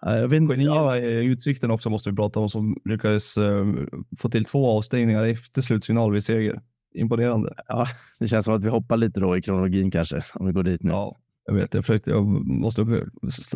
jag 0.00 0.28
vet 0.28 0.40
inte, 0.40 0.54
ja, 0.54 0.96
utsikten 0.98 1.70
också 1.70 1.90
måste 1.90 2.10
vi 2.10 2.16
prata 2.16 2.40
om 2.40 2.48
som 2.48 2.76
lyckades 2.84 3.38
uh, 3.38 3.74
få 4.18 4.28
till 4.28 4.44
två 4.44 4.70
avstängningar 4.70 5.24
efter 5.24 5.62
slutsignal 5.62 6.12
vid 6.12 6.24
seger. 6.24 6.60
Imponerande. 6.94 7.54
Ja, 7.68 7.86
det 8.18 8.28
känns 8.28 8.44
som 8.44 8.54
att 8.54 8.64
vi 8.64 8.68
hoppar 8.68 8.96
lite 8.96 9.20
då 9.20 9.36
i 9.36 9.42
kronologin 9.42 9.90
kanske, 9.90 10.22
om 10.34 10.46
vi 10.46 10.52
går 10.52 10.62
dit 10.62 10.82
nu. 10.82 10.90
Ja, 10.90 11.16
jag 11.46 11.54
vet. 11.54 11.74
Jag, 11.74 11.84
försökte, 11.84 12.10
jag 12.10 12.26
måste 12.46 12.84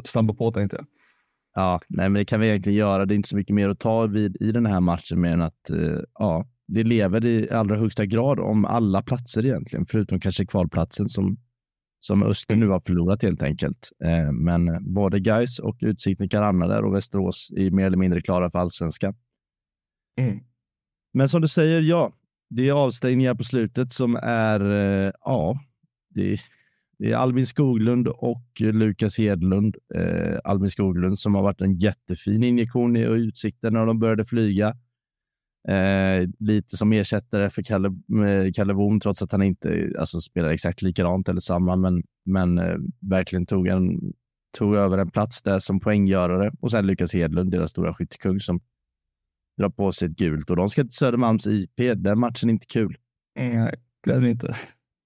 stampa 0.05 0.34
på 0.34 0.53
tänkte 0.53 0.76
jag. 0.76 0.86
Ja, 1.55 1.80
nej, 1.88 2.09
men 2.09 2.20
det 2.20 2.24
kan 2.24 2.41
vi 2.41 2.49
egentligen 2.49 2.78
göra. 2.78 3.07
Det 3.07 3.14
är 3.14 3.16
inte 3.16 3.28
så 3.28 3.36
mycket 3.36 3.55
mer 3.55 3.68
att 3.68 3.80
ta 3.80 4.07
vid 4.07 4.36
i 4.41 4.53
den 4.53 4.66
här 4.66 4.80
matchen 4.80 5.20
mer 5.20 5.32
än 5.32 5.43
att 5.43 5.70
uh, 5.72 5.99
ja, 6.18 6.47
det 6.72 6.84
lever 6.84 7.24
i 7.24 7.51
allra 7.51 7.76
högsta 7.76 8.07
grad 8.07 8.41
om 8.41 8.64
alla 8.64 9.03
platser 9.03 9.47
egentligen, 9.47 9.86
förutom 9.86 10.20
kanske 10.20 10.47
kvalplatsen 10.47 11.09
som, 11.09 11.36
som 11.99 12.22
Öster 12.22 12.57
nu 12.57 12.68
har 12.68 12.80
förlorat 12.80 13.22
helt 13.22 13.43
enkelt. 13.43 13.88
Eh, 14.05 14.32
men 14.32 14.95
både 14.95 15.20
Gais 15.20 15.59
och 15.59 15.76
Utsikten 15.80 16.28
kan 16.28 16.43
hamna 16.43 16.66
där 16.66 16.84
och 16.84 16.95
Västerås 16.95 17.51
är 17.57 17.70
mer 17.70 17.86
eller 17.86 17.97
mindre 17.97 18.22
klara 18.22 18.51
för 18.51 18.59
allsvenskan. 18.59 19.14
Mm. 20.18 20.41
Men 21.12 21.28
som 21.28 21.41
du 21.41 21.49
säger, 21.49 21.80
ja, 21.80 22.12
det 22.51 22.68
är 22.68 22.72
avstängningar 22.72 23.34
på 23.34 23.45
slutet 23.45 23.93
som 23.93 24.16
är, 24.22 24.61
eh, 24.70 25.12
ja, 25.20 25.61
det 26.14 26.32
är 26.32 26.41
Albin 27.16 27.46
Skoglund 27.46 28.09
och 28.09 28.46
Lukas 28.61 29.18
Hedlund. 29.18 29.76
Eh, 29.94 30.38
Albin 30.44 30.68
Skoglund 30.68 31.18
som 31.18 31.34
har 31.34 31.42
varit 31.42 31.61
en 31.61 31.78
jättefin 31.78 32.42
injektion 32.42 32.96
i 32.96 33.03
Utsikten 33.03 33.72
när 33.72 33.86
de 33.86 33.98
började 33.98 34.24
flyga. 34.24 34.76
Eh, 35.68 36.28
lite 36.38 36.76
som 36.76 36.92
ersättare 36.92 37.51
för 37.51 37.62
Kalle, 37.62 37.88
eh, 38.26 38.53
Kalle 38.53 38.74
Boom, 38.74 39.01
trots 39.01 39.22
att 39.22 39.32
han 39.32 39.42
inte 39.42 39.92
alltså, 39.98 40.20
spelar 40.20 40.48
exakt 40.48 40.82
likadant 40.82 41.28
eller 41.28 41.40
samma, 41.40 41.76
men, 41.76 42.03
men 42.24 42.59
eh, 42.59 42.76
verkligen 43.01 43.46
tog, 43.46 43.68
en, 43.68 44.12
tog 44.59 44.74
över 44.76 44.98
en 44.98 45.11
plats 45.11 45.42
där 45.42 45.59
som 45.59 45.80
poänggörare. 45.80 46.53
Och 46.61 46.70
sen 46.70 46.86
Lukas 46.86 47.14
Hedlund, 47.14 47.51
deras 47.51 47.70
stora 47.70 47.94
skyttekung, 47.94 48.40
som 48.40 48.61
drar 49.59 49.70
på 49.70 49.92
sig 49.92 50.09
ett 50.09 50.16
gult. 50.16 50.51
Och 50.51 50.57
de 50.57 50.68
ska 50.68 50.82
till 50.82 50.90
Södermalms 50.90 51.46
IP. 51.46 51.76
Den 51.96 52.18
matchen 52.18 52.48
är 52.48 52.53
inte 52.53 52.66
kul. 52.66 52.96
Nej, 53.36 53.74
det 54.05 54.12
är 54.12 54.20
det 54.20 54.30
inte. 54.30 54.57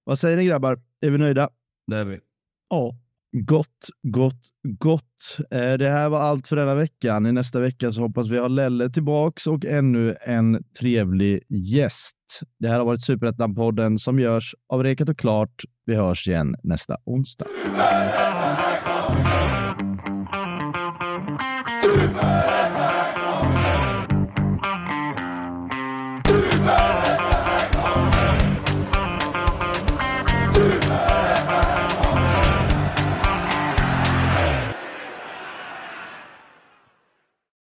Vad 0.05 0.19
säger 0.19 0.37
ni 0.37 0.45
grabbar? 0.45 0.77
Är 1.01 1.11
vi 1.11 1.19
nöjda? 1.19 1.49
Det 1.87 1.97
är 1.97 2.05
vi. 2.05 2.19
Ja. 2.71 2.95
Gott, 3.37 3.89
gott, 4.03 4.41
gott. 4.79 5.37
Eh, 5.51 5.73
det 5.73 5.91
här 5.91 6.09
var 6.09 6.21
allt 6.21 6.47
för 6.47 6.57
denna 6.57 6.75
veckan. 6.75 7.27
I 7.27 7.33
nästa 7.33 7.61
vecka 7.61 7.93
så 7.93 8.01
hoppas 8.01 8.29
vi 8.29 8.39
ha 8.39 8.49
Lelle 8.49 8.91
tillbaks 8.91 9.47
och 9.47 9.65
ännu 9.65 10.17
en 10.21 10.65
trevlig 10.79 11.43
gäst. 11.49 12.17
Det 12.59 12.69
här 12.69 12.79
har 12.79 12.87
varit 12.87 13.05
Superettan-podden 13.05 13.99
som 13.99 14.19
görs 14.19 14.55
av 14.69 14.83
Rekat 14.83 15.09
och 15.09 15.19
Klart. 15.19 15.63
Vi 15.87 15.95
hörs 15.95 16.29
igen 16.29 16.57
nästa 16.63 16.97
onsdag. 17.05 17.47